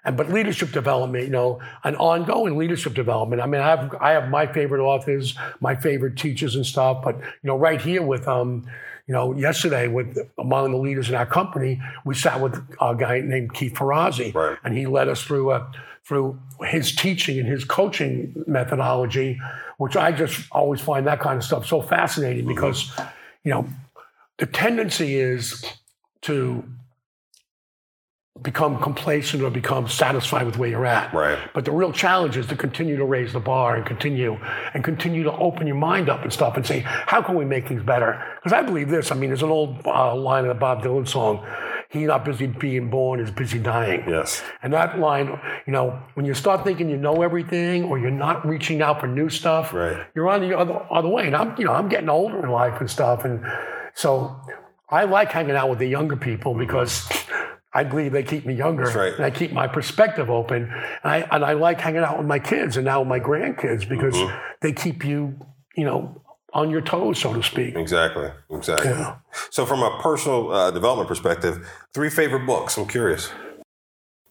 and 0.05 0.17
but 0.17 0.29
leadership 0.31 0.71
development, 0.73 1.25
you 1.25 1.31
know, 1.31 1.61
an 1.85 1.97
ongoing 1.97 2.57
leadership 2.57 2.95
development. 2.95 3.41
I 3.43 3.47
mean, 3.47 3.61
I 3.61 3.69
have 3.71 3.95
I 4.01 4.11
have 4.13 4.29
my 4.31 4.47
favorite 4.47 4.83
authors, 4.83 5.37
my 5.61 5.75
favorite 5.75 6.17
teachers 6.17 6.57
and 6.57 6.67
stuff. 6.67 7.03
But 7.03 7.17
you 7.21 7.45
know, 7.45 7.57
right 7.57 7.81
here 7.81 8.03
with 8.03 8.29
um, 8.29 8.67
you 9.07 9.13
know, 9.15 9.35
yesterday 9.35 9.89
with 9.89 10.19
among 10.39 10.73
the 10.73 10.79
leaders 10.79 11.09
in 11.09 11.15
our 11.15 11.27
company, 11.27 11.81
we 12.05 12.15
sat 12.15 12.41
with 12.41 12.55
a 12.81 12.95
guy 12.95 13.21
named 13.21 13.55
Keith 13.55 13.75
Ferrazzi, 13.75 14.35
Right. 14.35 14.59
and 14.65 14.77
he 14.77 14.87
led 14.87 15.09
us 15.09 15.23
through 15.23 15.53
a 15.53 15.71
through 16.07 16.39
his 16.67 16.95
teaching 16.95 17.39
and 17.39 17.49
his 17.49 17.65
coaching 17.65 18.45
methodology, 18.47 19.41
which 19.79 19.97
I 19.97 20.13
just 20.13 20.47
always 20.53 20.81
find 20.81 21.07
that 21.07 21.19
kind 21.21 21.39
of 21.39 21.45
stuff 21.45 21.67
so 21.67 21.81
fascinating 21.81 22.47
because, 22.47 22.93
you 23.43 23.51
know, 23.51 23.67
the 24.37 24.45
tendency 24.45 25.17
is 25.17 25.65
to 26.23 26.63
become 28.43 28.83
complacent 28.83 29.43
or 29.45 29.51
become 29.51 29.87
satisfied 29.89 30.45
with 30.45 30.59
where 30.59 30.69
you're 30.69 30.85
at. 30.85 31.15
Right. 31.15 31.39
But 31.55 31.65
the 31.65 31.71
real 31.71 31.93
challenge 31.93 32.37
is 32.37 32.47
to 32.49 32.57
continue 32.57 32.97
to 32.97 33.05
raise 33.05 33.33
the 33.33 33.39
bar 33.39 33.77
and 33.77 33.87
continue 33.87 34.37
and 34.75 34.83
continue 34.83 35.23
to 35.23 35.33
open 35.33 35.69
your 35.69 35.77
mind 35.77 36.09
up 36.11 36.23
and 36.23 36.33
stuff 36.33 36.57
and 36.57 36.67
say, 36.67 36.81
how 36.81 37.23
can 37.23 37.37
we 37.37 37.45
make 37.45 37.69
things 37.69 37.85
better? 37.85 38.21
Because 38.37 38.53
I 38.53 38.63
believe 38.63 38.89
this. 38.89 39.13
I 39.13 39.15
mean, 39.15 39.31
there's 39.31 39.45
an 39.45 39.51
old 39.51 39.87
uh, 39.87 40.17
line 40.17 40.43
in 40.45 40.49
the 40.49 40.55
Bob 40.55 40.83
Dylan 40.83 41.07
song, 41.07 41.47
he 41.91 42.07
not 42.07 42.25
busy 42.25 42.49
being 42.49 42.91
born 42.91 43.21
is 43.21 43.31
busy 43.31 43.61
dying. 43.61 44.03
Yes. 44.09 44.43
And 44.65 44.73
that 44.73 44.99
line, 44.99 45.39
you 45.65 45.73
know, 45.73 45.97
when 46.15 46.27
you 46.27 46.35
start 46.35 46.65
thinking 46.65 46.91
you 46.91 46.97
know 46.97 47.23
everything 47.23 47.85
or 47.85 48.01
you're 48.01 48.11
not 48.11 48.45
reaching 48.45 48.83
out 48.83 49.01
for 49.01 49.07
new 49.07 49.29
stuff, 49.31 49.73
Right. 49.73 50.05
you're 50.17 50.29
on 50.29 50.41
the 50.41 50.59
other, 50.59 50.85
other 50.91 51.09
way. 51.09 51.29
And 51.29 51.37
I'm, 51.37 51.55
you 51.57 51.65
know, 51.67 51.73
I'm 51.73 51.89
getting 51.89 52.09
older 52.09 52.43
in 52.43 52.51
life 52.51 52.81
and 52.81 52.91
stuff. 52.91 53.25
And 53.25 53.45
so 53.95 54.35
I 54.91 55.05
like 55.05 55.31
hanging 55.31 55.55
out 55.55 55.71
with 55.71 55.79
the 55.79 55.87
younger 55.87 56.17
people 56.17 56.53
because 56.55 57.09
I 57.77 57.83
believe 57.85 58.13
they 58.13 58.23
keep 58.23 58.47
me 58.47 58.55
younger 58.55 58.85
That's 58.85 58.97
right. 58.97 59.15
and 59.15 59.25
I 59.25 59.31
keep 59.31 59.53
my 59.53 59.67
perspective 59.67 60.31
open. 60.31 60.63
And 61.03 61.13
I, 61.13 61.19
and 61.33 61.45
I 61.45 61.55
like 61.55 61.81
hanging 61.81 62.03
out 62.03 62.17
with 62.19 62.27
my 62.27 62.39
kids 62.39 62.77
and 62.77 62.85
now 62.85 63.01
with 63.01 63.09
my 63.09 63.19
grandkids 63.21 63.89
because 63.89 64.15
Mm-hmm. 64.15 64.37
they 64.63 64.73
keep 64.73 65.05
you, 65.05 65.37
you 65.77 65.85
know, 65.85 66.23
on 66.53 66.71
your 66.71 66.81
toes, 66.83 67.19
so 67.19 67.35
to 67.35 67.43
speak. 67.43 67.75
Exactly. 67.75 68.31
Exactly. 68.53 68.91
Yeah. 68.91 69.17
So, 69.51 69.67
from 69.67 69.83
a 69.83 69.99
personal 70.01 70.53
uh, 70.53 70.71
development 70.71 71.09
perspective, 71.09 71.69
three 71.93 72.09
favorite 72.11 72.47
books. 72.47 72.77
I'm 72.79 72.87
curious. 72.87 73.33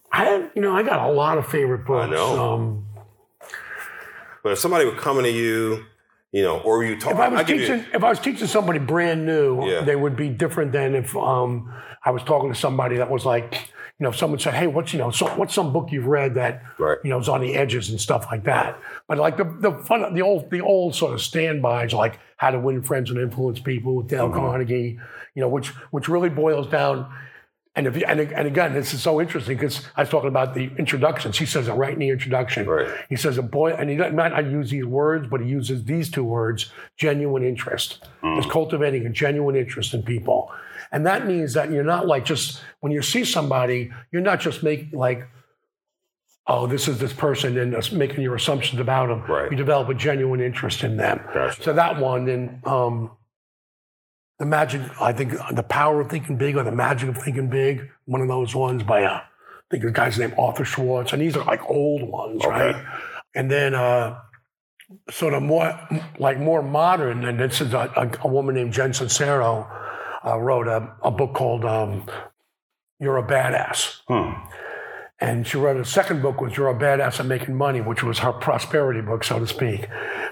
I 0.10 0.24
have, 0.26 0.50
you 0.56 0.62
know, 0.62 0.74
I 0.74 0.84
got 0.84 1.10
a 1.10 1.12
lot 1.12 1.38
of 1.38 1.46
favorite 1.48 1.86
books. 1.86 2.08
I 2.08 2.12
know. 2.12 2.54
Um, 2.54 2.86
But 4.42 4.54
if 4.54 4.60
somebody 4.60 4.86
were 4.86 4.96
coming 4.96 5.24
to 5.24 5.32
you, 5.32 5.84
you 6.34 6.42
know, 6.44 6.60
or 6.62 6.84
you 6.84 7.00
talk, 7.00 7.14
if 7.14 7.20
I 7.20 7.28
was 7.30 7.40
I'll 7.42 7.50
you- 7.50 7.58
teaching, 7.60 7.86
if 7.94 8.04
I 8.04 8.10
was 8.10 8.20
teaching 8.20 8.48
somebody 8.48 8.80
brand 8.80 9.26
new, 9.26 9.66
Yeah. 9.70 9.82
they 9.82 9.96
would 9.96 10.16
be 10.18 10.28
different 10.30 10.72
than 10.74 10.96
if 10.96 11.16
um, 11.16 11.72
I 12.04 12.12
was 12.12 12.24
talking 12.24 12.52
to 12.52 12.60
somebody 12.60 12.98
that 12.98 13.10
was 13.10 13.24
like, 13.26 13.70
you 14.00 14.04
know, 14.06 14.12
someone 14.12 14.40
said, 14.40 14.56
"Hey, 14.56 14.66
what's 14.68 14.92
you 14.92 15.00
know, 15.00 15.12
so, 15.12 15.28
what's 15.38 15.54
some 15.54 15.72
book 15.72 15.92
you've 15.92 16.08
read 16.08 16.34
that 16.36 16.64
Right. 16.80 16.98
you 17.04 17.12
know 17.12 17.20
is 17.20 17.30
on 17.30 17.42
the 17.42 17.54
edges 17.54 17.90
and 17.92 18.02
stuff 18.02 18.26
like 18.32 18.44
that?" 18.46 18.78
But 19.08 19.20
like 19.20 19.38
the 19.38 19.44
the 19.46 19.72
fun, 19.86 20.14
the 20.16 20.24
old 20.24 20.50
the 20.50 20.62
old 20.62 20.96
sort 20.96 21.14
of 21.14 21.22
standbys 21.22 21.94
like 21.94 22.20
How 22.38 22.50
to 22.50 22.60
Win 22.60 22.82
Friends 22.82 23.12
and 23.12 23.20
Influence 23.20 23.60
People 23.60 23.96
with 23.96 24.08
Dale 24.10 24.28
Mm-hmm. 24.30 24.40
Carnegie, 24.40 25.00
you 25.36 25.42
know, 25.42 25.48
which 25.48 25.68
which 25.92 26.10
really 26.10 26.30
boils 26.30 26.68
down. 26.68 27.06
And 27.76 27.88
if 27.88 27.98
you, 27.98 28.06
and, 28.08 28.20
and 28.20 28.48
again, 28.48 28.74
this 28.74 28.94
is 28.94 29.02
so 29.02 29.20
interesting 29.20 29.58
because 29.58 29.82
I 29.96 30.02
was 30.02 30.10
talking 30.10 30.28
about 30.28 30.54
the 30.54 30.70
introductions. 30.78 31.40
He 31.40 31.48
says 31.48 31.68
it 31.68 31.74
right 31.74 31.94
in 31.94 32.00
the 32.00 32.10
introduction. 32.10 32.68
Right. 32.68 32.88
He 33.10 33.16
says 33.16 33.40
a 33.40 33.42
boy, 33.42 33.72
and 33.72 33.90
he 33.90 33.96
doesn't 33.96 34.16
might 34.16 34.32
not 34.32 34.46
use 34.46 34.70
these 34.70 34.86
words, 34.86 35.28
but 35.28 35.42
he 35.42 35.48
uses 35.48 35.84
these 35.86 36.12
two 36.12 36.24
words: 36.24 36.72
genuine 36.98 37.44
interest. 37.44 38.08
It's 38.22 38.46
cultivating 38.46 39.08
a 39.08 39.10
genuine 39.10 39.56
interest 39.56 39.96
in 39.96 40.04
people, 40.04 40.52
and 40.92 41.06
that 41.08 41.26
means 41.26 41.56
that 41.56 41.72
you're 41.72 41.84
not 41.84 42.06
like 42.06 42.26
just 42.26 42.62
when 42.82 42.92
you 42.92 43.02
see 43.02 43.26
somebody, 43.26 43.92
you're 44.12 44.22
not 44.22 44.40
just 44.40 44.62
making 44.62 44.92
like, 44.92 45.28
oh, 46.46 46.68
this 46.68 46.88
is 46.88 47.00
this 47.00 47.14
person, 47.14 47.58
and 47.58 47.92
making 47.92 48.22
your 48.22 48.36
assumptions 48.36 48.80
about 48.80 49.08
them. 49.08 49.24
Right. 49.24 49.50
You 49.50 49.58
develop 49.58 49.90
a 49.90 49.96
genuine 49.96 50.42
interest 50.42 50.84
in 50.84 50.98
them. 50.98 51.22
Gotcha. 51.34 51.64
So 51.64 51.74
that 51.74 52.00
one, 52.00 52.26
then 52.26 52.62
um, 52.66 53.12
the 54.44 54.50
magic, 54.50 54.82
I 55.02 55.14
think, 55.14 55.34
the 55.54 55.64
power 55.64 56.02
of 56.02 56.10
thinking 56.10 56.36
big 56.36 56.58
or 56.58 56.64
the 56.64 56.72
magic 56.72 57.08
of 57.08 57.18
thinking 57.18 57.50
big, 57.50 57.90
one 58.06 58.20
of 58.20 58.28
those 58.28 58.54
ones 58.54 58.84
by, 58.84 59.04
uh, 59.04 59.22
I 59.22 59.24
think 59.72 59.84
the 59.84 59.92
guy's 59.92 60.20
named 60.20 60.36
Arthur 60.38 60.66
Schwartz, 60.66 61.14
and 61.14 61.22
these 61.22 61.38
are 61.38 61.46
like 61.46 61.62
old 61.70 62.04
ones, 62.10 62.44
right? 62.46 62.76
And 63.34 63.50
then 63.50 63.74
uh, 63.74 64.20
sort 65.10 65.34
of 65.34 65.44
more, 65.44 65.80
like 66.20 66.40
more 66.40 66.62
modern, 66.62 67.24
and 67.24 67.40
this 67.40 67.62
is 67.62 67.74
a, 67.74 67.90
a, 67.96 68.28
a 68.28 68.28
woman 68.28 68.56
named 68.56 68.74
Jen 68.74 68.92
Sincero 68.92 69.66
uh, 70.26 70.38
wrote 70.38 70.68
a, 70.68 70.94
a 71.02 71.12
book 71.12 71.34
called 71.34 71.64
um, 71.64 72.06
You're 73.00 73.18
a 73.18 73.24
Badass. 73.24 74.02
Hmm. 74.10 74.34
And 75.24 75.48
she 75.48 75.58
wrote 75.58 75.78
a 75.78 75.86
second 75.86 76.22
book, 76.22 76.42
which 76.42 76.58
You're 76.58 76.68
a 76.70 76.76
Badass 76.76 77.20
at 77.20 77.26
Making 77.26 77.56
Money, 77.56 77.80
which 77.80 78.04
was 78.04 78.20
her 78.20 78.34
prosperity 78.34 79.00
book, 79.00 79.24
so 79.24 79.40
to 79.40 79.48
speak. 79.48 79.88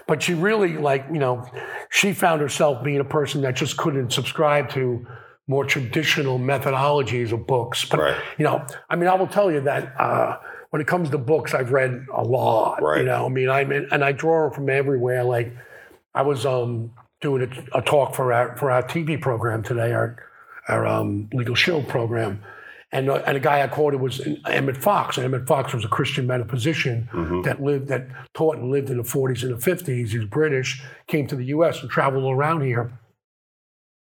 But 0.06 0.22
she 0.22 0.34
really, 0.34 0.78
like, 0.78 1.06
you 1.12 1.20
know, 1.20 1.46
she 1.90 2.12
found 2.12 2.42
herself 2.42 2.84
being 2.84 3.00
a 3.00 3.06
person 3.06 3.42
that 3.44 3.56
just 3.56 3.78
couldn't 3.78 4.12
subscribe 4.12 4.70
to 4.72 5.06
more 5.48 5.64
traditional 5.64 6.40
methodologies 6.40 7.32
of 7.32 7.48
books. 7.48 7.86
But, 7.86 8.00
Right. 8.02 8.16
you 8.38 8.44
know, 8.44 8.66
I 8.90 8.96
mean, 8.98 9.08
I 9.08 9.16
will 9.16 9.28
tell 9.28 9.50
you 9.52 9.62
that 9.62 9.94
uh, 10.00 10.38
when 10.72 10.82
it 10.82 10.88
comes 10.88 11.10
to 11.12 11.18
books, 11.18 11.54
I've 11.54 11.72
read 11.72 12.06
a 12.14 12.24
lot. 12.24 12.82
Right. 12.82 13.00
You 13.00 13.06
know, 13.06 13.26
I 13.26 13.30
mean, 13.30 13.50
I'm 13.50 13.72
in, 13.72 13.88
and 13.92 14.04
I 14.04 14.12
draw 14.12 14.50
from 14.50 14.70
everywhere. 14.70 15.24
Like, 15.24 15.56
I 16.14 16.24
was 16.24 16.46
um, 16.46 16.92
doing 17.22 17.44
a, 17.74 17.80
a 17.80 17.82
talk 17.82 18.14
for 18.14 18.34
our 18.34 18.58
for 18.58 18.70
our 18.72 18.84
TV 18.84 19.20
program 19.22 19.64
today, 19.64 19.94
our 19.94 20.18
our 20.68 20.86
um, 20.86 21.30
Legal 21.34 21.56
Shield 21.56 21.88
program, 21.88 22.44
and 22.92 23.10
uh, 23.10 23.22
and 23.26 23.38
a 23.38 23.40
guy 23.40 23.62
I 23.62 23.68
quoted 23.68 24.02
was 24.02 24.22
Emmett 24.48 24.78
Fox, 24.78 25.18
and 25.18 25.26
Emmett 25.26 25.48
Fox 25.48 25.74
was 25.74 25.86
a 25.86 25.88
Christian 25.90 26.28
metaphysician 26.28 27.10
Mm-hmm. 27.14 27.42
that 27.44 27.62
lived 27.62 27.88
that 27.88 28.08
taught 28.34 28.58
and 28.58 28.70
lived 28.72 28.90
in 28.90 28.98
the 28.98 29.04
40s 29.04 29.44
and 29.44 29.52
the 29.58 29.72
50s. 29.72 30.10
He's 30.10 30.26
British, 30.26 30.82
came 31.08 31.28
to 31.28 31.36
the 31.36 31.46
U.S. 31.46 31.82
and 31.82 31.90
traveled 31.90 32.32
around 32.34 32.62
here, 32.62 32.92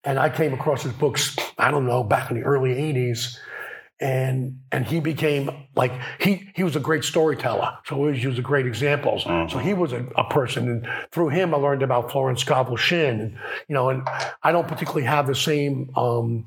and 0.04 0.18
I 0.18 0.28
came 0.30 0.54
across 0.54 0.82
his 0.82 0.92
books. 0.92 1.36
I 1.58 1.70
don't 1.70 1.86
know 1.86 2.02
back 2.04 2.30
in 2.30 2.38
the 2.38 2.44
early 2.44 2.74
80s. 2.74 3.36
And 4.00 4.60
and 4.70 4.86
he 4.86 5.00
became 5.00 5.50
like 5.74 5.90
he 6.20 6.48
he 6.54 6.62
was 6.62 6.76
a 6.76 6.80
great 6.80 7.02
storyteller, 7.02 7.76
so 7.84 7.96
he 7.96 8.00
always 8.00 8.22
used 8.22 8.40
great 8.44 8.64
examples. 8.64 9.24
So 9.50 9.58
he 9.58 9.74
was 9.74 9.92
a, 9.92 10.06
a 10.16 10.22
person, 10.30 10.68
and 10.68 10.88
through 11.10 11.30
him 11.30 11.52
I 11.52 11.56
learned 11.58 11.82
about 11.82 12.12
Florence 12.12 12.40
Scovel 12.42 12.76
Shinn, 12.76 13.20
and 13.20 13.36
you 13.66 13.74
know, 13.74 13.88
and 13.88 14.06
I 14.44 14.52
don't 14.52 14.68
particularly 14.68 15.04
have 15.04 15.26
the 15.26 15.34
same 15.34 15.90
um, 15.96 16.46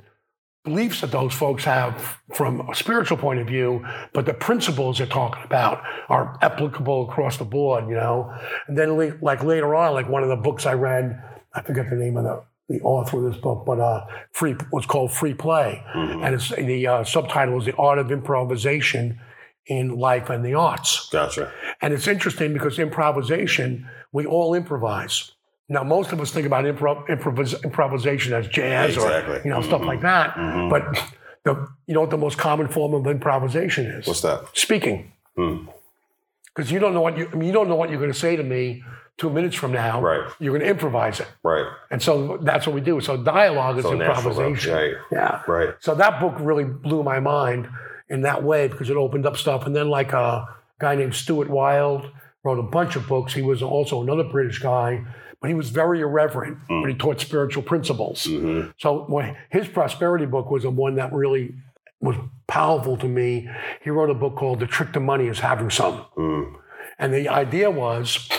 beliefs 0.63 1.01
that 1.01 1.11
those 1.11 1.33
folks 1.33 1.63
have 1.63 2.17
from 2.33 2.69
a 2.69 2.75
spiritual 2.75 3.17
point 3.17 3.39
of 3.39 3.47
view, 3.47 3.85
but 4.13 4.25
the 4.25 4.33
principles 4.33 4.99
they're 4.99 5.07
talking 5.07 5.43
about 5.43 5.81
are 6.09 6.37
applicable 6.41 7.09
across 7.09 7.37
the 7.37 7.45
board, 7.45 7.87
you 7.87 7.95
know. 7.95 8.33
And 8.67 8.77
then, 8.77 9.19
like 9.21 9.43
later 9.43 9.73
on, 9.75 9.93
like 9.93 10.07
one 10.07 10.23
of 10.23 10.29
the 10.29 10.35
books 10.35 10.65
I 10.65 10.73
read, 10.73 11.21
I 11.53 11.61
forget 11.61 11.89
the 11.89 11.95
name 11.95 12.17
of 12.17 12.23
the 12.23 12.43
the 12.71 12.81
author 12.81 13.17
of 13.17 13.33
this 13.33 13.41
book, 13.41 13.65
but 13.65 13.79
uh, 13.79 14.05
free 14.31 14.55
was 14.71 14.85
called 14.85 15.11
Free 15.11 15.33
Play, 15.33 15.83
mm-hmm. 15.93 16.23
and 16.23 16.35
it's 16.35 16.49
the 16.49 16.87
uh, 16.87 17.03
subtitle 17.03 17.59
is 17.59 17.65
The 17.65 17.75
Art 17.75 17.99
of 17.99 18.11
Improvisation 18.11 19.19
in 19.67 19.97
Life 19.97 20.29
and 20.29 20.43
the 20.43 20.53
Arts. 20.53 21.09
Gotcha. 21.11 21.51
And 21.81 21.93
it's 21.93 22.07
interesting 22.07 22.53
because 22.53 22.79
improvisation, 22.79 23.87
we 24.11 24.25
all 24.25 24.53
improvise. 24.53 25.31
Now, 25.71 25.85
most 25.85 26.11
of 26.11 26.19
us 26.19 26.31
think 26.31 26.45
about 26.45 26.65
improv, 26.65 27.07
improvis, 27.07 27.63
improvisation 27.63 28.33
as 28.33 28.45
jazz 28.49 28.95
exactly. 28.95 29.37
or 29.37 29.41
you 29.45 29.49
know 29.49 29.59
mm-hmm. 29.59 29.67
stuff 29.69 29.83
like 29.83 30.01
that. 30.01 30.35
Mm-hmm. 30.35 30.67
But 30.67 31.11
the 31.45 31.65
you 31.87 31.93
know 31.93 32.01
what 32.01 32.09
the 32.09 32.17
most 32.17 32.37
common 32.37 32.67
form 32.67 32.93
of 32.93 33.07
improvisation 33.07 33.85
is? 33.85 34.05
What's 34.05 34.19
that? 34.19 34.45
Speaking. 34.53 35.13
Because 35.33 36.67
mm. 36.67 36.71
you 36.71 36.79
don't 36.79 36.93
know 36.93 36.99
what 36.99 37.17
you 37.17 37.29
I 37.31 37.35
mean, 37.35 37.47
you 37.47 37.53
don't 37.53 37.69
know 37.69 37.77
what 37.77 37.89
you're 37.89 37.99
going 37.99 38.11
to 38.11 38.19
say 38.19 38.35
to 38.35 38.43
me 38.43 38.83
two 39.17 39.29
minutes 39.29 39.55
from 39.55 39.71
now. 39.71 40.01
Right. 40.01 40.29
You're 40.39 40.51
going 40.51 40.65
to 40.65 40.69
improvise 40.69 41.21
it. 41.21 41.27
Right. 41.41 41.65
And 41.89 42.01
so 42.01 42.37
that's 42.41 42.67
what 42.67 42.75
we 42.75 42.81
do. 42.81 42.99
So 42.99 43.15
dialogue 43.15 43.77
is 43.77 43.85
so 43.85 43.93
improvisation. 43.93 44.73
Right. 44.73 44.95
Yeah. 45.09 45.41
Right. 45.47 45.75
So 45.79 45.95
that 45.95 46.19
book 46.19 46.35
really 46.39 46.65
blew 46.65 47.01
my 47.01 47.21
mind 47.21 47.69
in 48.09 48.23
that 48.23 48.43
way 48.43 48.67
because 48.67 48.89
it 48.89 48.97
opened 48.97 49.25
up 49.25 49.37
stuff. 49.37 49.65
And 49.65 49.73
then 49.73 49.89
like 49.89 50.11
a 50.11 50.47
guy 50.81 50.95
named 50.95 51.15
Stuart 51.15 51.49
Wilde 51.49 52.11
wrote 52.43 52.59
a 52.59 52.63
bunch 52.63 52.97
of 52.97 53.07
books. 53.07 53.33
He 53.33 53.41
was 53.41 53.61
also 53.61 54.01
another 54.01 54.25
British 54.25 54.59
guy 54.59 55.05
but 55.41 55.49
he 55.49 55.55
was 55.55 55.71
very 55.71 56.01
irreverent 56.01 56.59
mm. 56.69 56.81
when 56.81 56.91
he 56.91 56.95
taught 56.95 57.19
spiritual 57.19 57.63
principles. 57.63 58.23
Mm-hmm. 58.25 58.69
So 58.77 59.35
his 59.49 59.67
prosperity 59.67 60.27
book 60.27 60.51
was 60.51 60.63
the 60.63 60.69
one 60.69 60.95
that 60.95 61.11
really 61.11 61.55
was 61.99 62.15
powerful 62.47 62.95
to 62.97 63.07
me. 63.07 63.49
He 63.83 63.89
wrote 63.89 64.11
a 64.11 64.13
book 64.13 64.35
called 64.35 64.59
The 64.59 64.67
Trick 64.67 64.93
to 64.93 64.99
Money 64.99 65.27
is 65.27 65.39
Having 65.39 65.71
Some. 65.71 66.05
Mm. 66.15 66.53
And 66.99 67.13
the 67.13 67.27
idea 67.27 67.71
was 67.71 68.29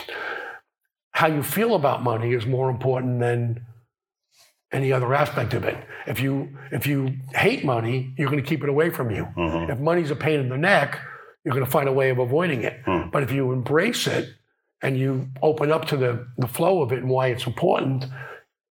how 1.10 1.26
you 1.26 1.42
feel 1.42 1.74
about 1.74 2.02
money 2.02 2.32
is 2.32 2.46
more 2.46 2.70
important 2.70 3.20
than 3.20 3.66
any 4.70 4.92
other 4.92 5.12
aspect 5.12 5.54
of 5.54 5.64
it. 5.64 5.76
If 6.06 6.20
you 6.20 6.56
if 6.70 6.86
you 6.86 7.16
hate 7.34 7.64
money, 7.64 8.14
you're 8.16 8.30
going 8.30 8.42
to 8.42 8.48
keep 8.48 8.62
it 8.62 8.68
away 8.68 8.90
from 8.90 9.10
you. 9.10 9.28
Mm-hmm. 9.36 9.72
If 9.72 9.78
money's 9.80 10.10
a 10.10 10.16
pain 10.16 10.40
in 10.40 10.48
the 10.48 10.56
neck, 10.56 10.98
you're 11.44 11.54
going 11.54 11.64
to 11.64 11.70
find 11.70 11.88
a 11.88 11.92
way 11.92 12.10
of 12.10 12.18
avoiding 12.18 12.62
it. 12.62 12.82
Mm. 12.84 13.10
But 13.10 13.22
if 13.22 13.32
you 13.32 13.52
embrace 13.52 14.06
it 14.06 14.28
and 14.82 14.98
you 14.98 15.28
open 15.42 15.70
up 15.70 15.86
to 15.86 15.96
the, 15.96 16.26
the 16.38 16.48
flow 16.48 16.82
of 16.82 16.92
it 16.92 16.98
and 16.98 17.08
why 17.08 17.28
it's 17.28 17.46
important, 17.46 18.06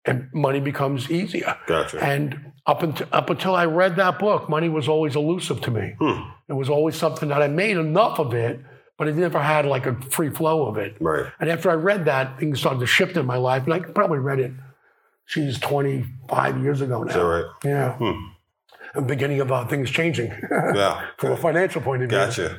and 0.06 0.30
money 0.34 0.60
becomes 0.60 1.12
easier. 1.12 1.58
Gotcha. 1.68 2.02
And 2.04 2.54
up 2.66 2.82
until, 2.82 3.08
up 3.12 3.30
until 3.30 3.56
I 3.56 3.66
read 3.66 3.98
that 3.98 4.18
book, 4.20 4.50
money 4.50 4.70
was 4.70 4.88
always 4.88 5.16
elusive 5.16 5.62
to 5.62 5.72
me. 5.72 5.96
Hmm. 6.00 6.30
It 6.50 6.54
was 6.54 6.70
always 6.70 6.96
something 6.96 7.30
that 7.30 7.42
I 7.42 7.48
made 7.48 7.78
enough 7.78 8.20
of 8.20 8.34
it, 8.34 8.60
but 8.98 9.08
I 9.08 9.12
never 9.12 9.40
had 9.40 9.66
like 9.66 9.86
a 9.86 10.00
free 10.10 10.30
flow 10.30 10.68
of 10.68 10.78
it. 10.78 10.96
Right. 11.00 11.32
And 11.40 11.50
after 11.50 11.70
I 11.70 11.76
read 11.76 12.06
that, 12.06 12.40
things 12.40 12.60
started 12.60 12.80
to 12.80 12.88
shift 12.88 13.18
in 13.18 13.26
my 13.26 13.38
life. 13.38 13.66
And 13.66 13.74
I 13.74 13.80
probably 13.80 14.20
read 14.20 14.40
it, 14.40 14.52
she's 15.26 15.60
25 15.60 16.64
years 16.64 16.82
ago 16.82 17.04
now. 17.04 17.10
Is 17.10 17.16
that 17.16 17.26
right? 17.26 17.46
Yeah. 17.66 17.94
Hmm. 17.98 18.28
The 18.96 19.02
beginning 19.02 19.42
of 19.42 19.52
uh, 19.52 19.66
things 19.68 19.92
changing. 19.92 20.32
yeah. 20.52 21.08
From 21.18 21.34
a 21.34 21.38
financial 21.38 21.82
point 21.82 22.04
of 22.04 22.10
view. 22.10 22.18
Gotcha. 22.18 22.58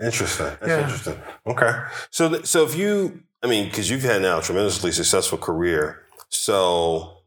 Interesting. 0.00 0.46
That's 0.60 0.68
yeah. 0.68 0.80
interesting. 0.82 1.20
Okay. 1.46 1.72
So, 2.10 2.42
so 2.42 2.64
if 2.64 2.76
you, 2.76 3.22
I 3.42 3.46
mean, 3.46 3.68
because 3.68 3.90
you've 3.90 4.02
had 4.02 4.22
now 4.22 4.38
a 4.38 4.42
tremendously 4.42 4.92
successful 4.92 5.38
career. 5.38 6.02
So, 6.28 7.18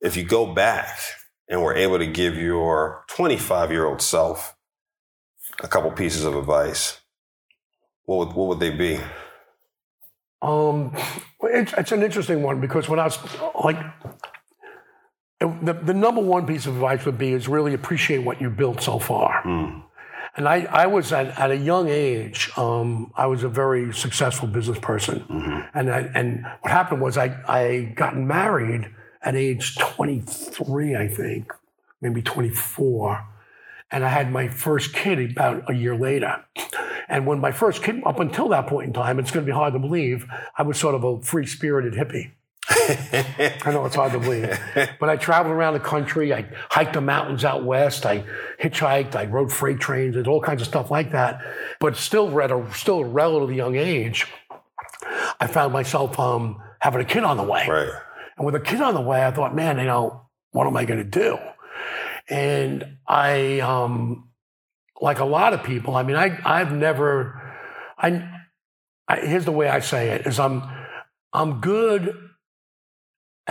if 0.00 0.16
you 0.16 0.24
go 0.24 0.46
back 0.46 0.98
and 1.48 1.62
were 1.62 1.74
able 1.74 1.98
to 1.98 2.06
give 2.06 2.36
your 2.36 3.04
25 3.08 3.70
year 3.70 3.86
old 3.86 4.00
self 4.00 4.56
a 5.62 5.68
couple 5.68 5.90
pieces 5.90 6.24
of 6.24 6.36
advice, 6.36 7.00
what 8.04 8.18
would 8.18 8.36
what 8.36 8.48
would 8.48 8.60
they 8.60 8.70
be? 8.70 9.00
Um, 10.42 10.96
it's, 11.42 11.72
it's 11.74 11.92
an 11.92 12.02
interesting 12.02 12.42
one 12.42 12.60
because 12.60 12.88
when 12.88 12.98
I 12.98 13.04
was 13.04 13.18
like, 13.62 13.76
the, 15.40 15.72
the 15.72 15.94
number 15.94 16.20
one 16.20 16.46
piece 16.46 16.66
of 16.66 16.74
advice 16.74 17.04
would 17.04 17.18
be 17.18 17.32
is 17.32 17.48
really 17.48 17.74
appreciate 17.74 18.18
what 18.18 18.40
you 18.40 18.50
built 18.50 18.80
so 18.82 18.98
far. 18.98 19.42
Mm. 19.42 19.82
And 20.36 20.48
I, 20.48 20.66
I 20.70 20.86
was 20.86 21.12
at, 21.12 21.38
at 21.38 21.50
a 21.50 21.56
young 21.56 21.88
age, 21.88 22.50
um, 22.56 23.12
I 23.16 23.26
was 23.26 23.42
a 23.42 23.48
very 23.48 23.92
successful 23.92 24.46
business 24.46 24.78
person. 24.78 25.20
Mm-hmm. 25.20 25.78
And, 25.78 25.90
I, 25.90 26.00
and 26.14 26.46
what 26.60 26.70
happened 26.70 27.00
was 27.00 27.18
I, 27.18 27.36
I 27.48 27.92
gotten 27.96 28.26
married 28.26 28.90
at 29.22 29.34
age 29.34 29.76
23, 29.76 30.96
I 30.96 31.08
think, 31.08 31.52
maybe 32.00 32.22
24. 32.22 33.26
And 33.90 34.04
I 34.04 34.08
had 34.08 34.30
my 34.30 34.48
first 34.48 34.94
kid 34.94 35.32
about 35.32 35.68
a 35.68 35.74
year 35.74 35.96
later. 35.96 36.44
And 37.08 37.26
when 37.26 37.40
my 37.40 37.50
first 37.50 37.82
kid, 37.82 38.00
up 38.06 38.20
until 38.20 38.48
that 38.50 38.68
point 38.68 38.86
in 38.86 38.92
time, 38.92 39.18
it's 39.18 39.32
going 39.32 39.44
to 39.44 39.50
be 39.50 39.54
hard 39.54 39.72
to 39.72 39.80
believe, 39.80 40.26
I 40.56 40.62
was 40.62 40.78
sort 40.78 40.94
of 40.94 41.02
a 41.02 41.20
free 41.20 41.44
spirited 41.44 41.94
hippie. 41.94 42.30
I 43.64 43.72
know 43.72 43.84
it's 43.84 43.96
hard 43.96 44.12
to 44.12 44.20
believe. 44.20 44.58
But 45.00 45.08
I 45.08 45.16
traveled 45.16 45.52
around 45.52 45.74
the 45.74 45.80
country. 45.80 46.32
I 46.32 46.46
hiked 46.70 46.92
the 46.92 47.00
mountains 47.00 47.44
out 47.44 47.64
west. 47.64 48.06
I 48.06 48.24
hitchhiked. 48.62 49.16
I 49.16 49.24
rode 49.24 49.52
freight 49.52 49.80
trains 49.80 50.14
and 50.14 50.28
all 50.28 50.40
kinds 50.40 50.62
of 50.62 50.68
stuff 50.68 50.90
like 50.90 51.10
that. 51.10 51.40
But 51.80 51.96
still, 51.96 52.40
at 52.40 52.52
a 52.52 52.64
still 52.72 53.00
a 53.00 53.04
relatively 53.04 53.56
young 53.56 53.74
age, 53.74 54.26
I 55.40 55.48
found 55.48 55.72
myself 55.72 56.18
um, 56.20 56.62
having 56.78 57.00
a 57.00 57.04
kid 57.04 57.24
on 57.24 57.36
the 57.36 57.42
way. 57.42 57.66
Right. 57.68 57.90
And 58.36 58.46
with 58.46 58.54
a 58.54 58.60
kid 58.60 58.80
on 58.80 58.94
the 58.94 59.00
way, 59.00 59.24
I 59.24 59.32
thought, 59.32 59.54
man, 59.54 59.78
you 59.78 59.84
know, 59.84 60.28
what 60.52 60.66
am 60.66 60.76
I 60.76 60.84
going 60.84 61.02
to 61.02 61.10
do? 61.10 61.38
And 62.28 62.98
I, 63.06 63.58
um, 63.60 64.28
like 65.00 65.18
a 65.18 65.24
lot 65.24 65.54
of 65.54 65.64
people, 65.64 65.96
I 65.96 66.04
mean, 66.04 66.16
I, 66.16 66.38
I've 66.44 66.72
never, 66.72 67.42
I, 67.98 68.28
I 69.08 69.16
here's 69.16 69.44
the 69.44 69.52
way 69.52 69.68
I 69.68 69.80
say 69.80 70.10
it: 70.10 70.26
is 70.26 70.38
I'm, 70.38 70.62
I'm 71.32 71.60
good 71.60 72.29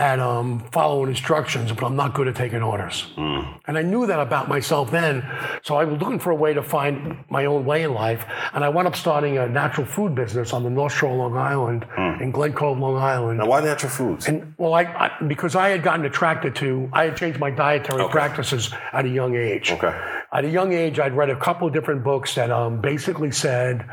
at 0.00 0.18
um, 0.18 0.60
following 0.72 1.10
instructions, 1.10 1.70
but 1.72 1.84
I'm 1.84 1.94
not 1.94 2.14
good 2.14 2.26
at 2.26 2.34
taking 2.34 2.62
orders. 2.62 3.06
Mm. 3.16 3.60
And 3.66 3.76
I 3.76 3.82
knew 3.82 4.06
that 4.06 4.18
about 4.18 4.48
myself 4.48 4.90
then. 4.90 5.22
So 5.62 5.76
I 5.76 5.84
was 5.84 6.00
looking 6.00 6.18
for 6.18 6.30
a 6.30 6.34
way 6.34 6.54
to 6.54 6.62
find 6.62 7.22
my 7.28 7.44
own 7.44 7.66
way 7.66 7.82
in 7.82 7.92
life. 7.92 8.24
And 8.54 8.64
I 8.64 8.70
wound 8.70 8.88
up 8.88 8.96
starting 8.96 9.36
a 9.36 9.46
natural 9.46 9.86
food 9.86 10.14
business 10.14 10.54
on 10.54 10.62
the 10.62 10.70
North 10.70 10.94
Shore, 10.94 11.12
of 11.12 11.18
Long 11.18 11.36
Island, 11.36 11.86
mm. 11.98 12.22
in 12.22 12.30
Glen 12.30 12.54
Cove, 12.54 12.78
Long 12.78 12.96
Island. 12.96 13.40
Now, 13.40 13.46
why 13.46 13.60
natural 13.60 13.92
foods? 13.92 14.26
And 14.26 14.54
well, 14.56 14.72
I, 14.72 14.84
I 14.84 15.22
because 15.26 15.54
I 15.54 15.68
had 15.68 15.82
gotten 15.82 16.06
attracted 16.06 16.56
to, 16.56 16.88
I 16.94 17.04
had 17.04 17.16
changed 17.18 17.38
my 17.38 17.50
dietary 17.50 18.00
okay. 18.00 18.10
practices 18.10 18.72
at 18.94 19.04
a 19.04 19.08
young 19.08 19.36
age. 19.36 19.70
Okay. 19.70 19.94
At 20.32 20.46
a 20.46 20.48
young 20.48 20.72
age, 20.72 20.98
I'd 20.98 21.14
read 21.14 21.28
a 21.28 21.36
couple 21.36 21.68
of 21.68 21.74
different 21.74 22.02
books 22.02 22.34
that 22.36 22.50
um, 22.50 22.80
basically 22.80 23.32
said 23.32 23.84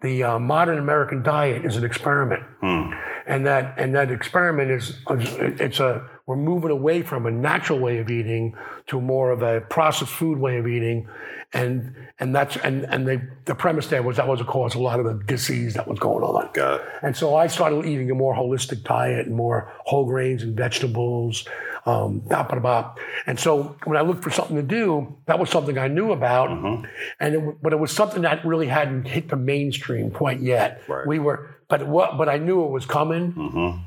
the 0.00 0.24
uh, 0.24 0.38
modern 0.40 0.78
American 0.78 1.22
diet 1.22 1.64
is 1.64 1.76
an 1.76 1.84
experiment. 1.84 2.42
Mm 2.62 2.98
and 3.26 3.46
that 3.46 3.74
and 3.78 3.94
that 3.94 4.10
experiment 4.10 4.70
is 4.70 4.98
it's 5.08 5.80
a 5.80 6.08
we're 6.26 6.36
moving 6.36 6.70
away 6.70 7.02
from 7.02 7.26
a 7.26 7.30
natural 7.30 7.78
way 7.80 7.98
of 7.98 8.08
eating 8.10 8.56
to 8.86 9.00
more 9.00 9.30
of 9.30 9.42
a 9.42 9.60
processed 9.62 10.12
food 10.12 10.38
way 10.38 10.58
of 10.58 10.66
eating. 10.68 11.08
And 11.52 11.94
and 12.18 12.34
that's 12.34 12.56
and 12.56 12.84
and 12.84 13.06
the 13.06 13.20
the 13.44 13.54
premise 13.54 13.88
there 13.88 14.02
was 14.02 14.16
that 14.16 14.26
was 14.26 14.40
of 14.40 14.46
course 14.46 14.74
a 14.74 14.78
lot 14.78 15.00
of 15.00 15.04
the 15.04 15.22
disease 15.24 15.74
that 15.74 15.86
was 15.86 15.98
going 15.98 16.24
on. 16.24 16.48
Got 16.54 16.80
it. 16.80 16.86
and 17.02 17.14
so 17.14 17.34
i 17.36 17.46
started 17.46 17.84
eating 17.84 18.10
a 18.10 18.14
more 18.14 18.34
holistic 18.34 18.82
diet 18.84 19.26
and 19.26 19.36
more 19.36 19.70
whole 19.84 20.06
grains 20.06 20.42
and 20.42 20.56
vegetables 20.56 21.46
um, 21.84 22.20
blah. 22.20 22.94
and 23.26 23.38
so 23.38 23.76
when 23.84 23.96
i 23.96 24.00
looked 24.00 24.22
for 24.22 24.30
something 24.30 24.56
to 24.56 24.62
do 24.62 25.16
that 25.26 25.38
was 25.38 25.50
something 25.50 25.78
i 25.78 25.88
knew 25.88 26.12
about 26.12 26.50
mm-hmm. 26.50 26.84
and 27.20 27.34
it, 27.34 27.62
but 27.62 27.72
it 27.72 27.78
was 27.78 27.90
something 27.90 28.22
that 28.22 28.44
really 28.44 28.68
hadn't 28.68 29.04
hit 29.04 29.28
the 29.28 29.36
mainstream 29.36 30.10
quite 30.10 30.40
yet 30.40 30.82
right. 30.88 31.06
we 31.06 31.18
were 31.18 31.56
but 31.68 31.86
what 31.86 32.16
but 32.16 32.28
i 32.28 32.38
knew 32.38 32.64
it 32.64 32.70
was 32.70 32.86
coming 32.86 33.32
mm-hmm. 33.32 33.82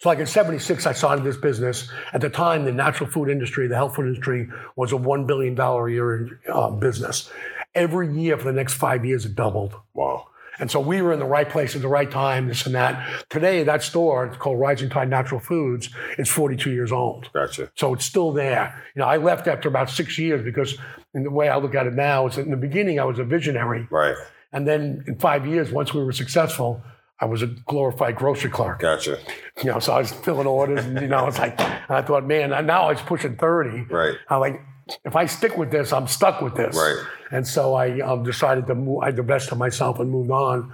So, 0.00 0.08
like 0.10 0.20
in 0.20 0.26
'76, 0.26 0.86
I 0.86 0.92
started 0.92 1.24
this 1.24 1.36
business. 1.36 1.90
At 2.12 2.20
the 2.20 2.30
time, 2.30 2.64
the 2.64 2.72
natural 2.72 3.10
food 3.10 3.28
industry, 3.28 3.66
the 3.66 3.74
health 3.74 3.96
food 3.96 4.06
industry, 4.06 4.48
was 4.76 4.92
a 4.92 4.96
one 4.96 5.26
billion 5.26 5.56
dollar 5.56 5.88
a 5.88 5.92
year 5.92 6.40
uh, 6.52 6.70
business. 6.70 7.30
Every 7.74 8.12
year 8.14 8.38
for 8.38 8.44
the 8.44 8.52
next 8.52 8.74
five 8.74 9.04
years, 9.04 9.24
it 9.24 9.34
doubled. 9.34 9.74
Wow! 9.94 10.28
And 10.58 10.70
so 10.70 10.80
we 10.80 11.02
were 11.02 11.12
in 11.12 11.18
the 11.18 11.24
right 11.24 11.48
place 11.48 11.76
at 11.76 11.82
the 11.82 11.88
right 11.88 12.10
time, 12.10 12.48
this 12.48 12.66
and 12.66 12.74
that. 12.74 13.28
Today, 13.30 13.62
that 13.64 13.82
store, 13.82 14.26
it's 14.26 14.36
called 14.36 14.58
Rising 14.58 14.90
Tide 14.90 15.08
Natural 15.08 15.40
Foods, 15.40 15.88
is 16.18 16.28
42 16.28 16.70
years 16.72 16.92
old. 16.92 17.30
Gotcha. 17.32 17.70
So 17.76 17.94
it's 17.94 18.04
still 18.04 18.32
there. 18.32 18.82
You 18.94 19.00
know, 19.00 19.06
I 19.08 19.16
left 19.16 19.46
after 19.46 19.68
about 19.68 19.90
six 19.90 20.18
years 20.18 20.44
because, 20.44 20.76
in 21.14 21.24
the 21.24 21.30
way 21.30 21.48
I 21.48 21.56
look 21.56 21.74
at 21.74 21.86
it 21.86 21.94
now, 21.94 22.26
is 22.26 22.36
that 22.36 22.42
in 22.42 22.50
the 22.50 22.56
beginning 22.56 22.98
I 23.00 23.04
was 23.04 23.18
a 23.18 23.24
visionary. 23.24 23.86
Right. 23.90 24.16
And 24.52 24.66
then 24.66 25.04
in 25.06 25.18
five 25.18 25.46
years, 25.46 25.70
once 25.70 25.92
we 25.92 26.02
were 26.02 26.12
successful, 26.12 26.82
I 27.20 27.24
was 27.26 27.42
a 27.42 27.46
glorified 27.46 28.16
grocery 28.16 28.50
clerk. 28.50 28.80
Gotcha. 28.80 29.18
You 29.62 29.72
know, 29.72 29.80
so 29.80 29.92
I 29.92 29.98
was 29.98 30.12
filling 30.12 30.46
orders, 30.46 30.84
and 30.84 31.00
you 31.00 31.08
know, 31.08 31.26
it's 31.26 31.38
like 31.38 31.60
I 31.60 32.02
thought, 32.02 32.24
man, 32.26 32.50
now 32.66 32.84
I 32.84 32.92
was 32.92 33.02
pushing 33.02 33.36
thirty. 33.36 33.82
Right. 33.82 34.16
I'm 34.28 34.40
like, 34.40 34.62
if 35.04 35.16
I 35.16 35.26
stick 35.26 35.56
with 35.56 35.70
this, 35.70 35.92
I'm 35.92 36.06
stuck 36.06 36.40
with 36.40 36.54
this. 36.54 36.76
Right. 36.76 37.04
And 37.30 37.46
so 37.46 37.74
I 37.74 38.00
um, 38.00 38.22
decided 38.22 38.66
to 38.66 38.74
move. 38.74 39.02
I 39.02 39.10
divested 39.10 39.58
myself 39.58 39.98
and 39.98 40.10
moved 40.10 40.30
on. 40.30 40.72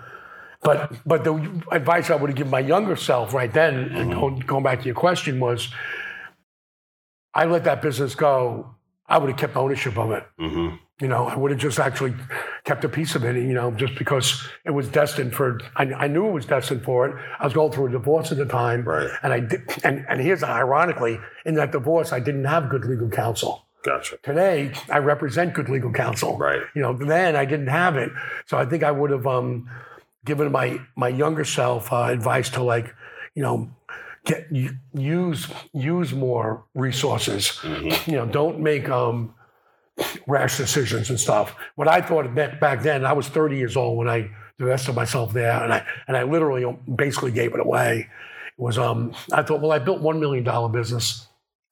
But 0.63 0.95
but 1.05 1.25
the 1.25 1.63
advice 1.71 2.11
I 2.11 2.17
would 2.17 2.31
have 2.31 2.37
given 2.37 2.51
my 2.51 2.61
younger 2.61 2.97
self 2.97 3.35
right 3.35 3.53
then, 3.53 3.75
mm-hmm. 3.75 3.97
and 3.97 4.13
going, 4.13 4.39
going 4.41 4.65
back 4.65 4.81
to 4.81 4.87
your 4.87 4.95
question, 4.95 5.41
was 5.41 5.73
I 7.35 7.45
let 7.45 7.65
that 7.65 7.83
business 7.83 8.15
go 8.15 8.75
I 9.07 9.19
would 9.19 9.31
have 9.31 9.39
kept 9.39 9.57
ownership 9.57 9.99
of 9.99 10.11
it. 10.13 10.25
hmm 10.39 10.71
You 11.01 11.09
know, 11.09 11.27
I 11.27 11.37
would 11.37 11.51
have 11.51 11.61
just 11.61 11.79
actually 11.79 12.15
kept 12.65 12.85
a 12.85 12.89
piece 12.89 13.15
of 13.15 13.25
it, 13.25 13.37
you 13.37 13.53
know, 13.53 13.71
just 13.73 13.97
because 13.97 14.49
it 14.65 14.71
was 14.71 14.89
destined 14.89 15.35
for, 15.35 15.61
I, 15.77 15.85
I 15.93 16.07
knew 16.07 16.27
it 16.27 16.33
was 16.33 16.47
destined 16.47 16.85
for 16.85 17.07
it. 17.09 17.17
I 17.39 17.45
was 17.45 17.53
going 17.53 17.73
through 17.73 17.87
a 17.87 17.91
divorce 17.91 18.33
at 18.33 18.39
the 18.39 18.47
time. 18.47 18.85
Right. 18.85 19.11
And 19.23 19.33
I 19.33 19.41
did, 19.41 19.63
and, 19.83 20.07
and 20.09 20.21
here's 20.21 20.43
ironically, 20.43 21.19
in 21.45 21.55
that 21.55 21.73
divorce, 21.73 22.13
I 22.13 22.21
didn't 22.21 22.45
have 22.45 22.71
good 22.71 22.85
legal 22.85 23.11
counsel. 23.11 23.64
Gotcha. 23.85 24.17
Today, 24.23 24.73
I 24.91 24.99
represent 24.99 25.53
good 25.53 25.69
legal 25.69 25.93
counsel. 25.93 26.39
Right. 26.39 26.63
You 26.75 26.83
know, 26.83 26.95
then 26.95 27.37
I 27.37 27.45
didn't 27.45 27.67
have 27.67 27.97
it. 27.97 28.11
So 28.47 28.57
I 28.57 28.65
think 28.65 28.83
I 28.83 28.91
would 28.91 29.11
have 29.11 29.27
um, 29.27 29.69
given 30.25 30.51
my, 30.51 30.81
my 30.97 31.09
younger 31.09 31.45
self 31.45 31.93
uh, 31.93 32.05
advice 32.05 32.49
to 32.51 32.63
like, 32.63 32.95
you 33.35 33.43
know, 33.43 33.71
get 34.25 34.51
use 34.51 35.49
use 35.73 36.13
more 36.13 36.65
resources. 36.75 37.59
Mm-hmm. 37.63 38.11
You 38.11 38.17
know, 38.17 38.27
don't 38.27 38.61
make 38.61 38.89
um, 38.89 39.35
rash 40.27 40.57
decisions 40.57 41.11
and 41.11 41.21
stuff. 41.21 41.55
What 41.77 41.89
I 41.89 42.01
thought 42.01 42.35
back 42.35 42.83
then, 42.83 43.05
I 43.05 43.13
was 43.13 43.29
30 43.29 43.57
years 43.57 43.77
old 43.77 43.99
when 43.99 44.09
I 44.09 44.31
divested 44.59 44.95
myself 44.95 45.33
there, 45.33 45.63
and 45.63 45.73
I 45.73 45.87
and 46.09 46.17
I 46.17 46.23
literally 46.23 46.77
basically 46.95 47.33
gave 47.33 47.55
it 47.55 47.61
away. 47.61 48.09
It 48.59 48.63
was 48.63 48.79
um, 48.79 49.15
I 49.33 49.43
thought, 49.43 49.61
well, 49.61 49.73
I 49.73 49.79
built 49.79 50.01
one 50.01 50.21
million 50.21 50.45
dollar 50.45 50.69
business. 50.69 51.27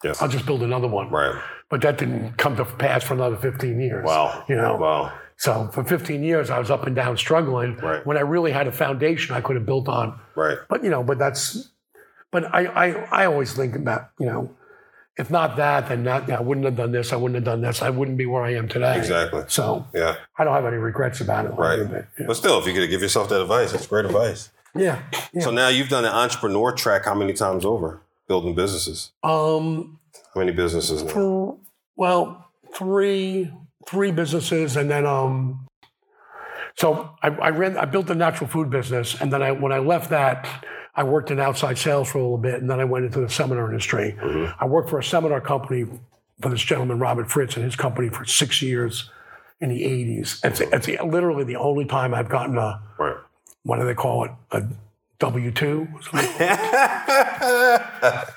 Yes. 0.05 0.21
I'll 0.23 0.29
just 0.29 0.47
build 0.47 0.63
another 0.63 0.89
one. 0.89 1.11
Right. 1.11 1.41
But 1.71 1.81
that 1.83 1.99
didn't 1.99 2.35
come 2.37 2.57
to 2.57 2.65
pass 2.65 3.05
for 3.05 3.15
another 3.15 3.37
15 3.37 3.81
years. 3.81 4.05
Wow. 4.05 4.45
You 4.49 4.57
know. 4.57 4.77
Wow. 4.77 5.13
So 5.37 5.69
for 5.73 5.83
15 5.85 6.23
years, 6.23 6.51
I 6.51 6.59
was 6.59 6.71
up 6.71 6.87
and 6.87 6.95
down 6.95 7.17
struggling. 7.17 7.77
Right. 7.77 8.07
When 8.07 8.17
I 8.17 8.21
really 8.21 8.53
had 8.53 8.67
a 8.67 8.73
foundation 8.73 9.35
I 9.35 9.41
could 9.41 9.57
have 9.57 9.67
built 9.67 9.89
on. 9.89 10.19
Right. 10.37 10.59
But 10.69 10.85
you 10.85 10.91
know, 10.91 11.03
but 11.03 11.19
that's, 11.19 11.71
but 12.31 12.45
I 12.55 12.67
I, 12.67 12.89
I 13.23 13.27
always 13.27 13.53
think 13.55 13.75
about 13.75 14.11
you 14.21 14.27
know, 14.27 14.51
if 15.17 15.31
not 15.31 15.57
that, 15.57 15.89
then 15.89 16.05
not. 16.05 16.31
I 16.31 16.41
wouldn't 16.41 16.65
have 16.65 16.77
done 16.77 16.93
this. 16.93 17.13
I 17.13 17.17
wouldn't 17.17 17.35
have 17.37 17.45
done 17.45 17.61
this. 17.63 17.83
I 17.83 17.91
wouldn't 17.91 18.17
be 18.19 18.27
where 18.27 18.43
I 18.43 18.55
am 18.55 18.69
today. 18.69 18.97
Exactly. 18.99 19.45
So 19.49 19.87
Yeah. 19.95 20.17
I 20.39 20.45
don't 20.45 20.55
have 20.55 20.67
any 20.67 20.77
regrets 20.77 21.21
about 21.21 21.47
it. 21.47 21.53
Right. 21.53 21.89
But, 21.91 22.07
yeah. 22.19 22.27
But 22.27 22.35
still, 22.35 22.59
if 22.59 22.67
you 22.67 22.73
could 22.75 22.89
give 22.91 23.03
yourself 23.03 23.29
that 23.31 23.41
advice, 23.41 23.73
that's 23.73 23.87
great 23.87 24.05
advice. 24.05 24.51
yeah. 24.77 25.03
yeah. 25.33 25.43
So 25.43 25.51
now 25.51 25.69
you've 25.69 25.89
done 25.89 26.03
the 26.05 26.15
entrepreneur 26.15 26.73
track 26.73 27.05
how 27.05 27.15
many 27.15 27.33
times 27.33 27.65
over? 27.65 28.01
Building 28.33 28.55
businesses. 28.55 29.13
um. 29.23 29.99
How 30.35 30.39
many 30.41 30.53
businesses 30.53 31.03
now? 31.05 31.59
Well, 31.97 32.25
three 32.75 33.51
three 33.87 34.11
businesses, 34.11 34.77
and 34.77 34.91
then 34.91 35.05
um. 35.05 35.67
So 36.77 37.11
I, 37.23 37.29
I 37.29 37.51
ran. 37.51 37.77
I 37.77 37.85
built 37.85 38.09
a 38.09 38.15
natural 38.15 38.49
food 38.49 38.71
business, 38.71 39.21
and 39.21 39.31
then 39.33 39.43
I 39.43 39.51
when 39.53 39.73
I 39.73 39.79
left 39.79 40.09
that, 40.11 40.49
I 40.95 41.03
worked 41.05 41.31
in 41.31 41.39
outside 41.39 41.77
sales 41.77 42.09
for 42.11 42.19
a 42.19 42.23
little 42.23 42.39
bit, 42.39 42.55
and 42.63 42.71
then 42.71 42.81
I 42.81 42.85
went 42.85 43.05
into 43.05 43.21
the 43.21 43.29
seminar 43.29 43.69
industry. 43.71 44.17
I 44.59 44.65
worked 44.67 44.89
for 44.89 44.99
a 44.99 45.05
seminar 45.05 45.43
company 45.43 45.85
for 46.41 46.49
this 46.49 46.63
gentleman 46.63 46.99
Robert 46.99 47.31
Fritz 47.31 47.57
and 47.57 47.65
his 47.67 47.77
company 47.77 48.09
for 48.09 48.25
six 48.25 48.63
years 48.63 49.11
in 49.61 49.69
the 49.69 49.83
'80s. 49.83 50.43
It's, 50.43 50.61
it's 50.61 50.89
literally 51.05 51.45
the 51.45 51.57
only 51.57 51.85
time 51.85 52.15
I've 52.15 52.31
gotten 52.31 52.57
a 52.57 52.81
Right. 52.99 53.17
what 53.65 53.79
do 53.79 53.85
they 53.85 53.95
call 53.95 54.25
it 54.25 54.31
a 54.53 54.63
W 55.23 55.51
two. 55.53 55.87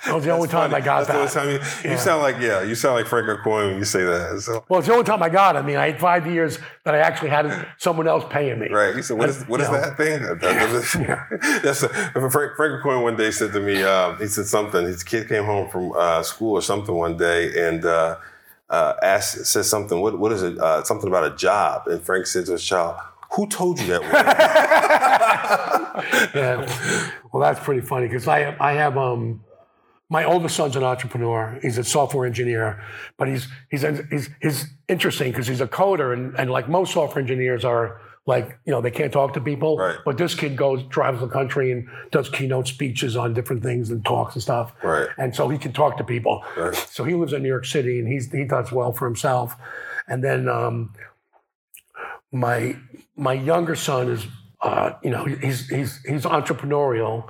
That 0.06 0.13
was 0.13 0.24
the 0.24 0.30
only 0.32 0.48
time 0.48 0.74
I 0.74 0.82
got 0.82 1.08
That's 1.08 1.34
that. 1.34 1.41
only 1.43 1.58
time 1.60 1.67
you, 1.84 1.91
you 1.91 1.98
sound 1.98 2.21
like 2.21 2.38
yeah, 2.39 2.62
you 2.62 2.76
sound 2.76 2.95
like 2.95 3.08
Frank 3.08 3.28
Coin 3.43 3.69
when 3.69 3.78
you 3.78 3.86
say 3.86 4.04
that. 4.04 4.39
So 4.41 4.63
Well, 4.69 4.78
it's 4.80 4.88
the 4.88 4.93
only 4.93 5.06
time 5.06 5.24
I 5.24 5.30
got. 5.30 5.56
it. 5.56 5.60
I 5.60 5.62
mean, 5.63 5.78
I 5.78 5.88
had 5.91 6.00
five 6.00 6.28
years 6.28 6.60
that 6.84 6.93
I 6.93 7.00
actually 7.00 7.30
had 7.30 7.67
someone 7.80 8.08
else 8.08 8.24
paying 8.30 8.60
me. 8.60 8.67
right. 8.69 8.95
You 8.95 9.02
said, 9.02 9.17
"What 9.17 9.30
is 9.30 9.43
what 9.48 9.62
is 9.62 9.67
know. 9.69 9.82
that 9.82 9.98
thing?" 9.98 10.21
That- 10.21 10.39
that- 10.41 11.62
That's 11.63 11.82
a, 11.84 11.89
Frank, 12.30 12.52
Frank 12.56 12.84
Coin 12.84 13.02
one 13.02 13.15
day 13.17 13.32
said 13.32 13.52
to 13.54 13.60
me. 13.60 13.82
Uh, 13.82 14.13
he 14.17 14.28
said 14.28 14.45
something. 14.45 14.86
His 14.86 15.04
kid 15.04 15.28
came 15.28 15.43
home 15.45 15.67
from 15.69 15.91
uh, 15.93 16.21
school 16.21 16.54
or 16.54 16.62
something 16.62 16.93
one 16.93 17.17
day 17.17 17.67
and 17.67 17.84
uh, 17.84 18.17
uh, 18.69 18.93
asked 19.02 19.45
said 19.48 19.65
something. 19.65 20.00
What 20.02 20.19
what 20.19 20.32
is 20.32 20.43
it? 20.43 20.58
Uh, 20.60 20.84
something 20.84 21.08
about 21.10 21.26
a 21.32 21.36
job. 21.36 21.88
And 21.88 22.00
Frank 22.04 22.28
said 22.28 22.45
to 22.45 22.52
his 22.54 22.63
child, 22.63 22.95
"Who 23.32 23.48
told 23.48 23.80
you 23.80 23.88
that?" 23.88 25.82
word?" 26.13 26.32
Yeah. 26.36 27.12
Well, 27.32 27.41
that's 27.41 27.63
pretty 27.63 27.82
funny 27.82 28.08
because 28.08 28.28
I 28.28 28.56
I 28.60 28.74
have 28.74 28.98
um 28.98 29.41
my 30.10 30.24
oldest 30.24 30.56
son's 30.56 30.76
an 30.76 30.84
entrepreneur. 30.84 31.60
He's 31.62 31.78
a 31.78 31.84
software 31.84 32.26
engineer, 32.26 32.82
but 33.18 33.28
he's 33.28 33.48
he's 33.70 33.82
he's, 34.12 34.30
he's 34.41 34.68
interesting 34.88 35.32
because 35.32 35.48
he's 35.48 35.62
a 35.62 35.68
coder 35.68 36.13
and, 36.13 36.36
and 36.39 36.52
like 36.52 36.70
most 36.70 36.94
software 36.94 37.22
engineers 37.22 37.65
are 37.65 38.00
like 38.28 38.58
you 38.65 38.72
know 38.72 38.82
they 38.82 38.91
can't 38.91 39.12
talk 39.12 39.34
to 39.34 39.41
people. 39.41 39.78
Right. 39.78 39.98
But 40.06 40.18
this 40.18 40.36
kid 40.36 40.58
goes 40.58 40.84
drives 40.84 41.22
the 41.22 41.28
country 41.28 41.72
and 41.72 41.88
does 42.12 42.30
keynote 42.30 42.68
speeches 42.68 43.15
on 43.15 43.34
different 43.34 43.63
things 43.63 43.89
and 43.89 44.06
talks 44.06 44.36
and 44.36 44.44
stuff. 44.44 44.74
Right. 44.84 45.10
And 45.18 45.36
so 45.36 45.50
he 45.50 45.58
can 45.58 45.74
talk 45.74 45.98
to 45.98 46.04
people. 46.04 46.44
Right. 46.56 46.76
So 46.76 47.04
he 47.04 47.15
lives 47.15 47.34
in 47.34 47.41
New 47.41 47.50
York 47.50 47.65
City 47.65 48.00
and 48.00 48.08
he's 48.08 48.32
he 48.32 48.44
does 48.44 48.72
well 48.72 48.91
for 48.94 49.06
himself. 49.06 49.56
And 50.08 50.24
then 50.24 50.48
um, 50.48 50.94
my 52.32 52.76
my 53.15 53.34
younger 53.34 53.76
son 53.76 54.10
is 54.10 54.28
uh, 54.65 54.91
you 55.04 55.10
know 55.13 55.23
he's 55.25 55.69
he's 55.69 55.91
he's 56.10 56.23
entrepreneurial, 56.38 57.30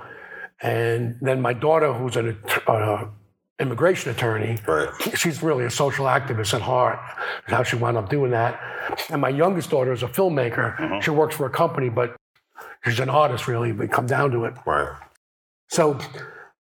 and 0.62 1.16
then 1.20 1.40
my 1.40 1.52
daughter 1.52 1.92
who's 1.92 2.16
an 2.16 2.36
uh, 2.66 3.04
immigration 3.60 4.10
attorney. 4.10 4.58
right. 4.66 4.88
She's 5.22 5.42
really 5.42 5.64
a 5.64 5.70
social 5.70 6.06
activist 6.06 6.54
at 6.54 6.62
heart. 6.62 6.98
Is 7.46 7.52
how 7.54 7.62
she 7.62 7.76
wound 7.76 7.96
up 7.96 8.08
doing 8.08 8.30
that. 8.32 8.52
And 9.10 9.20
my 9.20 9.28
youngest 9.42 9.70
daughter 9.70 9.92
is 9.92 10.02
a 10.02 10.08
filmmaker. 10.08 11.02
She 11.02 11.10
works 11.10 11.34
for 11.36 11.46
a 11.46 11.50
company, 11.50 11.88
but 11.90 12.16
she's 12.84 13.00
an 13.00 13.10
artist 13.10 13.46
really. 13.48 13.72
But 13.72 13.90
come 13.92 14.06
down 14.06 14.30
to 14.32 14.44
it, 14.46 14.54
Right. 14.64 14.92
so 15.68 15.98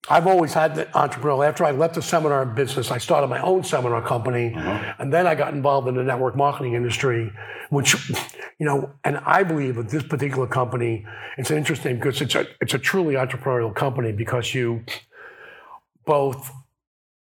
I've 0.07 0.27
always 0.27 0.53
had 0.53 0.75
the 0.75 0.85
entrepreneurial. 0.85 1.47
After 1.47 1.65
I 1.65 1.71
left 1.71 1.95
the 1.95 2.01
seminar 2.01 2.43
in 2.43 2.53
business, 2.53 2.91
I 2.91 2.99
started 2.99 3.27
my 3.27 3.39
own 3.41 3.63
seminar 3.63 4.01
company, 4.01 4.53
and 4.99 5.11
then 5.11 5.25
I 5.25 5.35
got 5.35 5.53
involved 5.53 5.87
in 5.87 5.95
the 5.95 6.03
network 6.03 6.35
marketing 6.35 6.73
industry, 6.75 7.31
which, 7.69 7.95
you 8.59 8.65
know, 8.65 8.91
and 9.03 9.17
I 9.25 9.43
believe 9.43 9.75
that 9.75 9.89
this 9.89 10.03
particular 10.03 10.47
company, 10.47 11.05
it's 11.37 11.49
interesting 11.49 11.95
because 11.95 12.21
it's 12.21 12.35
a 12.35 12.45
it's 12.61 12.73
a 12.73 12.79
truly 12.79 13.15
entrepreneurial 13.15 13.73
company 13.73 14.11
because 14.11 14.53
you 14.53 14.83
both 16.05 16.51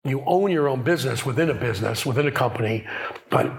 you 0.04 0.24
own 0.26 0.50
your 0.52 0.68
own 0.68 0.82
business 0.82 1.24
within 1.26 1.50
a 1.50 1.54
business 1.54 2.06
within 2.06 2.28
a 2.28 2.32
company, 2.32 2.88
but 3.30 3.52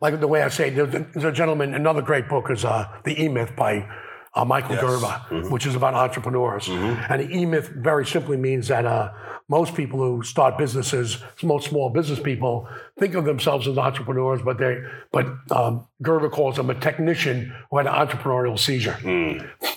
like 0.00 0.18
the 0.18 0.28
way 0.28 0.42
I 0.42 0.48
say, 0.48 0.70
there's 0.70 0.94
a, 0.94 1.06
there's 1.12 1.24
a 1.24 1.32
gentleman. 1.32 1.74
Another 1.74 2.02
great 2.02 2.28
book 2.28 2.50
is 2.50 2.64
uh, 2.64 2.88
the 3.04 3.22
E 3.22 3.28
Myth 3.28 3.54
by 3.56 3.86
uh, 4.34 4.44
Michael 4.44 4.76
Yes. 4.76 4.80
Gerber, 4.82 5.48
which 5.48 5.66
is 5.66 5.74
about 5.74 5.94
entrepreneurs. 5.94 6.68
And 6.68 7.20
the 7.22 7.30
E 7.30 7.46
Myth 7.46 7.68
very 7.68 8.06
simply 8.06 8.36
means 8.36 8.68
that 8.68 8.84
uh, 8.84 9.12
most 9.48 9.74
people 9.74 9.98
who 9.98 10.22
start 10.22 10.56
businesses, 10.58 11.22
most 11.42 11.68
small 11.68 11.90
business 11.90 12.18
people, 12.18 12.68
think 12.98 13.14
of 13.14 13.24
themselves 13.24 13.68
as 13.68 13.76
entrepreneurs, 13.78 14.40
but 14.42 14.58
they, 14.58 14.82
but 15.12 15.26
um, 15.50 15.86
Gerber 16.02 16.30
calls 16.30 16.56
them 16.56 16.70
a 16.70 16.74
technician 16.74 17.54
who 17.70 17.76
had 17.78 17.86
an 17.86 17.92
entrepreneurial 17.94 18.58
seizure. 18.58 18.96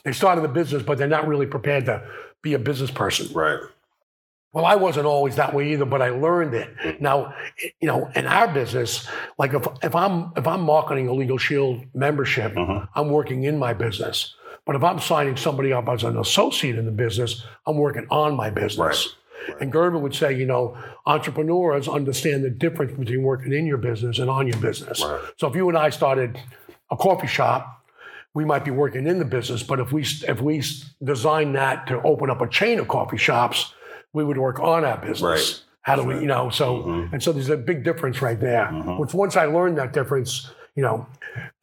They 0.04 0.12
started 0.13 0.41
the 0.41 0.48
business, 0.48 0.84
but 0.84 0.98
they're 0.98 1.08
not 1.08 1.28
really 1.28 1.46
prepared 1.46 1.86
to 1.86 2.02
be 2.41 2.54
a 2.54 2.60
business 2.60 2.91
person. 2.91 3.32
Right. 3.34 3.60
Well, 4.54 4.65
I 4.65 4.76
wasn't 4.76 5.06
always 5.06 5.36
that 5.36 5.54
way 5.54 5.74
either, 5.74 5.86
but 5.86 6.02
I 6.02 6.10
learned 6.10 6.56
it. 6.56 7.02
Now, 7.02 7.36
you 7.80 7.88
know, 7.88 8.10
in 8.15 8.26
our 8.26 8.48
business, 8.48 9.06
like 9.38 9.54
if, 9.54 9.67
if 9.84 9.93
I'm 9.93 10.32
if 10.36 10.48
I'm 10.48 10.62
marketing 10.62 11.10
a 11.10 11.13
Legal 11.13 11.38
Shield 11.38 11.84
membership, 11.93 12.58
I'm 12.58 13.10
working 13.10 13.43
in 13.43 13.60
my 13.60 13.74
business. 13.74 14.34
But 14.67 14.75
if 14.75 14.84
I'm 14.84 14.99
signing 14.99 15.38
somebody 15.38 15.71
up 15.73 15.88
as 15.88 16.03
an 16.03 16.17
associate 16.17 16.77
in 16.77 16.86
the 16.86 16.91
business, 16.91 17.43
I'm 17.65 17.77
working 17.77 18.06
on 18.12 18.36
my 18.36 18.49
business. 18.49 19.15
And 19.62 19.71
Gerber 19.71 19.97
would 19.97 20.13
say, 20.13 20.34
you 20.38 20.45
know, 20.45 20.77
entrepreneurs 21.06 21.88
understand 21.88 22.43
the 22.43 22.49
difference 22.49 22.91
between 22.99 23.23
working 23.23 23.53
in 23.53 23.65
your 23.65 23.77
business 23.77 24.19
and 24.19 24.30
on 24.30 24.45
your 24.45 24.58
business. 24.58 25.01
Right. 25.01 25.21
So 25.38 25.47
if 25.47 25.56
you 25.56 25.69
and 25.69 25.77
I 25.77 25.89
started 25.89 26.38
a 26.91 26.97
coffee 26.97 27.27
shop, 27.27 27.86
we 28.34 28.43
might 28.43 28.65
be 28.65 28.71
working 28.71 29.08
in 29.08 29.19
the 29.19 29.25
business, 29.25 29.63
but 29.63 29.80
if 29.80 29.91
we 29.93 30.01
if 30.27 30.41
we 30.41 30.62
design 31.03 31.53
that 31.53 31.88
to 31.88 32.01
open 32.03 32.30
up 32.30 32.41
a 32.41 32.49
chain 32.49 32.77
of 32.77 32.88
coffee 32.89 33.17
shops, 33.17 33.73
we 34.13 34.23
would 34.23 34.38
work 34.38 34.60
on 34.60 34.84
our 34.84 34.97
business. 34.97 35.21
Right. 35.21 35.63
How 35.82 35.95
do 35.95 36.03
we, 36.03 36.15
you 36.15 36.27
know? 36.27 36.49
So 36.49 36.80
Mm-hmm. 36.84 37.13
and 37.13 37.23
so 37.23 37.32
there's 37.32 37.49
a 37.49 37.58
big 37.58 37.86
difference 37.86 38.21
right 38.21 38.39
there. 38.39 38.67
Which 38.99 39.13
once 39.13 39.38
I 39.38 39.45
learned 39.45 39.77
that 39.77 39.93
difference, 39.93 40.51
you 40.75 40.84
know, 40.84 41.08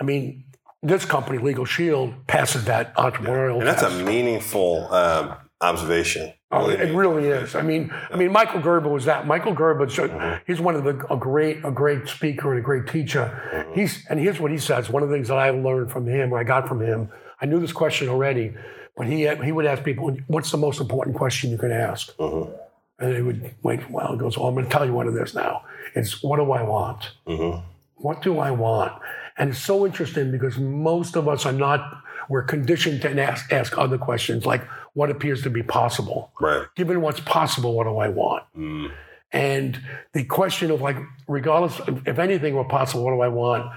I 0.00 0.04
mean, 0.04 0.44
this 0.84 1.04
company, 1.04 1.38
Legal 1.38 1.64
Shield, 1.64 2.14
passes 2.26 2.64
that 2.66 2.94
entrepreneurial. 2.96 3.58
And 3.58 3.66
that's 3.66 3.82
a 3.82 3.90
meaningful 4.04 4.92
um, 4.92 5.34
observation. 5.60 6.32
Oh, 6.52 6.68
Really 6.68 6.74
it 6.90 6.94
really 6.94 7.24
is. 7.26 7.54
I 7.56 7.62
mean, 7.62 7.92
I 8.12 8.16
mean, 8.16 8.30
Michael 8.30 8.60
Gerber 8.60 8.88
was 8.88 9.06
that. 9.06 9.26
Michael 9.26 9.54
Gerber, 9.54 9.86
Mm-hmm. 9.86 10.42
he's 10.46 10.60
one 10.60 10.76
of 10.76 10.84
the 10.84 11.04
a 11.12 11.16
great, 11.16 11.64
a 11.64 11.70
great 11.72 12.06
speaker 12.06 12.50
and 12.52 12.60
a 12.60 12.62
great 12.62 12.86
teacher. 12.86 13.24
Mm-hmm. 13.52 13.72
He's 13.74 14.06
and 14.08 14.20
here's 14.20 14.38
what 14.38 14.52
he 14.52 14.58
says. 14.58 14.88
One 14.88 15.02
of 15.02 15.08
the 15.08 15.14
things 15.16 15.28
that 15.28 15.38
I 15.38 15.50
learned 15.50 15.90
from 15.90 16.06
him, 16.06 16.32
or 16.32 16.38
I 16.38 16.44
got 16.44 16.68
from 16.68 16.80
him, 16.80 17.08
I 17.40 17.46
knew 17.46 17.58
this 17.58 17.72
question 17.72 18.08
already, 18.08 18.54
but 18.96 19.06
he 19.08 19.26
he 19.42 19.50
would 19.50 19.66
ask 19.66 19.82
people, 19.82 20.16
"What's 20.28 20.52
the 20.52 20.58
most 20.58 20.80
important 20.80 21.16
question 21.16 21.50
you 21.50 21.58
can 21.58 21.72
ask?" 21.72 22.14
Mm-hmm. 22.18 22.52
And 23.00 23.12
they 23.16 23.22
would 23.22 23.52
wait. 23.64 23.80
a 23.80 23.84
while. 23.86 24.12
he 24.12 24.18
goes, 24.18 24.38
"Well, 24.38 24.46
I'm 24.46 24.54
going 24.54 24.66
to 24.66 24.70
tell 24.70 24.86
you 24.86 24.92
what 24.92 25.08
it 25.08 25.14
is 25.14 25.34
now. 25.34 25.62
It's 25.96 26.22
what 26.22 26.36
do 26.36 26.52
I 26.52 26.62
want? 26.62 27.10
Mhm. 27.26 27.62
What 27.96 28.22
do 28.22 28.38
I 28.38 28.52
want?" 28.52 28.92
And 29.36 29.50
it's 29.50 29.58
so 29.58 29.84
interesting 29.84 30.30
because 30.30 30.58
most 30.58 31.16
of 31.16 31.28
us 31.28 31.44
are 31.46 31.52
not. 31.52 32.02
We're 32.28 32.42
conditioned 32.44 33.02
to 33.02 33.22
ask, 33.22 33.52
ask 33.52 33.76
other 33.76 33.98
questions 33.98 34.46
like, 34.46 34.62
"What 34.94 35.10
appears 35.10 35.42
to 35.42 35.50
be 35.50 35.62
possible?" 35.62 36.30
Right. 36.40 36.66
given 36.76 37.00
what's 37.00 37.20
possible, 37.20 37.74
what 37.74 37.84
do 37.84 37.98
I 37.98 38.08
want? 38.08 38.44
Mm. 38.56 38.92
And 39.32 39.80
the 40.12 40.24
question 40.24 40.70
of 40.70 40.80
like, 40.80 40.96
regardless, 41.26 41.80
if 42.06 42.18
anything 42.18 42.54
were 42.54 42.64
possible, 42.64 43.04
what 43.04 43.10
do 43.10 43.20
I 43.20 43.28
want? 43.28 43.70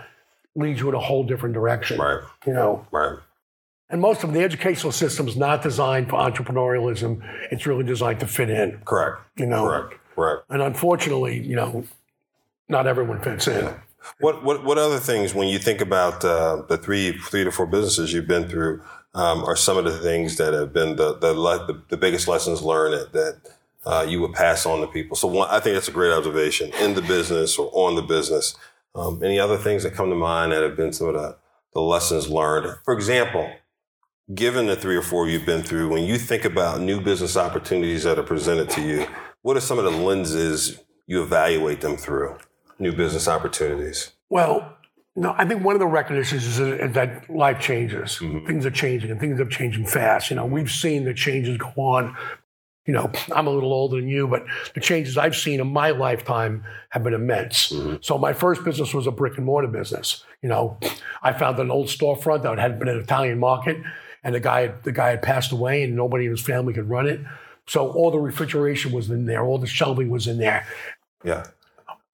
Leads 0.56 0.80
you 0.80 0.90
in 0.90 0.96
a 0.96 1.00
whole 1.00 1.24
different 1.24 1.56
direction. 1.56 2.00
Right. 2.00 2.22
You 2.46 2.54
know. 2.54 2.86
Right. 2.92 3.18
And 3.90 4.02
most 4.02 4.24
of 4.24 4.34
the 4.34 4.42
educational 4.42 4.92
system 4.92 5.28
is 5.28 5.38
not 5.38 5.64
designed 5.64 6.10
for 6.10 6.20
entrepreneurialism. 6.20 7.22
It's 7.52 7.66
really 7.66 7.84
designed 7.84 8.20
to 8.20 8.28
fit 8.28 8.50
in. 8.50 8.80
Correct. 8.86 9.20
You 9.36 9.48
know. 9.48 9.66
Correct. 9.66 9.96
Correct. 10.14 10.44
And 10.50 10.62
unfortunately, 10.62 11.40
you 11.40 11.56
know, 11.56 11.86
not 12.70 12.86
everyone 12.86 13.22
fits 13.22 13.48
in. 13.48 13.74
What 14.20 14.44
what 14.44 14.64
what 14.64 14.78
other 14.78 15.00
things 15.00 15.34
when 15.34 15.48
you 15.48 15.60
think 15.60 15.82
about 15.82 16.24
uh, 16.24 16.64
the 16.68 16.78
three 16.78 17.18
three 17.18 17.44
to 17.44 17.52
four 17.52 17.66
businesses 17.66 18.14
you've 18.14 18.28
been 18.28 18.48
through 18.48 18.82
um, 19.14 19.44
are 19.46 19.56
some 19.56 19.78
of 19.78 19.86
the 19.86 19.98
things 19.98 20.38
that 20.38 20.54
have 20.54 20.74
been 20.74 20.96
the 20.96 21.14
the 21.18 21.34
the, 21.34 21.82
the 21.90 21.98
biggest 21.98 22.28
lessons 22.28 22.62
learned 22.62 22.94
that, 22.94 23.14
that 23.14 23.52
uh, 23.86 24.06
you 24.08 24.20
would 24.22 24.34
pass 24.34 24.66
on 24.66 24.82
to 24.82 24.88
people. 24.88 25.16
So 25.16 25.28
one, 25.28 25.50
I 25.50 25.60
think 25.60 25.76
that's 25.76 25.88
a 25.88 25.92
great 25.92 26.12
observation 26.12 26.72
in 26.82 26.94
the 26.94 27.02
business 27.02 27.58
or 27.58 27.70
on 27.74 27.96
the 27.96 28.02
business. 28.02 28.56
Um, 28.94 29.24
any 29.24 29.40
other 29.40 29.58
things 29.58 29.84
that 29.84 29.94
come 29.94 30.10
to 30.10 30.16
mind 30.16 30.52
that 30.52 30.64
have 30.64 30.76
been 30.76 30.92
some 30.92 31.08
of 31.08 31.14
the, 31.14 31.38
the 31.74 31.82
lessons 31.82 32.30
learned? 32.30 32.78
For 32.84 32.94
example, 32.94 33.50
given 34.34 34.66
the 34.66 34.76
three 34.76 34.96
or 34.96 35.02
four 35.02 35.30
you've 35.30 35.46
been 35.46 35.64
through, 35.64 35.90
when 35.90 36.04
you 36.04 36.18
think 36.18 36.44
about 36.44 36.82
new 36.82 37.00
business 37.00 37.38
opportunities 37.38 38.04
that 38.04 38.20
are 38.20 38.24
presented 38.24 38.70
to 38.72 38.82
you, 38.82 39.08
what 39.42 39.56
are 39.56 39.62
some 39.62 39.78
of 39.80 39.86
the 39.86 39.92
lenses 39.92 40.80
you 41.06 41.22
evaluate 41.22 41.80
them 41.80 41.96
through? 41.96 42.38
New 42.80 42.94
business 42.94 43.28
opportunities. 43.28 44.12
Well, 44.30 44.78
no, 45.16 45.34
I 45.36 45.46
think 45.46 45.64
one 45.64 45.76
of 45.76 45.80
the 45.80 45.88
recognitions 45.88 46.60
is 46.60 46.94
that 46.94 47.30
life 47.30 47.60
changes. 47.60 48.20
Mm-hmm. 48.20 48.46
Things 48.46 48.66
are 48.66 48.72
changing 48.72 49.10
and 49.10 49.20
things 49.20 49.40
are 49.40 49.46
changing 49.46 49.88
fast. 49.88 50.30
You 50.30 50.36
know, 50.36 50.46
we've 50.46 50.70
seen 50.70 51.06
the 51.06 51.14
changes 51.14 51.58
go 51.58 51.74
on. 51.76 52.16
You 52.86 52.94
know, 52.94 53.12
I'm 53.36 53.48
a 53.48 53.50
little 53.50 53.74
older 53.74 53.98
than 53.98 54.08
you, 54.08 54.28
but 54.28 54.46
the 54.76 54.80
changes 54.80 55.18
I've 55.18 55.36
seen 55.36 55.60
in 55.60 55.68
my 55.68 55.90
lifetime 55.90 56.64
have 56.92 57.04
been 57.04 57.14
immense. 57.14 57.70
Mm-hmm. 57.72 57.96
So 58.02 58.18
my 58.18 58.32
first 58.32 58.64
business 58.64 58.94
was 58.94 59.08
a 59.08 59.12
brick 59.12 59.38
and 59.38 59.46
mortar 59.46 59.68
business. 59.68 60.24
You 60.42 60.50
know, 60.50 60.78
I 61.22 61.34
found 61.34 61.60
an 61.60 61.72
old 61.72 61.88
storefront 61.88 62.44
that 62.44 62.60
had 62.60 62.80
been 62.80 62.88
an 62.88 63.00
Italian 63.00 63.40
market, 63.40 63.78
and 64.24 64.34
the 64.36 64.40
guy 64.40 64.68
the 64.84 64.92
guy 64.92 65.10
had 65.10 65.22
passed 65.22 65.52
away, 65.52 65.84
and 65.84 65.96
nobody 65.96 66.26
in 66.26 66.32
his 66.32 66.42
family 66.42 66.74
could 66.74 66.90
run 66.90 67.08
it. 67.08 67.20
So 67.66 67.92
all 67.92 68.12
the 68.12 68.20
refrigeration 68.20 68.94
was 68.94 69.10
in 69.10 69.26
there, 69.26 69.44
all 69.44 69.58
the 69.58 69.68
shelving 69.68 70.10
was 70.10 70.28
in 70.28 70.38
there. 70.38 70.66
Yeah. 71.26 71.48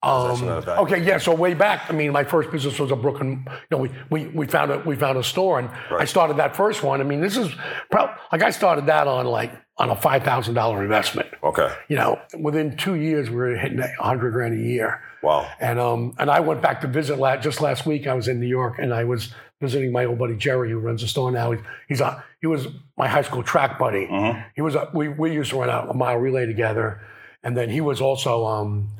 Um, 0.04 0.42
okay, 0.84 1.02
yeah. 1.02 1.18
So 1.18 1.34
way 1.34 1.54
back, 1.54 1.86
I 1.88 1.92
mean, 1.92 2.12
my 2.12 2.24
first 2.24 2.50
business 2.50 2.78
was 2.78 2.90
a 2.90 2.96
Brooklyn. 2.96 3.46
You 3.46 3.52
know, 3.70 3.78
we 3.78 3.90
we, 4.10 4.26
we 4.28 4.46
found 4.46 4.70
a 4.70 4.78
we 4.80 4.96
found 4.96 5.16
a 5.16 5.24
store, 5.24 5.58
and 5.58 5.70
right. 5.90 6.02
I 6.02 6.04
started 6.04 6.36
that 6.36 6.54
first 6.54 6.82
one. 6.82 7.00
I 7.00 7.04
mean, 7.04 7.20
this 7.20 7.36
is 7.36 7.50
probably 7.90 8.14
like 8.30 8.42
I 8.42 8.50
started 8.50 8.86
that 8.86 9.06
on 9.06 9.26
like 9.26 9.52
on 9.78 9.90
a 9.90 9.96
five 9.96 10.22
thousand 10.22 10.54
dollar 10.54 10.82
investment. 10.82 11.28
Okay. 11.42 11.74
You 11.88 11.96
know, 11.96 12.20
within 12.38 12.76
two 12.76 12.94
years, 12.94 13.30
we 13.30 13.36
were 13.36 13.56
hitting 13.56 13.80
a 13.80 14.02
hundred 14.02 14.32
grand 14.32 14.54
a 14.54 14.62
year. 14.62 15.00
Wow. 15.22 15.48
And 15.58 15.80
um 15.80 16.14
and 16.18 16.30
I 16.30 16.40
went 16.40 16.60
back 16.60 16.82
to 16.82 16.86
visit 16.86 17.18
la- 17.18 17.38
just 17.38 17.60
last 17.60 17.86
week. 17.86 18.06
I 18.06 18.14
was 18.14 18.28
in 18.28 18.40
New 18.40 18.46
York, 18.46 18.78
and 18.78 18.92
I 18.92 19.04
was 19.04 19.32
visiting 19.60 19.90
my 19.90 20.04
old 20.04 20.18
buddy 20.18 20.36
Jerry, 20.36 20.70
who 20.70 20.78
runs 20.78 21.00
the 21.00 21.08
store 21.08 21.32
now. 21.32 21.52
He's, 21.52 21.60
he's 21.88 22.00
a 22.00 22.22
he 22.40 22.46
was 22.46 22.68
my 22.98 23.08
high 23.08 23.22
school 23.22 23.42
track 23.42 23.78
buddy. 23.78 24.06
Mm-hmm. 24.06 24.40
He 24.54 24.60
was 24.60 24.74
a, 24.74 24.90
we 24.92 25.08
we 25.08 25.32
used 25.32 25.50
to 25.50 25.60
run 25.60 25.70
a, 25.70 25.90
a 25.90 25.94
mile 25.94 26.18
relay 26.18 26.44
together, 26.44 27.00
and 27.42 27.56
then 27.56 27.70
he 27.70 27.80
was 27.80 28.00
also 28.00 28.44
um 28.44 28.90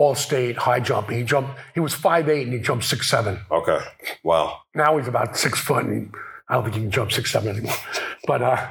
all 0.00 0.14
state 0.14 0.56
high 0.56 0.80
jump. 0.80 1.10
He 1.10 1.22
jumped. 1.22 1.50
He 1.74 1.80
was 1.80 1.92
five 1.92 2.26
eight 2.30 2.44
and 2.44 2.54
he 2.54 2.58
jumped 2.58 2.86
six 2.86 3.08
seven. 3.08 3.38
Okay. 3.50 3.78
Wow. 4.22 4.62
Now 4.74 4.96
he's 4.96 5.06
about 5.06 5.36
six 5.36 5.60
foot 5.60 5.84
and 5.84 6.10
I 6.48 6.54
don't 6.54 6.64
think 6.64 6.76
he 6.76 6.80
can 6.80 6.90
jump 6.90 7.12
six 7.12 7.30
seven 7.30 7.56
anymore. 7.56 7.76
But 8.26 8.42
uh, 8.42 8.68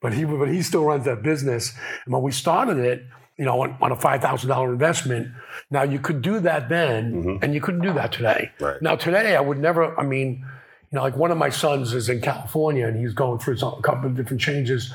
but 0.00 0.14
he 0.14 0.24
but 0.24 0.48
he 0.48 0.62
still 0.62 0.84
runs 0.84 1.04
that 1.04 1.22
business. 1.22 1.74
And 2.04 2.14
when 2.14 2.22
we 2.22 2.30
started 2.30 2.78
it, 2.78 3.04
you 3.36 3.44
know, 3.44 3.60
on, 3.62 3.76
on 3.80 3.90
a 3.90 3.96
five 3.96 4.22
thousand 4.22 4.48
dollar 4.48 4.72
investment, 4.72 5.32
now 5.68 5.82
you 5.82 5.98
could 5.98 6.22
do 6.22 6.38
that 6.40 6.68
then, 6.68 7.12
mm-hmm. 7.12 7.44
and 7.44 7.52
you 7.52 7.60
couldn't 7.60 7.82
do 7.82 7.92
that 7.92 8.12
today. 8.12 8.52
Right. 8.60 8.80
Now 8.80 8.94
today, 8.94 9.34
I 9.34 9.40
would 9.40 9.58
never. 9.58 9.98
I 9.98 10.04
mean, 10.04 10.46
you 10.92 10.96
know, 10.96 11.02
like 11.02 11.16
one 11.16 11.32
of 11.32 11.36
my 11.36 11.50
sons 11.50 11.92
is 11.92 12.08
in 12.08 12.20
California 12.20 12.86
and 12.86 12.96
he's 12.96 13.14
going 13.14 13.40
through 13.40 13.54
a 13.54 13.82
couple 13.82 14.08
of 14.08 14.14
different 14.14 14.40
changes. 14.40 14.94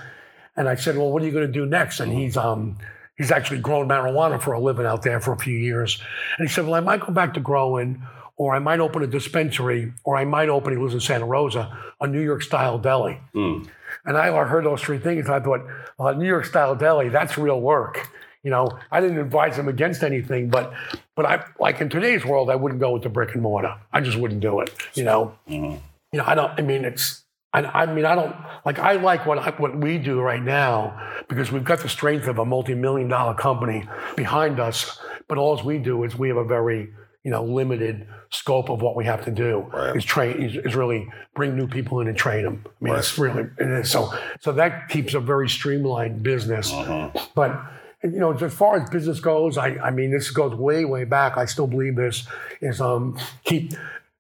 And 0.56 0.70
I 0.70 0.76
said, 0.76 0.98
well, 0.98 1.12
what 1.12 1.22
are 1.22 1.26
you 1.26 1.34
going 1.34 1.46
to 1.46 1.52
do 1.52 1.66
next? 1.66 2.00
And 2.00 2.12
he's 2.12 2.38
um 2.38 2.78
He's 3.20 3.32
actually 3.32 3.60
grown 3.60 3.90
marijuana 3.90 4.42
for 4.42 4.54
a 4.54 4.60
living 4.62 4.86
out 4.86 5.04
there 5.04 5.20
for 5.20 5.34
a 5.34 5.38
few 5.38 5.56
years. 5.56 6.02
And 6.38 6.48
he 6.48 6.54
said, 6.54 6.64
Well, 6.64 6.76
I 6.76 6.80
might 6.80 7.02
go 7.02 7.12
back 7.12 7.34
to 7.34 7.42
growing, 7.42 8.02
or 8.38 8.56
I 8.56 8.60
might 8.60 8.80
open 8.80 9.04
a 9.04 9.08
dispensary, 9.08 9.92
or 10.06 10.16
I 10.16 10.24
might 10.24 10.48
open, 10.48 10.72
he 10.72 10.82
lives 10.82 10.94
in 10.94 11.02
Santa 11.02 11.26
Rosa, 11.26 11.78
a 12.00 12.08
New 12.08 12.22
York 12.22 12.42
style 12.42 12.80
deli. 12.80 13.20
Mm. 13.36 13.68
And 14.06 14.18
I 14.18 14.32
heard 14.46 14.64
those 14.64 14.82
three 14.82 15.00
things. 15.00 15.26
And 15.26 15.36
I 15.36 15.42
thought, 15.42 15.68
well, 15.98 16.16
New 16.16 16.28
York 16.28 16.46
style 16.46 16.78
deli, 16.78 17.10
that's 17.10 17.38
real 17.38 17.60
work. 17.60 18.10
You 18.42 18.52
know, 18.52 18.80
I 18.90 19.02
didn't 19.02 19.18
advise 19.18 19.60
him 19.60 19.68
against 19.68 20.02
anything, 20.02 20.50
but 20.50 20.74
but 21.14 21.26
I 21.26 21.44
like 21.60 21.82
in 21.82 21.90
today's 21.90 22.24
world, 22.24 22.50
I 22.50 22.56
wouldn't 22.56 22.80
go 22.80 22.96
into 22.96 23.10
brick 23.10 23.34
and 23.34 23.44
mortar. 23.44 23.76
I 23.92 24.00
just 24.00 24.18
wouldn't 24.18 24.40
do 24.40 24.62
it. 24.62 24.74
You 24.94 25.04
know, 25.04 25.36
mm-hmm. 25.50 25.76
you 26.14 26.20
know, 26.20 26.24
I 26.26 26.36
don't. 26.36 26.58
I 26.58 26.62
mean, 26.62 26.86
it's 26.86 27.26
I, 27.54 27.62
I 27.64 27.86
mean, 27.94 28.06
I 28.06 28.16
don't 28.16 28.36
like. 28.66 28.80
I 28.80 28.94
like 28.94 29.26
what 29.26 29.40
I, 29.40 29.50
what 29.52 29.76
we 29.78 29.98
do 29.98 30.22
right 30.22 30.42
now 30.42 31.00
because 31.28 31.52
we've 31.52 31.64
got 31.64 31.80
the 31.80 31.90
strength 31.90 32.28
of 32.28 32.38
a 32.38 32.46
multi-million 32.46 33.08
dollar 33.08 33.34
company 33.34 33.88
behind 34.16 34.60
us. 34.60 35.00
But 35.28 35.38
all 35.38 35.62
we 35.64 35.80
do 35.80 36.04
is 36.04 36.16
we 36.16 36.28
have 36.28 36.38
a 36.38 36.44
very 36.44 36.90
you 37.24 37.32
know 37.32 37.44
limited 37.44 38.08
scope 38.30 38.70
of 38.70 38.82
what 38.82 38.96
we 38.96 39.06
have 39.06 39.26
to 39.26 39.32
do. 39.32 39.68
Right. 39.74 39.96
Is 39.96 40.06
train 40.06 40.42
is, 40.42 40.56
is, 40.58 40.76
really 40.76 41.08
bring 41.34 41.56
new 41.56 41.68
people 41.68 42.02
in 42.02 42.08
and 42.08 42.16
train 42.16 42.44
them. 42.44 42.64
I 42.66 42.70
mean, 42.84 42.94
right. 42.94 43.00
it's 43.00 43.18
really 43.18 43.50
it 43.58 43.88
so 43.88 44.14
so 44.40 44.52
that 44.52 44.90
keeps 44.90 45.16
a 45.16 45.20
very 45.20 45.50
streamlined 45.50 46.22
business. 46.22 46.72
Uh-huh. 46.72 47.10
But 47.34 47.60
you 48.04 48.12
know, 48.12 48.32
as 48.32 48.54
far 48.54 48.82
as 48.82 48.90
business 48.90 49.20
goes, 49.20 49.58
I, 49.58 49.76
I 49.78 49.92
mean, 49.92 50.12
this 50.12 50.32
goes 50.32 50.56
way, 50.56 50.86
way 50.86 51.04
back. 51.04 51.36
I 51.36 51.46
still 51.46 51.68
believe 51.68 51.98
this 51.98 52.26
is 52.62 52.80
um, 52.80 53.18
keep 53.44 53.74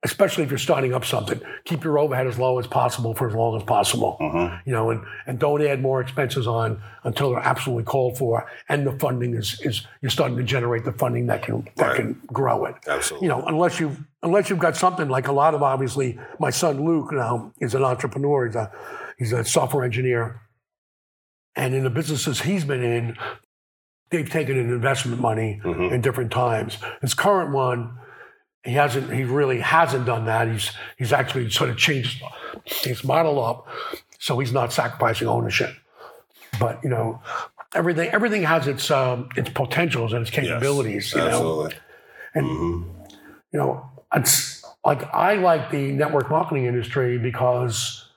especially 0.03 0.45
if 0.45 0.49
you're 0.49 0.57
starting 0.57 0.93
up 0.93 1.03
something. 1.03 1.41
Keep 1.65 1.83
your 1.83 1.99
overhead 1.99 2.25
as 2.25 2.39
low 2.39 2.57
as 2.57 2.67
possible 2.67 3.13
for 3.13 3.27
as 3.27 3.35
long 3.35 3.57
as 3.57 3.63
possible. 3.63 4.17
Uh-huh. 4.19 4.57
You 4.65 4.71
know, 4.71 4.91
and, 4.91 5.03
and 5.27 5.37
don't 5.37 5.61
add 5.61 5.81
more 5.81 5.99
expenses 5.99 6.47
on 6.47 6.81
until 7.03 7.31
they're 7.31 7.39
absolutely 7.39 7.83
called 7.83 8.17
for. 8.17 8.49
And 8.69 8.87
the 8.87 8.93
funding 8.93 9.33
is 9.33 9.59
is 9.61 9.85
you're 10.01 10.09
starting 10.09 10.37
to 10.37 10.43
generate 10.43 10.85
the 10.85 10.93
funding 10.93 11.27
that 11.27 11.43
can 11.43 11.67
that 11.75 11.87
right. 11.87 11.95
can 11.97 12.21
grow 12.27 12.65
it. 12.65 12.75
Absolutely. 12.87 13.25
You 13.25 13.29
know, 13.29 13.43
unless 13.45 13.79
you 13.79 13.95
unless 14.23 14.49
you've 14.49 14.59
got 14.59 14.77
something 14.77 15.09
like 15.09 15.27
a 15.27 15.33
lot 15.33 15.53
of 15.53 15.61
obviously 15.61 16.17
my 16.39 16.49
son 16.49 16.85
Luke 16.85 17.11
now 17.11 17.51
is 17.59 17.75
an 17.75 17.83
entrepreneur. 17.83 18.45
He's 18.45 18.55
a 18.55 18.71
he's 19.17 19.33
a 19.33 19.43
software 19.43 19.83
engineer. 19.83 20.41
And 21.55 21.73
in 21.73 21.83
the 21.83 21.89
businesses 21.89 22.41
he's 22.41 22.63
been 22.63 22.83
in, 22.83 23.17
they've 24.11 24.29
taken 24.29 24.57
in 24.57 24.69
investment 24.69 25.19
money 25.19 25.59
mm-hmm. 25.61 25.93
in 25.93 25.99
different 25.99 26.31
times. 26.31 26.77
His 27.01 27.13
current 27.13 27.51
one 27.51 27.97
he 28.63 28.73
hasn't. 28.73 29.11
He 29.11 29.23
really 29.23 29.59
hasn't 29.59 30.05
done 30.05 30.25
that. 30.25 30.47
He's 30.47 30.71
he's 30.97 31.13
actually 31.13 31.49
sort 31.49 31.69
of 31.69 31.77
changed 31.77 32.21
his 32.65 33.03
model 33.03 33.43
up, 33.43 33.67
so 34.19 34.39
he's 34.39 34.51
not 34.51 34.73
sacrificing 34.73 35.27
ownership. 35.27 35.73
But 36.59 36.83
you 36.83 36.89
know, 36.89 37.21
everything 37.73 38.09
everything 38.09 38.43
has 38.43 38.67
its 38.67 38.91
um, 38.91 39.29
its 39.37 39.49
potentials 39.49 40.13
and 40.13 40.21
its 40.21 40.31
capabilities. 40.31 41.13
Yes, 41.15 41.15
you 41.15 41.21
absolutely. 41.21 41.69
know, 41.69 41.79
and 42.35 42.45
mm-hmm. 42.45 43.15
you 43.53 43.59
know, 43.59 43.89
it's 44.13 44.63
like 44.85 45.03
I 45.13 45.35
like 45.35 45.71
the 45.71 45.91
network 45.93 46.29
marketing 46.29 46.65
industry 46.65 47.17
because 47.17 48.09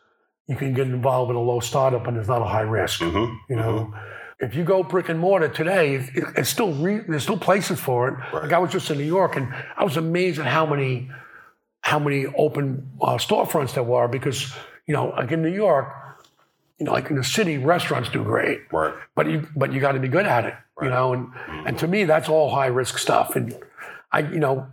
you 0.48 0.56
can 0.56 0.74
get 0.74 0.88
involved 0.88 1.30
in 1.30 1.36
a 1.36 1.40
low 1.40 1.60
startup 1.60 2.06
and 2.08 2.16
there's 2.16 2.28
not 2.28 2.42
a 2.42 2.46
high 2.46 2.62
risk. 2.62 3.00
Mm-hmm. 3.00 3.34
You 3.48 3.56
know. 3.56 3.72
Mm-hmm 3.72 4.08
if 4.42 4.56
you 4.56 4.64
go 4.64 4.82
brick 4.82 5.08
and 5.08 5.18
mortar 5.20 5.48
today, 5.48 5.94
it, 5.94 6.24
it's 6.36 6.50
still 6.50 6.74
re, 6.74 6.98
there's 7.08 7.22
still 7.22 7.38
places 7.38 7.78
for 7.78 8.08
it. 8.08 8.12
Right. 8.32 8.42
Like 8.42 8.52
I 8.52 8.58
was 8.58 8.72
just 8.72 8.90
in 8.90 8.98
New 8.98 9.04
York, 9.04 9.36
and 9.36 9.54
I 9.76 9.84
was 9.84 9.96
amazed 9.96 10.40
at 10.40 10.46
how 10.46 10.66
many 10.66 11.08
how 11.80 11.98
many 11.98 12.26
open 12.26 12.90
uh, 13.00 13.16
storefronts 13.16 13.74
there 13.74 13.84
were 13.84 14.08
because 14.08 14.52
you 14.86 14.94
know, 14.94 15.10
like 15.10 15.30
in 15.30 15.42
New 15.42 15.52
York, 15.52 15.88
you 16.78 16.86
know, 16.86 16.92
like 16.92 17.08
in 17.08 17.16
the 17.16 17.24
city, 17.24 17.56
restaurants 17.56 18.08
do 18.08 18.24
great, 18.24 18.60
right? 18.72 18.92
But 19.14 19.30
you 19.30 19.48
but 19.54 19.72
you 19.72 19.80
got 19.80 19.92
to 19.92 20.00
be 20.00 20.08
good 20.08 20.26
at 20.26 20.44
it, 20.44 20.54
right. 20.76 20.86
you 20.86 20.90
know. 20.90 21.12
And 21.12 21.28
mm-hmm. 21.28 21.66
and 21.68 21.78
to 21.78 21.86
me, 21.86 22.04
that's 22.04 22.28
all 22.28 22.50
high 22.50 22.66
risk 22.66 22.98
stuff. 22.98 23.36
And 23.36 23.56
I, 24.10 24.20
you 24.20 24.40
know, 24.40 24.66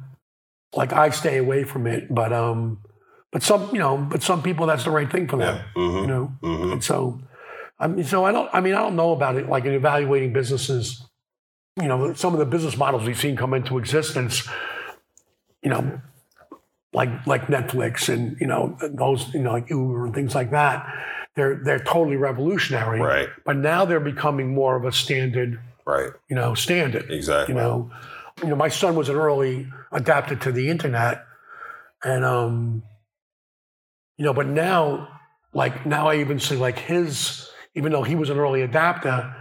like 0.75 0.93
I 0.93 1.11
stay 1.11 1.37
away 1.37 1.63
from 1.63 1.85
it, 1.85 2.13
but 2.13 2.33
um, 2.33 2.79
but 3.31 3.43
some, 3.43 3.69
you 3.71 3.79
know, 3.79 3.97
but 3.97 4.23
some 4.23 4.41
people 4.41 4.65
that's 4.65 4.83
the 4.83 4.91
right 4.91 5.11
thing 5.11 5.27
for 5.27 5.37
them, 5.37 5.57
yeah. 5.57 5.63
mm-hmm. 5.75 5.97
you 5.97 6.07
know. 6.07 6.33
Mm-hmm. 6.41 6.71
And 6.73 6.83
so 6.83 7.21
I 7.79 7.87
mean, 7.87 8.03
so 8.03 8.25
I 8.25 8.31
don't. 8.31 8.49
I 8.53 8.59
mean, 8.59 8.73
I 8.73 8.81
don't 8.81 8.95
know 8.95 9.13
about 9.13 9.35
it. 9.35 9.47
Like 9.47 9.65
in 9.65 9.73
evaluating 9.73 10.33
businesses, 10.33 11.03
you 11.81 11.87
know, 11.87 12.13
some 12.13 12.33
of 12.33 12.39
the 12.39 12.45
business 12.45 12.77
models 12.77 13.05
we've 13.05 13.19
seen 13.19 13.37
come 13.37 13.53
into 13.53 13.77
existence, 13.77 14.47
you 15.63 15.69
know, 15.69 16.01
like 16.93 17.25
like 17.25 17.47
Netflix 17.47 18.11
and 18.13 18.37
you 18.41 18.47
know 18.47 18.77
those 18.81 19.33
you 19.33 19.41
know 19.41 19.53
like 19.53 19.69
Uber 19.69 20.05
and 20.05 20.15
things 20.15 20.35
like 20.35 20.51
that. 20.51 20.85
They're 21.35 21.61
they're 21.63 21.79
totally 21.79 22.17
revolutionary. 22.17 22.99
Right. 22.99 23.29
But 23.45 23.57
now 23.57 23.85
they're 23.85 23.99
becoming 23.99 24.53
more 24.53 24.75
of 24.75 24.83
a 24.83 24.91
standard. 24.91 25.61
Right. 25.85 26.11
You 26.29 26.35
know, 26.35 26.53
standard. 26.53 27.09
Exactly. 27.09 27.55
You 27.55 27.61
know, 27.61 27.91
you 28.41 28.49
know, 28.49 28.55
my 28.55 28.69
son 28.69 28.95
was 28.95 29.09
an 29.09 29.15
early 29.15 29.67
adapted 29.91 30.41
to 30.41 30.51
the 30.51 30.69
internet, 30.69 31.23
and 32.03 32.25
um, 32.25 32.83
you 34.17 34.25
know, 34.25 34.33
but 34.33 34.47
now, 34.47 35.07
like 35.53 35.85
now, 35.85 36.09
I 36.09 36.17
even 36.17 36.39
see 36.39 36.57
like 36.57 36.77
his 36.77 37.48
even 37.75 37.91
though 37.91 38.03
he 38.03 38.15
was 38.15 38.29
an 38.29 38.37
early 38.37 38.61
adapter, 38.61 39.35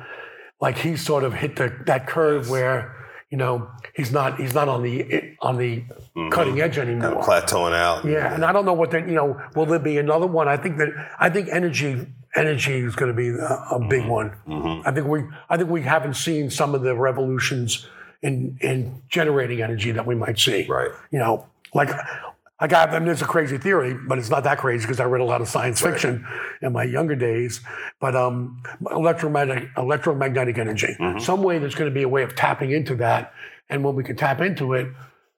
like 0.61 0.79
he 0.79 0.97
sort 0.97 1.25
of 1.25 1.35
hit 1.35 1.57
the, 1.57 1.77
that 1.87 2.07
curve 2.07 2.51
where 2.51 2.95
you 3.31 3.37
know, 3.37 3.71
he's 3.95 4.11
not 4.11 4.41
he's 4.41 4.55
not 4.55 4.69
on 4.69 4.83
the 4.83 5.35
on 5.43 5.59
the 5.59 5.81
mm-hmm. 5.81 6.31
cutting 6.31 6.61
edge 6.61 6.77
Kind 6.77 6.91
anymore. 6.91 7.19
of 7.19 7.27
plateauing 7.27 7.75
out. 7.75 8.05
Yeah, 8.05 8.33
and 8.33 8.45
I 8.45 8.53
don't 8.53 8.65
know 8.65 8.73
what 8.73 8.91
that 8.93 9.07
you 9.07 9.15
know. 9.15 9.39
Will 9.55 9.67
there 9.67 9.79
be 9.79 9.99
another 9.99 10.27
one? 10.27 10.49
I 10.49 10.57
think 10.57 10.79
that 10.79 10.89
I 11.19 11.29
think 11.29 11.49
energy 11.51 12.07
energy 12.35 12.79
is 12.79 12.97
going 12.97 13.15
to 13.15 13.17
be 13.17 13.29
a, 13.29 13.67
a 13.71 13.87
big 13.87 14.03
mm-hmm. 14.03 14.11
one. 14.11 14.31
Mm-hmm. 14.47 14.89
I 14.89 14.93
think 14.93 15.09
we 15.09 15.25
I 15.51 15.59
think 15.59 15.69
we 15.69 15.83
haven't 15.83 16.15
seen 16.15 16.51
some 16.51 16.75
of 16.75 16.81
the 16.81 16.97
revolutions 16.97 17.87
in 18.23 18.57
in 18.63 19.03
generating 19.11 19.61
energy 19.61 19.93
that 19.93 20.07
we 20.07 20.15
might 20.15 20.39
see. 20.39 20.67
Right. 20.67 20.91
You 21.11 21.19
know, 21.19 21.47
like. 21.75 21.91
I 22.61 22.67
got, 22.67 22.91
I 22.91 22.99
mean, 22.99 23.09
it's 23.09 23.23
a 23.23 23.27
crazy 23.27 23.57
theory, 23.57 23.95
but 23.95 24.19
it's 24.19 24.31
not 24.31 24.43
that 24.45 24.59
crazy 24.59 24.83
because 24.83 24.99
I 24.99 25.05
read 25.05 25.21
a 25.21 25.25
lot 25.25 25.41
of 25.41 25.49
science 25.49 25.81
fiction 25.81 26.27
in 26.61 26.73
my 26.73 26.83
younger 26.83 27.15
days. 27.15 27.61
But 28.01 28.17
um, 28.17 28.63
electromagnetic, 28.91 29.69
electromagnetic 29.77 30.59
energy, 30.59 30.97
some 31.21 31.43
way 31.43 31.59
there's 31.59 31.77
going 31.77 31.91
to 31.91 31.95
be 31.95 32.03
a 32.03 32.09
way 32.09 32.23
of 32.25 32.35
tapping 32.35 32.73
into 32.73 32.97
that. 32.97 33.33
And 33.71 33.85
when 33.85 33.95
we 33.95 34.03
can 34.03 34.17
tap 34.17 34.41
into 34.41 34.73
it, 34.75 34.89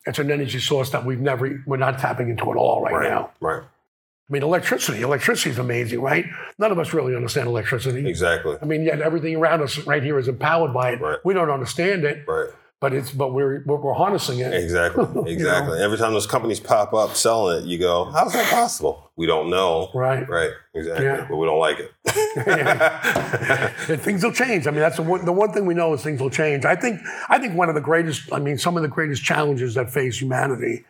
it's 0.07 0.19
an 0.19 0.31
energy 0.31 0.61
source 0.61 0.91
that 0.91 1.05
we've 1.05 1.21
never, 1.21 1.63
we're 1.67 1.77
not 1.77 1.99
tapping 1.99 2.31
into 2.31 2.51
at 2.51 2.57
all 2.57 2.83
right, 2.83 2.95
Right. 2.95 3.11
now. 3.11 3.31
Right. 3.41 3.63
I 3.63 4.33
mean, 4.33 4.43
electricity, 4.43 5.03
electricity 5.03 5.51
is 5.51 5.59
amazing, 5.59 6.01
right? 6.01 6.25
None 6.57 6.71
of 6.71 6.79
us 6.79 6.95
really 6.95 7.17
understand 7.17 7.49
electricity. 7.49 8.09
Exactly. 8.09 8.57
I 8.63 8.65
mean, 8.65 8.85
yet 8.85 9.01
everything 9.03 9.35
around 9.37 9.61
us 9.61 9.77
right 9.87 10.03
here 10.03 10.19
is 10.21 10.29
empowered 10.29 10.73
by 10.73 10.93
it. 10.93 11.01
Right. 11.01 11.19
We 11.25 11.35
don't 11.35 11.51
understand 11.51 12.05
it, 12.05 12.25
Right. 12.29 12.49
But 12.81 12.95
it's, 12.95 13.11
but 13.13 13.33
we're, 13.35 13.63
we're, 13.67 13.77
we're 13.77 13.93
harnessing 13.93 14.39
it. 14.39 14.55
Exactly. 14.55 15.07
Exactly. 15.31 15.79
Every 15.81 15.99
time 15.99 16.13
those 16.13 16.27
companies 16.27 16.61
pop 16.61 16.93
up 16.95 17.15
selling 17.15 17.63
it, 17.63 17.65
you 17.67 17.79
go, 17.79 18.07
how's 18.07 18.33
that 18.33 18.51
possible? 18.51 19.11
We 19.17 19.27
don't 19.27 19.51
know. 19.51 19.91
Right. 19.95 20.29
Right. 20.29 20.51
Exactly. 20.75 21.05
Yeah. 21.05 21.27
But 21.29 21.37
we 21.37 21.47
don't 21.47 21.59
like 21.59 21.79
it. 21.79 21.93
And 23.91 24.01
things 24.01 24.23
will 24.23 24.33
change. 24.33 24.67
I 24.67 24.71
mean, 24.71 24.81
that's 24.81 24.97
the 24.97 25.03
one, 25.03 25.25
the 25.25 25.33
one 25.33 25.53
thing 25.53 25.67
we 25.67 25.75
know 25.75 25.93
is 25.95 26.03
things 26.03 26.21
will 26.21 26.31
change. 26.31 26.65
I 26.65 26.77
think 26.77 27.01
I 27.29 27.39
think 27.39 27.55
one 27.55 27.69
of 27.69 27.75
the 27.75 27.81
greatest, 27.81 28.33
I 28.33 28.39
mean, 28.39 28.57
some 28.57 28.77
of 28.77 28.83
the 28.83 28.89
greatest 28.89 29.23
challenges 29.25 29.75
that 29.75 29.91
face 29.91 30.21
humanity 30.21 30.85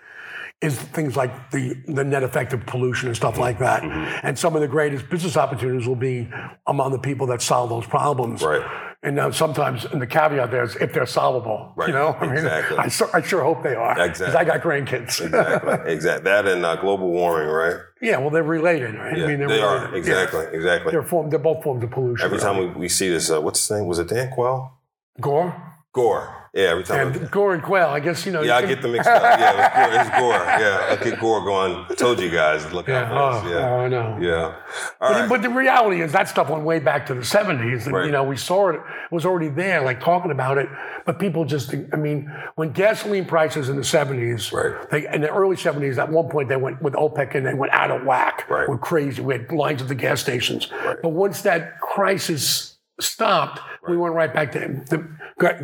is 0.60 0.78
things 0.78 1.16
like 1.16 1.50
the 1.50 1.74
the 1.86 2.04
net 2.04 2.22
effect 2.22 2.52
of 2.52 2.64
pollution 2.66 3.08
and 3.08 3.16
stuff 3.16 3.38
like 3.38 3.58
that. 3.58 3.82
Mm-hmm. 3.82 4.26
And 4.26 4.38
some 4.38 4.54
of 4.54 4.60
the 4.60 4.68
greatest 4.68 5.08
business 5.08 5.36
opportunities 5.36 5.88
will 5.88 5.96
be 5.96 6.28
among 6.66 6.92
the 6.92 6.98
people 6.98 7.26
that 7.28 7.40
solve 7.40 7.70
those 7.70 7.86
problems. 7.86 8.42
Right. 8.42 8.62
And 9.02 9.16
now 9.16 9.30
sometimes, 9.30 9.86
and 9.86 10.00
the 10.02 10.06
caveat 10.06 10.50
there 10.50 10.62
is 10.62 10.76
if 10.76 10.92
they're 10.92 11.06
solvable. 11.06 11.72
Right. 11.74 11.88
You 11.88 11.94
know, 11.94 12.12
I 12.20 12.26
mean, 12.26 12.32
Exactly. 12.36 12.76
I, 12.76 12.88
sure, 12.88 13.08
I 13.14 13.22
sure 13.22 13.42
hope 13.42 13.62
they 13.62 13.74
are. 13.74 13.94
Because 13.94 14.20
Exactly. 14.20 14.36
I 14.38 14.44
got 14.44 14.60
grandkids. 14.62 15.20
exactly. 15.24 15.92
Exactly. 15.92 16.24
That 16.24 16.46
and 16.46 16.66
uh, 16.66 16.76
global 16.76 17.08
warming, 17.08 17.48
right? 17.48 17.76
yeah, 18.02 18.18
well, 18.18 18.28
they're 18.28 18.42
related, 18.42 18.94
right? 18.96 19.16
Yeah, 19.16 19.24
I 19.24 19.26
mean, 19.28 19.38
they're 19.38 19.48
they 19.48 19.54
related. 19.62 19.64
are. 19.64 19.90
Yeah. 19.92 19.96
Exactly. 19.96 20.44
Exactly. 20.52 20.92
They're, 20.92 21.02
form, 21.02 21.30
they're 21.30 21.38
both 21.38 21.62
forms 21.64 21.82
of 21.82 21.90
pollution. 21.90 22.24
Every 22.26 22.38
time 22.38 22.58
we, 22.58 22.66
we 22.66 22.88
see 22.90 23.08
this, 23.08 23.30
uh, 23.30 23.40
what's 23.40 23.66
his 23.66 23.70
name? 23.78 23.86
Was 23.86 23.98
it 23.98 24.08
Dan 24.08 24.30
Quayle? 24.32 24.78
Gore 25.18 25.74
Gore. 25.94 26.39
Yeah, 26.52 26.64
every 26.70 26.82
time. 26.82 27.12
and 27.12 27.30
Gore 27.30 27.54
and 27.54 27.62
Quayle, 27.62 27.88
I 27.90 28.00
guess, 28.00 28.26
you 28.26 28.32
know. 28.32 28.42
yeah, 28.42 28.56
I 28.56 28.60
you 28.60 28.66
can- 28.66 28.74
get 28.74 28.82
them 28.82 28.92
mixed 28.92 29.08
up. 29.08 29.22
Yeah, 29.22 29.50
it 29.52 29.56
was 29.56 29.68
Gore. 29.78 30.00
It's 30.00 30.10
Gore. 30.18 30.44
Yeah, 30.58 30.86
I 31.00 31.04
get 31.04 31.20
Gore 31.20 31.44
going. 31.44 31.86
I 31.88 31.94
told 31.94 32.18
you 32.18 32.28
guys, 32.28 32.72
look 32.72 32.88
Yeah, 32.88 33.02
out 33.04 33.42
for 33.42 33.48
oh. 33.48 33.50
Yeah. 33.52 33.70
oh, 33.70 33.80
I 33.80 33.88
know. 33.88 34.18
Yeah. 34.20 34.54
But, 34.98 35.10
right. 35.12 35.28
but 35.28 35.42
the 35.42 35.48
reality 35.50 36.02
is 36.02 36.10
that 36.10 36.28
stuff 36.28 36.50
went 36.50 36.64
way 36.64 36.80
back 36.80 37.06
to 37.06 37.14
the 37.14 37.20
70s. 37.20 37.86
And, 37.86 37.94
Right. 37.94 38.06
you 38.06 38.10
know, 38.10 38.24
we 38.24 38.36
saw 38.36 38.68
it, 38.70 38.74
it 38.76 38.82
was 39.12 39.24
already 39.24 39.48
there, 39.48 39.82
like 39.82 40.00
talking 40.00 40.32
about 40.32 40.58
it. 40.58 40.68
But 41.06 41.20
people 41.20 41.44
just, 41.44 41.72
I 41.92 41.96
mean, 41.96 42.28
when 42.56 42.72
gasoline 42.72 43.26
prices 43.26 43.68
in 43.68 43.76
the 43.76 43.82
70s, 43.82 44.52
Right. 44.52 44.90
they, 44.90 45.06
in 45.14 45.20
the 45.20 45.30
early 45.30 45.54
70s, 45.56 45.98
at 45.98 46.10
one 46.10 46.28
point 46.28 46.48
they 46.48 46.56
went 46.56 46.82
with 46.82 46.94
OPEC 46.94 47.36
and 47.36 47.46
they 47.46 47.54
went 47.54 47.72
out 47.72 47.92
of 47.92 48.04
whack. 48.04 48.50
Right. 48.50 48.68
We're 48.68 48.76
crazy. 48.78 49.22
We 49.22 49.34
had 49.34 49.52
lines 49.52 49.82
at 49.82 49.88
the 49.88 49.94
gas 49.94 50.20
stations. 50.20 50.68
Right. 50.84 50.96
But 51.00 51.10
once 51.10 51.42
that 51.42 51.78
crisis 51.80 52.76
stopped, 53.00 53.60
we 53.88 53.96
went 53.96 54.14
right 54.14 54.32
back 54.32 54.52
to 54.52 54.58
the, 54.88 55.08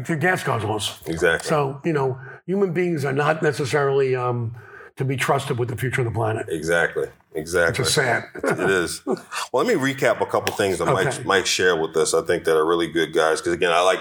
the 0.06 0.16
gas 0.16 0.42
guzzlers. 0.42 1.06
Exactly. 1.08 1.48
So, 1.48 1.80
you 1.84 1.92
know, 1.92 2.18
human 2.46 2.72
beings 2.72 3.04
are 3.04 3.12
not 3.12 3.42
necessarily 3.42 4.16
um, 4.16 4.54
to 4.96 5.04
be 5.04 5.16
trusted 5.16 5.58
with 5.58 5.68
the 5.68 5.76
future 5.76 6.00
of 6.00 6.06
the 6.06 6.10
planet. 6.12 6.46
Exactly. 6.48 7.08
Exactly. 7.34 7.82
It's 7.84 7.92
sad. 7.94 8.24
it 8.42 8.70
is. 8.70 9.02
Well, 9.52 9.64
let 9.64 9.66
me 9.66 9.74
recap 9.74 10.20
a 10.20 10.26
couple 10.26 10.54
things 10.56 10.78
that 10.78 10.88
Okay. 10.88 11.04
Mike 11.04 11.24
Mike 11.24 11.46
shared 11.46 11.80
with 11.80 11.96
us. 11.96 12.14
I 12.14 12.22
think 12.22 12.44
that 12.44 12.56
are 12.56 12.64
really 12.64 12.88
good 12.90 13.12
guys 13.12 13.40
because 13.40 13.52
again, 13.52 13.72
I 13.72 13.80
like 13.80 14.00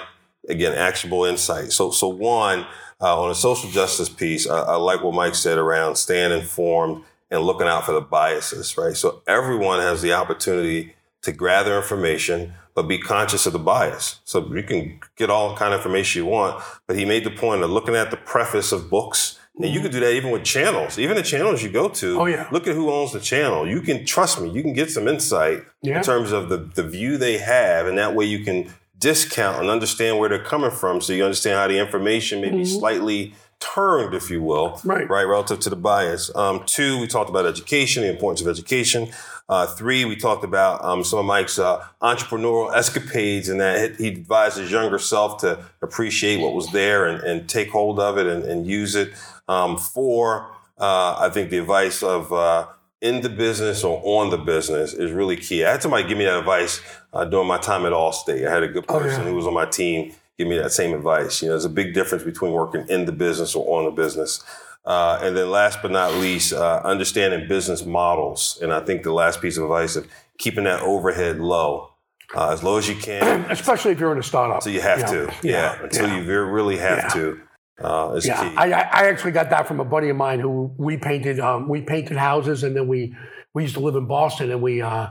again 0.49 0.73
actionable 0.73 1.25
insight. 1.25 1.71
So 1.71 1.91
so 1.91 2.07
one 2.07 2.65
uh, 3.01 3.21
on 3.21 3.29
a 3.29 3.35
social 3.35 3.69
justice 3.69 4.09
piece, 4.09 4.47
I, 4.49 4.59
I 4.59 4.75
like 4.77 5.03
what 5.03 5.13
Mike 5.13 5.35
said 5.35 5.57
around 5.57 5.95
staying 5.97 6.31
informed 6.31 7.03
and 7.29 7.41
looking 7.41 7.67
out 7.67 7.85
for 7.85 7.91
the 7.91 8.01
biases. 8.01 8.77
Right. 8.77 8.95
So 8.95 9.21
everyone 9.27 9.79
has 9.81 10.01
the 10.01 10.13
opportunity 10.13 10.95
to 11.23 11.31
gather 11.31 11.75
information. 11.77 12.53
But 12.75 12.83
be 12.89 12.97
conscious 12.97 13.45
of 13.45 13.53
the 13.53 13.59
bias. 13.59 14.19
So 14.25 14.45
you 14.53 14.61
can 14.63 14.99
get 15.15 15.29
all 15.29 15.55
kind 15.55 15.73
of 15.73 15.79
information 15.79 16.23
you 16.23 16.29
want. 16.29 16.61
But 16.87 16.97
he 16.97 17.05
made 17.05 17.23
the 17.23 17.31
point 17.31 17.63
of 17.63 17.69
looking 17.71 17.95
at 17.95 18.11
the 18.11 18.17
preface 18.17 18.71
of 18.73 18.89
books. 18.89 19.39
And 19.57 19.73
you 19.73 19.79
can 19.79 19.89
do 19.89 20.01
that 20.01 20.11
even 20.13 20.31
with 20.31 20.43
channels. 20.43 20.99
Even 20.99 21.15
the 21.15 21.23
channels 21.23 21.63
you 21.63 21.69
go 21.69 21.87
to, 21.87 22.19
Oh, 22.19 22.25
yeah. 22.25 22.47
look 22.51 22.67
at 22.67 22.75
who 22.75 22.91
owns 22.91 23.13
the 23.13 23.21
channel. 23.21 23.65
You 23.65 23.79
can 23.79 24.05
trust 24.05 24.41
me. 24.41 24.49
You 24.49 24.61
can 24.61 24.73
get 24.73 24.91
some 24.91 25.07
insight 25.07 25.63
Yeah. 25.81 25.99
in 25.99 26.03
terms 26.03 26.33
of 26.33 26.49
the, 26.49 26.57
the 26.57 26.83
view 26.83 27.17
they 27.17 27.37
have, 27.37 27.87
and 27.87 27.97
that 27.97 28.13
way 28.13 28.25
you 28.25 28.43
can 28.43 28.73
discount 28.99 29.61
and 29.61 29.69
understand 29.69 30.19
where 30.19 30.27
they're 30.27 30.43
coming 30.43 30.71
from, 30.71 30.99
so 30.99 31.13
you 31.13 31.23
understand 31.23 31.57
how 31.57 31.67
the 31.69 31.77
information 31.79 32.41
may 32.41 32.49
be 32.49 32.65
slightly 32.65 33.33
turned, 33.61 34.13
if 34.13 34.29
you 34.29 34.41
will, 34.41 34.71
Mm-hmm. 34.71 34.89
Right. 34.89 35.09
right, 35.09 35.23
relative 35.23 35.59
to 35.61 35.69
the 35.69 35.75
bias. 35.77 36.29
Um, 36.35 36.63
two, 36.65 36.99
we 36.99 37.07
talked 37.07 37.29
about 37.29 37.45
education, 37.45 38.03
the 38.03 38.09
importance 38.09 38.41
of 38.41 38.47
education. 38.49 39.09
Uh, 39.47 39.67
three, 39.67 40.05
we 40.05 40.15
talked 40.15 40.43
about 40.43 40.83
um, 40.83 41.03
some 41.03 41.19
of 41.19 41.25
Mike's 41.25 41.59
uh, 41.59 41.85
entrepreneurial 42.01 42.75
escapades, 42.75 43.47
and 43.49 43.59
that 43.59 43.95
he 43.97 44.07
advised 44.07 44.57
his 44.57 44.71
younger 44.71 44.97
self 44.97 45.39
to 45.41 45.63
appreciate 45.81 46.39
what 46.41 46.53
was 46.55 46.71
there 46.71 47.05
and, 47.05 47.21
and 47.21 47.47
take 47.47 47.69
hold 47.69 47.99
of 47.99 48.17
it 48.17 48.25
and, 48.25 48.43
and 48.43 48.65
use 48.65 48.95
it. 48.95 49.13
Um, 49.47 49.77
four, 49.77 50.47
uh, 50.79 51.17
I 51.19 51.29
think 51.29 51.51
the 51.51 51.59
advice 51.59 52.01
of 52.01 52.33
uh, 52.33 52.67
in 53.01 53.21
the 53.21 53.29
business 53.29 53.83
or 53.83 54.01
on 54.03 54.31
the 54.31 54.37
business 54.37 54.93
is 54.93 55.11
really 55.11 55.37
key. 55.37 55.63
I 55.63 55.71
had 55.73 55.81
somebody 55.83 56.07
give 56.07 56.17
me 56.17 56.25
that 56.25 56.39
advice 56.39 56.81
uh, 57.13 57.25
during 57.25 57.47
my 57.47 57.59
time 57.59 57.85
at 57.85 57.91
Allstate. 57.93 58.47
I 58.47 58.51
had 58.51 58.63
a 58.63 58.67
good 58.67 58.85
Oh, 58.89 58.99
person 58.99 59.21
yeah. 59.23 59.29
who 59.29 59.35
was 59.35 59.45
on 59.45 59.53
my 59.53 59.65
team 59.67 60.13
give 60.37 60.47
me 60.47 60.57
that 60.57 60.71
same 60.71 60.93
advice. 60.93 61.41
You 61.41 61.47
know, 61.47 61.53
there's 61.53 61.65
a 61.65 61.69
big 61.69 61.93
difference 61.93 62.23
between 62.23 62.51
working 62.51 62.85
in 62.89 63.05
the 63.05 63.11
business 63.11 63.55
or 63.55 63.79
on 63.79 63.85
the 63.85 63.91
business. 63.91 64.43
Uh, 64.85 65.19
and 65.23 65.35
then 65.35 65.49
last 65.49 65.79
but 65.81 65.91
not 65.91 66.13
least, 66.13 66.53
uh, 66.53 66.81
understanding 66.83 67.47
business 67.47 67.85
models. 67.85 68.59
And 68.61 68.71
I 68.71 68.81
think 68.81 69.03
the 69.03 69.11
last 69.13 69.41
piece 69.41 69.57
of 69.57 69.63
advice 69.63 69.95
of 69.95 70.07
keeping 70.37 70.65
that 70.65 70.81
overhead 70.81 71.39
low, 71.39 71.91
uh, 72.35 72.51
as 72.51 72.61
low 72.63 72.77
as 72.77 72.87
you 72.87 72.95
can. 72.95 73.45
Especially 73.49 73.91
if 73.93 73.99
you're 73.99 74.11
in 74.11 74.19
a 74.19 74.23
startup. 74.23 74.61
So 74.61 74.69
you 74.69 74.81
have 74.81 74.99
Yeah. 74.99 75.05
to, 75.07 75.33
yeah, 75.43 75.81
until 75.83 76.07
yeah. 76.07 76.21
you 76.21 76.45
really 76.45 76.77
have 76.77 76.97
Yeah. 76.99 77.07
to. 77.09 77.39
Uh, 77.83 78.13
is 78.15 78.25
Yeah, 78.25 78.49
key. 78.49 78.55
I, 78.55 78.65
I 78.71 78.79
I 78.81 79.07
actually 79.09 79.31
got 79.33 79.49
that 79.49 79.67
from 79.67 79.81
a 79.81 79.83
buddy 79.85 80.07
of 80.09 80.15
mine 80.15 80.39
who 80.39 80.71
we 80.77 80.95
painted 80.95 81.41
um, 81.41 81.67
we 81.67 81.81
painted 81.81 82.15
houses 82.15 82.63
and 82.63 82.73
then 82.73 82.87
we 82.87 83.13
we 83.53 83.63
used 83.63 83.73
to 83.73 83.81
live 83.81 83.95
in 83.95 84.05
Boston 84.05 84.49
and 84.49 84.61
we 84.61 84.81
uh, 84.81 85.07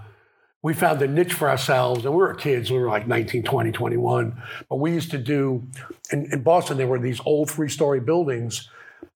we 0.62 0.72
found 0.72 1.03
a 1.03 1.07
niche 1.07 1.35
for 1.35 1.51
ourselves 1.51 2.07
and 2.07 2.14
we 2.14 2.20
were 2.22 2.33
kids 2.33 2.70
we 2.70 2.79
were 2.79 2.89
like 2.89 3.07
19 3.07 3.43
20 3.43 3.70
21 3.70 4.43
but 4.70 4.77
we 4.77 4.93
used 4.93 5.11
to 5.11 5.18
do 5.18 5.62
in, 6.11 6.25
in 6.33 6.43
Boston 6.43 6.79
there 6.79 6.87
were 6.87 6.99
these 6.99 7.20
old 7.27 7.51
three 7.51 7.68
story 7.68 8.01
buildings 8.01 8.70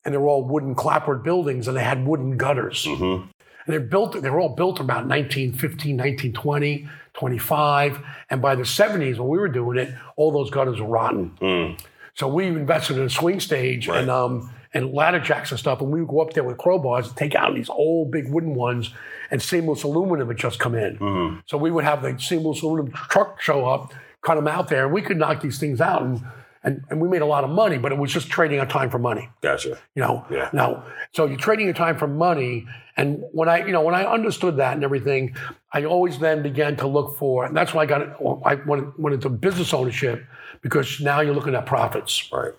and 0.05 0.15
they 0.15 0.19
were 0.19 0.29
all 0.29 0.45
wooden 0.45 0.75
clapboard 0.75 1.23
buildings 1.23 1.69
and 1.69 1.77
they 1.77 1.83
had 1.85 2.07
wooden 2.07 2.37
gutters 2.37 2.85
Mhm. 2.87 3.23
and 3.23 3.29
they're 3.67 3.81
built 3.81 4.21
they 4.21 4.31
were 4.31 4.41
all 4.41 4.55
built 4.55 4.81
about 4.81 5.07
1915 5.07 5.97
1920 5.97 6.89
25 7.15 8.01
and 8.31 8.41
by 8.41 8.55
the 8.55 8.63
70s 8.65 9.19
when 9.19 9.29
we 9.29 9.39
were 9.39 9.49
doing 9.49 9.79
it 9.79 9.93
all 10.17 10.31
those 10.33 10.51
gutters 10.51 10.81
were 10.81 10.87
rotten 10.89 11.33
Mm. 11.41 11.79
so 12.15 12.29
we 12.29 12.47
invested 12.47 12.97
in 12.97 13.03
a 13.05 13.11
swing 13.11 13.41
stage 13.41 13.89
Right. 13.89 14.01
and 14.01 14.11
um 14.11 14.51
and 14.75 14.93
ladder 14.93 15.19
jacks 15.19 15.51
and 15.51 15.59
stuff, 15.59 15.81
and 15.81 15.91
we 15.91 16.01
would 16.01 16.11
go 16.11 16.21
up 16.21 16.35
there 16.35 16.45
with 16.45 16.59
crowbars 16.59 17.07
and 17.09 17.17
take 17.17 17.35
out 17.35 17.55
these 17.55 17.71
old 17.71 18.11
big 18.11 18.31
wooden 18.31 18.55
ones, 18.55 18.93
and 19.31 19.41
seamless 19.41 19.83
aluminum 19.83 20.29
had 20.29 20.37
just 20.37 20.59
come 20.61 20.75
in. 20.75 20.99
Mhm. 20.99 21.41
So 21.47 21.57
we 21.57 21.71
would 21.71 21.85
have 21.85 22.03
the 22.03 22.19
seamless 22.19 22.61
aluminum 22.61 22.93
truck 22.93 23.41
show 23.41 23.65
up, 23.65 23.95
cut 24.21 24.35
them 24.35 24.47
out 24.47 24.69
there, 24.69 24.85
and 24.85 24.93
we 24.93 25.01
could 25.01 25.17
knock 25.17 25.41
these 25.41 25.59
things 25.59 25.81
out, 25.81 26.03
and 26.03 26.21
and, 26.65 26.85
and 26.91 27.01
we 27.01 27.09
made 27.09 27.23
a 27.23 27.27
lot 27.27 27.45
of 27.45 27.51
money, 27.51 27.79
but 27.79 27.93
it 27.93 27.99
was 27.99 28.13
just 28.13 28.29
trading 28.29 28.59
our 28.61 28.67
time 28.67 28.91
for 28.91 28.99
money. 28.99 29.29
Gotcha. 29.43 29.79
You 29.95 30.03
know, 30.03 30.25
Yeah. 30.31 30.51
now 30.53 30.85
so 31.13 31.27
you're 31.27 31.39
trading 31.39 31.67
your 31.67 31.75
time 31.75 31.97
for 31.97 32.07
money, 32.09 32.67
and 32.97 33.23
when 33.33 33.49
I, 33.49 33.65
you 33.65 33.73
know, 33.73 33.83
when 33.83 33.95
I 33.95 34.05
understood 34.05 34.57
that 34.57 34.75
and 34.75 34.85
everything, 34.85 35.37
I 35.73 35.85
always 35.85 36.19
then 36.19 36.43
began 36.43 36.77
to 36.77 36.87
look 36.87 37.17
for, 37.19 37.45
and 37.45 37.57
that's 37.57 37.73
why 37.75 37.83
I 37.83 37.87
got, 37.87 38.03
it, 38.03 38.11
I 38.45 38.55
went, 38.57 38.99
went 38.99 39.15
into 39.15 39.29
business 39.29 39.73
ownership 39.73 40.25
because 40.63 41.01
now 41.01 41.21
you're 41.21 41.35
looking 41.35 41.55
at 41.55 41.67
profits. 41.67 42.29
Right. 42.33 42.53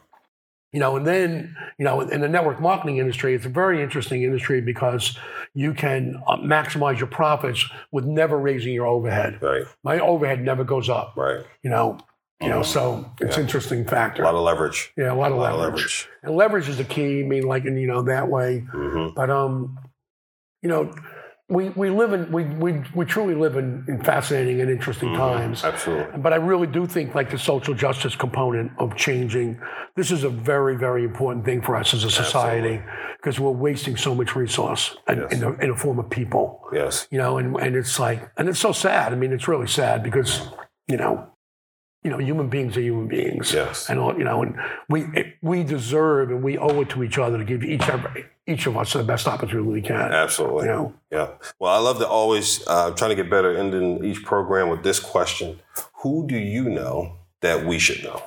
You 0.71 0.79
know, 0.79 0.95
and 0.97 1.05
then, 1.07 1.55
you 1.79 1.83
know, 1.85 1.99
in 2.01 2.21
the 2.21 2.29
network 2.29 2.61
marketing 2.61 2.97
industry, 2.97 3.33
it's 3.33 3.45
a 3.45 3.49
very 3.49 3.81
interesting 3.81 4.21
industry 4.21 4.61
because 4.61 5.17
you 5.55 5.73
can 5.73 6.21
uh, 6.27 6.37
maximize 6.37 6.99
your 6.99 7.07
profits 7.07 7.65
with 7.91 8.05
never 8.05 8.37
raising 8.37 8.71
your 8.73 8.85
overhead. 8.85 9.41
Right. 9.41 9.63
My 9.83 9.99
overhead 9.99 10.43
never 10.43 10.63
goes 10.63 10.87
up, 10.87 11.13
Right. 11.17 11.43
you 11.63 11.71
know, 11.71 11.97
you 12.41 12.49
know, 12.49 12.63
so 12.63 13.05
it's 13.19 13.35
Yeah. 13.37 13.43
interesting 13.43 13.85
factor. 13.85 14.21
A 14.23 14.25
lot 14.25 14.35
of 14.35 14.41
leverage. 14.41 14.91
yeah, 14.97 15.11
a 15.11 15.13
lot 15.15 15.31
A 15.31 15.35
of 15.35 15.39
lot 15.41 15.57
leverage. 15.57 15.59
of 15.59 15.65
leverage. 15.73 16.09
And 16.23 16.35
leverage 16.35 16.69
is 16.69 16.77
the 16.77 16.83
key. 16.85 17.21
I 17.21 17.23
mean, 17.27 17.43
like, 17.43 17.65
and 17.65 17.79
you 17.79 17.87
know, 17.87 18.01
that 18.03 18.27
way. 18.29 18.59
hmm 18.71 19.07
But 19.15 19.29
um, 19.29 19.77
you 20.61 20.69
know, 20.69 20.93
we, 21.51 21.69
we 21.69 21.89
live 21.89 22.13
in 22.13 22.31
we, 22.31 22.43
we, 22.43 22.83
we 22.93 23.05
truly 23.05 23.33
live 23.33 23.55
in, 23.57 23.83
in 23.87 24.03
fascinating 24.03 24.61
and 24.61 24.69
interesting 24.69 25.13
times. 25.15 25.63
Absolutely. 25.63 26.19
But 26.19 26.31
I 26.31 26.35
really 26.35 26.67
do 26.67 26.85
think 26.85 27.15
like 27.15 27.31
the 27.31 27.39
social 27.39 27.73
justice 27.73 28.15
component 28.15 28.71
of 28.77 28.95
changing, 28.95 29.59
this 29.95 30.11
is 30.11 30.23
a 30.23 30.29
very, 30.29 30.77
very 30.77 31.03
important 31.03 31.45
thing 31.45 31.61
for 31.63 31.75
us 31.75 31.93
as 31.95 32.03
a 32.03 32.11
society 32.11 32.79
because 33.17 33.39
we're 33.39 33.49
wasting 33.51 33.97
so 33.97 34.13
much 34.13 34.35
resource 34.35 34.95
in, 35.07 35.17
Yes. 35.17 35.31
in, 35.33 35.39
the, 35.39 35.53
in 35.57 35.69
the 35.71 35.75
form 35.75 35.97
of 35.97 36.07
people. 36.09 36.61
Yes. 36.71 37.07
You 37.09 37.17
know, 37.17 37.39
and, 37.39 37.55
and 37.57 37.75
it's 37.75 37.99
like 37.99 38.29
and 38.37 38.47
it's 38.47 38.59
so 38.59 38.71
sad. 38.71 39.11
I 39.11 39.15
mean, 39.15 39.33
it's 39.33 39.47
really 39.47 39.67
sad 39.67 40.03
because, 40.03 40.47
you 40.87 40.97
know, 40.97 41.29
you 42.03 42.09
know, 42.09 42.17
human 42.17 42.47
beings 42.49 42.77
are 42.77 42.81
human 42.81 43.07
beings. 43.07 43.51
Yes. 43.53 43.89
And 43.89 43.99
all, 43.99 44.17
you 44.17 44.23
know, 44.23 44.41
and 44.41 44.55
we 44.87 45.35
we 45.41 45.63
deserve 45.63 46.31
and 46.31 46.41
we 46.43 46.57
owe 46.57 46.81
it 46.81 46.89
to 46.91 47.03
each 47.03 47.17
other 47.17 47.37
to 47.37 47.43
give 47.43 47.63
each 47.63 47.89
other, 47.89 48.29
each 48.47 48.65
of 48.67 48.77
us 48.77 48.93
the 48.93 49.03
best 49.03 49.27
opportunity 49.27 49.67
we 49.69 49.81
can. 49.81 49.95
Absolutely. 50.13 50.65
You 50.67 50.71
know. 50.71 50.93
Yeah. 51.11 51.29
Well, 51.59 51.73
I 51.73 51.79
love 51.79 51.99
to 51.99 52.07
always 52.07 52.65
uh, 52.67 52.91
trying 52.91 53.09
to 53.09 53.15
get 53.15 53.29
better 53.29 53.55
ending 53.55 54.03
each 54.05 54.23
program 54.23 54.69
with 54.69 54.83
this 54.83 54.99
question: 54.99 55.59
Who 56.03 56.25
do 56.25 56.37
you 56.37 56.69
know 56.69 57.17
that 57.41 57.65
we 57.65 57.79
should 57.79 58.03
know? 58.03 58.21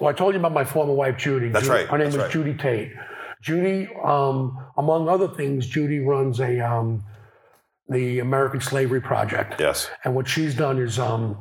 Well, 0.00 0.08
I 0.10 0.12
told 0.12 0.34
you 0.34 0.40
about 0.40 0.52
my 0.52 0.64
former 0.64 0.94
wife, 0.94 1.16
Judy. 1.18 1.48
That's 1.50 1.66
Judy- 1.66 1.80
right, 1.80 1.88
Her 1.88 1.98
name 1.98 2.06
that's 2.06 2.16
is 2.16 2.22
right. 2.22 2.30
Judy 2.32 2.54
Tate. 2.54 2.92
Judy, 3.42 3.88
um, 4.04 4.58
among 4.76 5.08
other 5.08 5.28
things, 5.28 5.66
Judy 5.66 6.00
runs 6.00 6.40
a 6.40 6.60
um, 6.60 7.04
the 7.88 8.18
American 8.18 8.60
Slavery 8.60 9.00
Project, 9.00 9.60
Yes. 9.60 9.88
and 10.04 10.14
what 10.14 10.28
she's 10.28 10.54
done 10.54 10.78
is 10.78 10.98
um, 10.98 11.36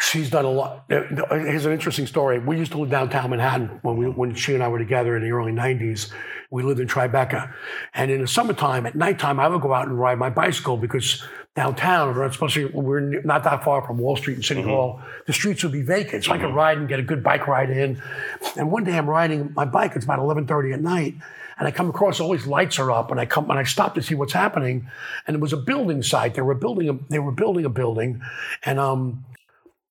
she's 0.00 0.30
done 0.30 0.44
a 0.44 0.50
lot. 0.50 0.84
Uh, 0.90 1.02
here's 1.30 1.66
an 1.66 1.72
interesting 1.72 2.06
story. 2.06 2.38
We 2.38 2.56
used 2.56 2.72
to 2.72 2.78
live 2.78 2.90
downtown 2.90 3.30
Manhattan 3.30 3.78
when 3.82 3.96
we 3.96 4.08
when 4.08 4.34
she 4.34 4.54
and 4.54 4.62
I 4.62 4.68
were 4.68 4.78
together 4.78 5.16
in 5.16 5.22
the 5.22 5.30
early 5.30 5.52
'90s. 5.52 6.10
We 6.50 6.62
lived 6.62 6.80
in 6.80 6.88
Tribeca, 6.88 7.52
and 7.94 8.10
in 8.10 8.22
the 8.22 8.26
summertime, 8.26 8.86
at 8.86 8.96
nighttime, 8.96 9.38
I 9.38 9.46
would 9.46 9.60
go 9.60 9.72
out 9.72 9.86
and 9.86 9.98
ride 9.98 10.18
my 10.18 10.30
bicycle 10.30 10.76
because 10.76 11.22
downtown, 11.54 12.20
especially 12.22 12.64
we're 12.66 13.22
not 13.22 13.44
that 13.44 13.62
far 13.62 13.86
from 13.86 13.98
Wall 13.98 14.16
Street 14.16 14.34
and 14.34 14.44
City 14.44 14.60
mm-hmm. 14.60 14.70
Hall, 14.70 15.00
the 15.26 15.32
streets 15.32 15.62
would 15.62 15.72
be 15.72 15.82
vacant, 15.82 16.24
so 16.24 16.32
I 16.32 16.38
could 16.38 16.46
mm-hmm. 16.46 16.56
ride 16.56 16.78
and 16.78 16.88
get 16.88 16.98
a 16.98 17.04
good 17.04 17.22
bike 17.22 17.46
ride 17.46 17.70
in. 17.70 18.02
And 18.56 18.72
one 18.72 18.84
day, 18.84 18.96
I'm 18.96 19.08
riding 19.08 19.52
my 19.54 19.64
bike. 19.64 19.92
It's 19.94 20.04
about 20.04 20.18
11:30 20.18 20.74
at 20.74 20.80
night. 20.80 21.14
And 21.58 21.68
I 21.68 21.72
come 21.72 21.90
across 21.90 22.20
all 22.20 22.32
these 22.32 22.46
lights 22.46 22.78
are 22.78 22.90
up, 22.90 23.10
and 23.10 23.20
I 23.20 23.26
come 23.26 23.50
and 23.50 23.58
I 23.58 23.64
stop 23.64 23.94
to 23.96 24.02
see 24.02 24.14
what's 24.14 24.32
happening. 24.32 24.88
And 25.26 25.36
it 25.36 25.40
was 25.40 25.52
a 25.52 25.58
building 25.58 26.02
site. 26.02 26.32
They 26.32 26.40
were 26.40 26.54
building 26.54 26.88
a 26.88 26.98
they 27.10 27.18
were 27.18 27.32
building 27.32 27.66
a 27.66 27.68
building, 27.68 28.22
and 28.64 28.78
um, 28.78 29.26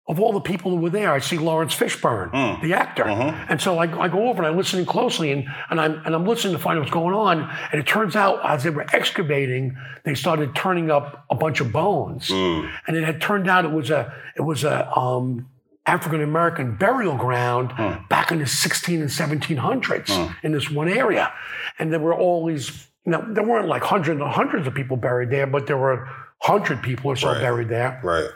of 0.09 0.19
all 0.19 0.33
the 0.33 0.41
people 0.41 0.71
who 0.71 0.77
were 0.77 0.89
there, 0.89 1.13
I 1.13 1.19
see 1.19 1.37
Laurence 1.37 1.75
Fishburne, 1.75 2.31
hmm. 2.31 2.65
the 2.65 2.73
actor. 2.73 3.07
Uh-huh. 3.07 3.45
And 3.47 3.61
so 3.61 3.77
I, 3.77 3.83
I 4.05 4.07
go 4.07 4.27
over 4.27 4.39
and 4.39 4.47
I'm 4.47 4.57
listening 4.57 4.87
closely 4.87 5.31
and, 5.31 5.47
and, 5.69 5.79
I'm, 5.79 6.01
and 6.03 6.15
I'm 6.15 6.25
listening 6.25 6.53
to 6.53 6.59
find 6.59 6.77
out 6.77 6.81
what's 6.81 6.91
going 6.91 7.13
on. 7.13 7.47
And 7.71 7.79
it 7.79 7.85
turns 7.85 8.15
out 8.15 8.43
as 8.43 8.63
they 8.63 8.71
were 8.71 8.87
excavating, 8.91 9.77
they 10.05 10.15
started 10.15 10.55
turning 10.55 10.89
up 10.89 11.25
a 11.29 11.35
bunch 11.35 11.61
of 11.61 11.71
bones. 11.71 12.27
Hmm. 12.27 12.65
And 12.87 12.97
it 12.97 13.03
had 13.03 13.21
turned 13.21 13.47
out 13.47 13.65
it 13.65 13.71
was 13.71 13.91
a, 13.91 14.11
it 14.35 14.41
was 14.41 14.63
a 14.63 14.91
um, 14.97 15.47
African 15.85 16.23
American 16.23 16.75
burial 16.75 17.15
ground 17.15 17.73
hmm. 17.73 18.03
back 18.09 18.31
in 18.31 18.39
the 18.39 18.47
16 18.47 19.01
and 19.01 19.09
1700s 19.11 20.35
in 20.41 20.53
this 20.53 20.71
one 20.71 20.89
area. 20.89 21.31
And 21.77 21.93
there 21.93 21.99
were 21.99 22.15
all 22.15 22.47
these, 22.47 22.87
you 23.05 23.11
know, 23.11 23.23
there 23.31 23.43
weren't 23.43 23.67
like 23.67 23.83
hundreds 23.83 24.19
and 24.19 24.27
hundreds 24.27 24.65
of 24.65 24.73
people 24.73 24.97
buried 24.97 25.29
there, 25.29 25.45
but 25.45 25.67
there 25.67 25.77
were 25.77 26.07
100 26.47 26.81
people 26.81 27.11
or 27.11 27.15
so 27.15 27.27
Right. 27.27 27.41
buried 27.41 27.69
there. 27.69 27.99
Right. 28.03 28.29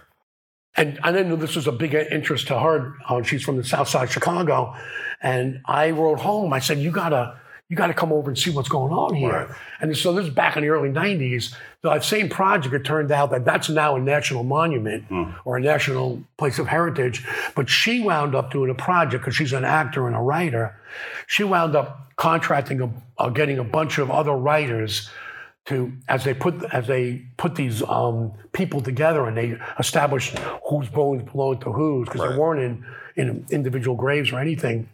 And 0.75 0.99
I 1.03 1.11
didn't 1.11 1.29
know 1.29 1.35
this 1.35 1.55
was 1.55 1.67
a 1.67 1.71
big 1.71 1.93
interest 1.93 2.47
to 2.47 2.59
her. 2.59 2.95
Uh, 3.07 3.21
she's 3.21 3.43
from 3.43 3.57
the 3.57 3.63
South 3.63 3.87
Side 3.87 4.05
of 4.05 4.11
Chicago, 4.11 4.75
and 5.21 5.61
I 5.65 5.91
wrote 5.91 6.19
home. 6.19 6.51
I 6.51 6.59
said, 6.59 6.79
"You 6.79 6.89
gotta, 6.89 7.37
you 7.69 7.77
gotta 7.77 7.93
come 7.93 8.11
over 8.11 8.31
and 8.31 8.37
see 8.37 8.49
what's 8.49 8.69
going 8.69 8.91
on 8.91 9.13
here." 9.13 9.31
Right. 9.31 9.57
And 9.81 9.95
so 9.95 10.13
this 10.13 10.25
is 10.25 10.33
back 10.33 10.57
in 10.57 10.63
the 10.63 10.69
early 10.69 10.89
'90s. 10.89 11.53
That 11.83 12.03
same 12.03 12.27
project, 12.27 12.73
it 12.73 12.85
turned 12.85 13.11
out 13.11 13.29
that 13.31 13.45
that's 13.45 13.69
now 13.69 13.95
a 13.95 13.99
national 13.99 14.43
monument 14.45 15.05
or 15.45 15.57
a 15.57 15.61
national 15.61 16.23
place 16.37 16.57
of 16.57 16.67
heritage. 16.67 17.23
But 17.55 17.69
she 17.69 18.01
wound 18.01 18.33
up 18.33 18.51
doing 18.51 18.71
a 18.71 18.75
project 18.75 19.23
because 19.23 19.35
she's 19.35 19.53
an 19.53 19.65
actor 19.65 20.07
and 20.07 20.15
a 20.15 20.19
writer. 20.19 20.75
She 21.27 21.43
wound 21.43 21.75
up 21.75 22.15
contracting, 22.15 22.81
a, 22.81 22.89
uh, 23.17 23.29
getting 23.29 23.59
a 23.59 23.63
bunch 23.63 23.97
of 23.97 24.09
other 24.09 24.31
writers 24.33 25.09
to 25.65 25.93
as 26.09 26.23
they 26.25 26.33
put 26.33 26.63
as 26.73 26.87
they 26.87 27.25
put 27.37 27.55
these 27.55 27.81
um, 27.83 28.33
people 28.51 28.81
together 28.81 29.25
and 29.25 29.37
they 29.37 29.57
established 29.79 30.37
whose 30.69 30.89
bones 30.89 31.23
belonged 31.31 31.61
to 31.61 31.71
whose 31.71 32.07
because 32.07 32.21
Right. 32.21 32.31
they 32.31 32.37
weren't 32.37 32.61
in 32.61 32.85
in 33.15 33.45
individual 33.49 33.95
graves 33.95 34.31
or 34.31 34.39
anything. 34.39 34.89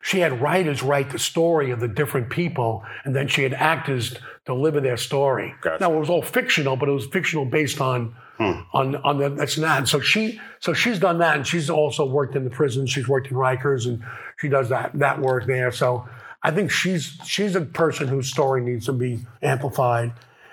She 0.00 0.20
had 0.20 0.40
writers 0.40 0.82
write 0.84 1.10
the 1.10 1.18
story 1.18 1.70
of 1.72 1.80
the 1.80 1.88
different 1.88 2.30
people, 2.30 2.84
and 3.04 3.14
then 3.16 3.26
she 3.26 3.42
had 3.42 3.52
actors 3.54 4.14
deliver 4.44 4.80
their 4.80 4.96
story. 4.96 5.54
Gotcha. 5.60 5.82
Now 5.82 5.92
it 5.94 5.98
was 5.98 6.08
all 6.08 6.22
fictional, 6.22 6.76
but 6.76 6.88
it 6.88 6.92
was 6.92 7.06
fictional 7.06 7.44
based 7.44 7.80
on 7.80 8.14
on 8.38 8.96
on 8.96 9.18
the 9.18 9.30
that's 9.30 9.58
not. 9.58 9.78
And 9.78 9.88
so 9.88 9.98
she 9.98 10.40
so 10.60 10.72
she's 10.74 10.98
done 11.00 11.18
that, 11.18 11.36
and 11.36 11.46
she's 11.46 11.70
also 11.70 12.04
worked 12.04 12.36
in 12.36 12.44
the 12.44 12.50
prison. 12.50 12.86
She's 12.86 13.08
worked 13.08 13.28
in 13.28 13.36
Rikers, 13.36 13.86
and 13.86 14.02
she 14.38 14.48
does 14.48 14.68
that 14.68 14.92
that 14.94 15.20
work 15.20 15.46
there. 15.46 15.72
So 15.72 16.08
I 16.46 16.52
think 16.52 16.70
she's 16.70 17.18
she's 17.24 17.56
a 17.56 17.60
person 17.60 18.06
whose 18.06 18.30
story 18.30 18.62
needs 18.62 18.86
to 18.86 18.92
be 18.92 19.20
amplified, 19.42 20.12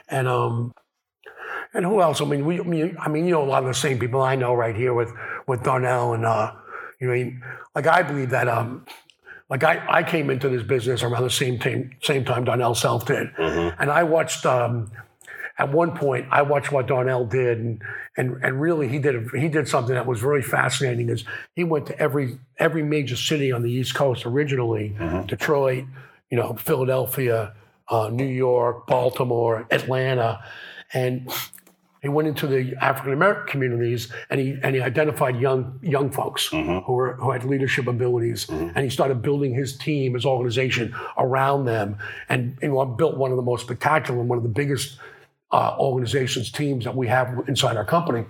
and 0.10 0.28
um. 0.28 0.74
And 1.76 1.84
who 1.86 2.02
else? 2.02 2.22
I 2.22 2.26
mean, 2.26 2.46
we, 2.46 2.60
I 3.00 3.08
mean, 3.10 3.26
you 3.26 3.32
know, 3.32 3.44
a 3.44 3.50
lot 3.50 3.64
of 3.64 3.68
the 3.68 3.74
same 3.74 3.98
people 3.98 4.22
I 4.22 4.36
know 4.36 4.54
right 4.54 4.76
here 4.76 4.94
with 4.94 5.12
with 5.48 5.64
Darnell 5.64 6.14
and 6.14 6.24
uh, 6.24 6.52
you 7.00 7.08
know, 7.08 7.32
like 7.76 7.88
I 7.88 8.04
believe 8.04 8.30
that 8.30 8.48
um, 8.48 8.86
like 9.50 9.64
I, 9.64 9.84
I 9.88 10.04
came 10.04 10.30
into 10.30 10.50
this 10.50 10.64
business 10.64 11.04
around 11.04 11.24
the 11.24 11.30
same 11.30 11.60
time 11.60 11.92
same 12.02 12.26
time 12.26 12.44
Darnell 12.44 12.76
Self 12.76 13.06
did, 13.06 13.28
and 13.80 13.92
I 13.92 14.04
watched 14.04 14.46
um, 14.46 14.92
at 15.58 15.72
one 15.72 15.96
point 15.96 16.28
I 16.32 16.42
watched 16.42 16.72
what 16.72 16.88
Darnell 16.88 17.26
did, 17.26 17.60
and 17.60 17.82
and 18.18 18.44
and 18.44 18.60
really 18.60 18.88
he 18.88 19.00
did 19.00 19.16
a, 19.16 19.40
he 19.40 19.50
did 19.50 19.68
something 19.68 19.94
that 19.94 20.06
was 20.06 20.24
really 20.24 20.42
fascinating. 20.42 21.10
Is 21.10 21.26
he 21.56 21.64
went 21.64 21.88
to 21.88 22.00
every 22.00 22.40
every 22.58 22.84
major 22.84 23.16
city 23.16 23.52
on 23.52 23.62
the 23.62 23.72
East 23.72 23.94
Coast 23.94 24.26
originally, 24.26 24.96
mm-hmm. 24.98 25.28
Detroit, 25.28 25.86
you 26.30 26.38
know, 26.38 26.54
Philadelphia, 26.56 27.54
uh, 27.88 28.10
New 28.10 28.26
York, 28.26 28.88
Baltimore, 28.88 29.68
Atlanta, 29.70 30.44
and 30.94 31.32
he 32.04 32.10
went 32.10 32.28
into 32.28 32.48
the 32.48 32.76
African 32.82 33.14
American 33.14 33.48
communities 33.48 34.12
and 34.30 34.40
he 34.40 34.58
and 34.62 34.76
he 34.76 34.82
identified 34.82 35.40
young 35.40 35.80
young 35.82 36.12
folks 36.12 36.50
mm-hmm. 36.50 36.80
who 36.80 36.94
were 36.94 37.14
who 37.14 37.32
had 37.32 37.46
leadership 37.46 37.88
abilities 37.88 38.46
mm-hmm. 38.48 38.70
and 38.76 38.84
he 38.84 38.90
started 38.90 39.22
building 39.22 39.54
his 39.54 39.78
team, 39.78 40.16
his 40.16 40.26
organization 40.26 40.94
around 41.18 41.66
them, 41.66 41.98
and 42.28 42.58
you 42.62 42.68
know, 42.70 42.86
built 42.86 43.18
one 43.18 43.32
of 43.32 43.38
the 43.38 43.44
most 43.44 43.62
spectacular 43.62 44.20
and 44.20 44.28
one 44.28 44.38
of 44.38 44.44
the 44.44 44.50
biggest 44.50 45.00
uh, 45.54 45.76
organizations 45.80 46.52
teams 46.52 46.84
that 46.84 46.96
we 46.96 47.08
have 47.08 47.44
inside 47.48 47.78
our 47.78 47.86
company. 47.86 48.26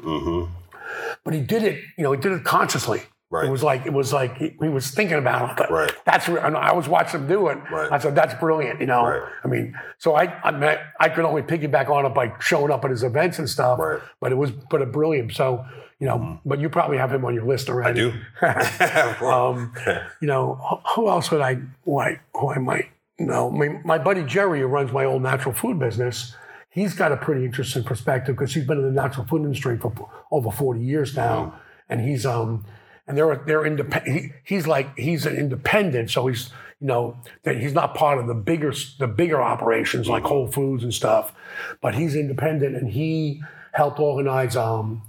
But 1.24 1.34
he 1.34 1.42
did 1.42 1.64
it, 1.64 1.82
you 1.98 2.04
know, 2.04 2.12
he 2.12 2.20
did 2.20 2.34
it 2.34 2.44
consciously. 2.44 3.02
Right. 3.34 3.48
It 3.48 3.52
was 3.52 3.64
like 3.64 3.88
it 3.88 3.94
was 3.94 4.14
like 4.14 4.38
he, 4.38 4.56
he 4.62 4.70
was 4.70 4.92
thinking 4.92 5.18
about 5.18 5.60
it. 5.60 5.72
Right. 5.72 5.92
That's 6.06 6.30
I 6.30 6.72
was 6.72 6.88
watching 6.88 7.22
him 7.22 7.28
do 7.28 7.48
it. 7.48 7.58
Right. 7.72 7.92
I 7.92 7.98
said, 7.98 8.14
"That's 8.14 8.36
brilliant," 8.36 8.80
you 8.80 8.86
know. 8.86 9.04
Right. 9.08 9.24
I 9.44 9.48
mean, 9.48 9.76
so 9.98 10.14
I 10.14 10.26
I, 10.44 10.52
mean, 10.52 10.78
I 11.00 11.10
could 11.10 11.26
only 11.26 11.42
piggyback 11.42 11.90
on 11.90 12.06
it 12.06 12.14
by 12.14 12.32
showing 12.40 12.72
up 12.72 12.86
at 12.86 12.92
his 12.92 13.02
events 13.02 13.40
and 13.40 13.50
stuff. 13.50 13.80
Right. 13.80 13.98
Mm-hmm. 13.98 14.08
But 14.20 14.34
it 14.34 14.36
was 14.36 14.52
but 14.52 14.84
a 14.84 14.86
brilliant. 14.86 15.34
So 15.34 15.66
you 16.00 16.06
know, 16.06 16.40
but 16.46 16.60
you 16.60 16.70
probably 16.70 16.98
have 16.98 17.12
him 17.12 17.26
on 17.26 17.34
your 17.34 17.46
list 17.46 17.70
already. 17.70 18.14
I 18.40 19.16
do. 19.20 19.26
um, 19.26 19.74
you 20.22 20.28
know, 20.28 20.54
who- 20.70 21.02
who 21.02 21.10
else 21.10 21.32
would 21.32 21.42
I 21.42 21.58
like? 21.88 22.22
Who 22.36 22.50
I 22.50 22.60
might 22.60 22.92
know? 23.18 23.50
I 23.50 23.58
mean, 23.58 23.82
my 23.84 23.98
buddy 23.98 24.24
Jerry, 24.26 24.60
who 24.60 24.68
runs 24.68 24.92
my 24.92 25.06
old 25.06 25.24
natural 25.24 25.56
food 25.56 25.80
business, 25.80 26.36
he's 26.74 26.94
got 26.94 27.12
a 27.12 27.18
pretty 27.18 27.46
interesting 27.46 27.84
perspective 27.84 28.36
because 28.36 28.54
he's 28.54 28.66
been 28.66 28.80
in 28.80 28.84
the 28.84 29.02
natural 29.02 29.26
food 29.26 29.44
industry 29.44 29.78
for 29.78 29.94
over 30.32 30.52
forty 30.52 30.82
years 30.82 31.16
now, 31.16 31.60
and 31.88 32.02
he's 32.02 32.26
um, 32.26 32.66
and 33.08 33.18
they're 33.18 33.42
they're 33.46 33.66
independent. 33.66 34.18
He, 34.18 34.32
he's 34.44 34.68
like 34.68 34.98
he's 34.98 35.26
an 35.26 35.36
independent, 35.36 36.10
so 36.10 36.28
he's 36.28 36.50
you 36.80 36.88
know 36.88 37.18
that 37.44 37.58
he's 37.58 37.74
not 37.74 37.96
part 37.96 38.18
of 38.18 38.28
the 38.28 38.34
bigger 38.34 38.74
the 39.00 39.08
bigger 39.08 39.42
operations 39.42 40.10
like 40.10 40.24
Whole 40.24 40.48
Foods 40.48 40.84
and 40.84 40.94
stuff, 40.94 41.34
but 41.82 41.96
he's 41.96 42.16
independent, 42.16 42.76
and 42.76 42.90
he 42.90 43.42
helped 43.74 44.00
organize 44.00 44.56
um 44.56 45.04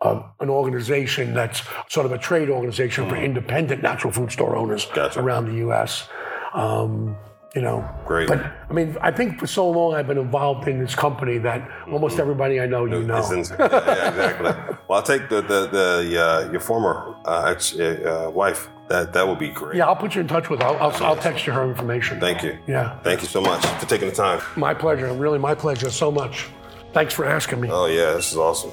an 0.00 0.48
organization 0.48 1.34
that's 1.34 1.62
sort 1.88 2.06
of 2.06 2.12
a 2.12 2.18
trade 2.18 2.48
organization 2.48 3.08
for 3.08 3.16
independent 3.16 3.82
natural 3.82 4.12
food 4.12 4.30
store 4.30 4.54
owners 4.54 4.86
Gotcha. 4.94 5.18
around 5.20 5.46
the 5.46 5.54
U.S. 5.54 6.08
Um, 6.54 7.16
you 7.54 7.62
know, 7.62 7.88
Great. 8.04 8.28
but 8.28 8.40
I 8.68 8.72
mean, 8.72 8.96
I 9.00 9.10
think 9.10 9.38
for 9.40 9.46
so 9.46 9.68
long 9.70 9.94
I've 9.94 10.06
been 10.06 10.18
involved 10.18 10.68
in 10.68 10.78
this 10.80 10.94
company 10.94 11.38
that 11.38 11.66
almost 11.90 12.18
everybody 12.18 12.60
I 12.60 12.66
know 12.66 12.84
you 12.84 13.02
know. 13.02 13.16
Yeah, 13.32 13.44
yeah, 13.58 14.08
exactly. 14.08 14.44
well, 14.86 14.98
I'll 14.98 15.02
take 15.02 15.28
the 15.30 15.40
the, 15.40 15.66
the 15.68 16.22
uh, 16.46 16.50
your 16.52 16.60
former 16.60 17.14
uh, 17.24 17.44
ex 17.54 17.74
uh, 17.78 18.30
wife. 18.34 18.68
That 18.88 19.12
that 19.14 19.26
would 19.28 19.38
be 19.38 19.48
great. 19.48 19.76
Yeah, 19.76 19.86
I'll 19.86 19.96
put 19.96 20.14
you 20.14 20.20
in 20.22 20.28
touch 20.28 20.48
with. 20.50 20.60
her. 20.62 20.66
I'll, 20.68 20.90
I'll, 20.92 21.04
I'll 21.04 21.16
text 21.16 21.46
you 21.46 21.52
her 21.52 21.64
information. 21.68 22.20
Thank 22.20 22.42
you. 22.42 22.58
Yeah, 22.66 22.98
Thank 23.00 23.20
you 23.22 23.28
so 23.28 23.40
much 23.40 23.64
for 23.66 23.86
taking 23.86 24.08
the 24.08 24.14
time. 24.14 24.40
my 24.56 24.72
pleasure. 24.74 25.12
Really, 25.12 25.38
my 25.38 25.54
pleasure. 25.54 25.90
So 25.90 26.10
much. 26.10 26.46
Thanks 26.92 27.12
for 27.12 27.24
asking 27.26 27.60
me. 27.60 27.68
Oh 27.70 27.86
yeah, 27.86 28.12
this 28.12 28.30
is 28.32 28.38
awesome. 28.38 28.70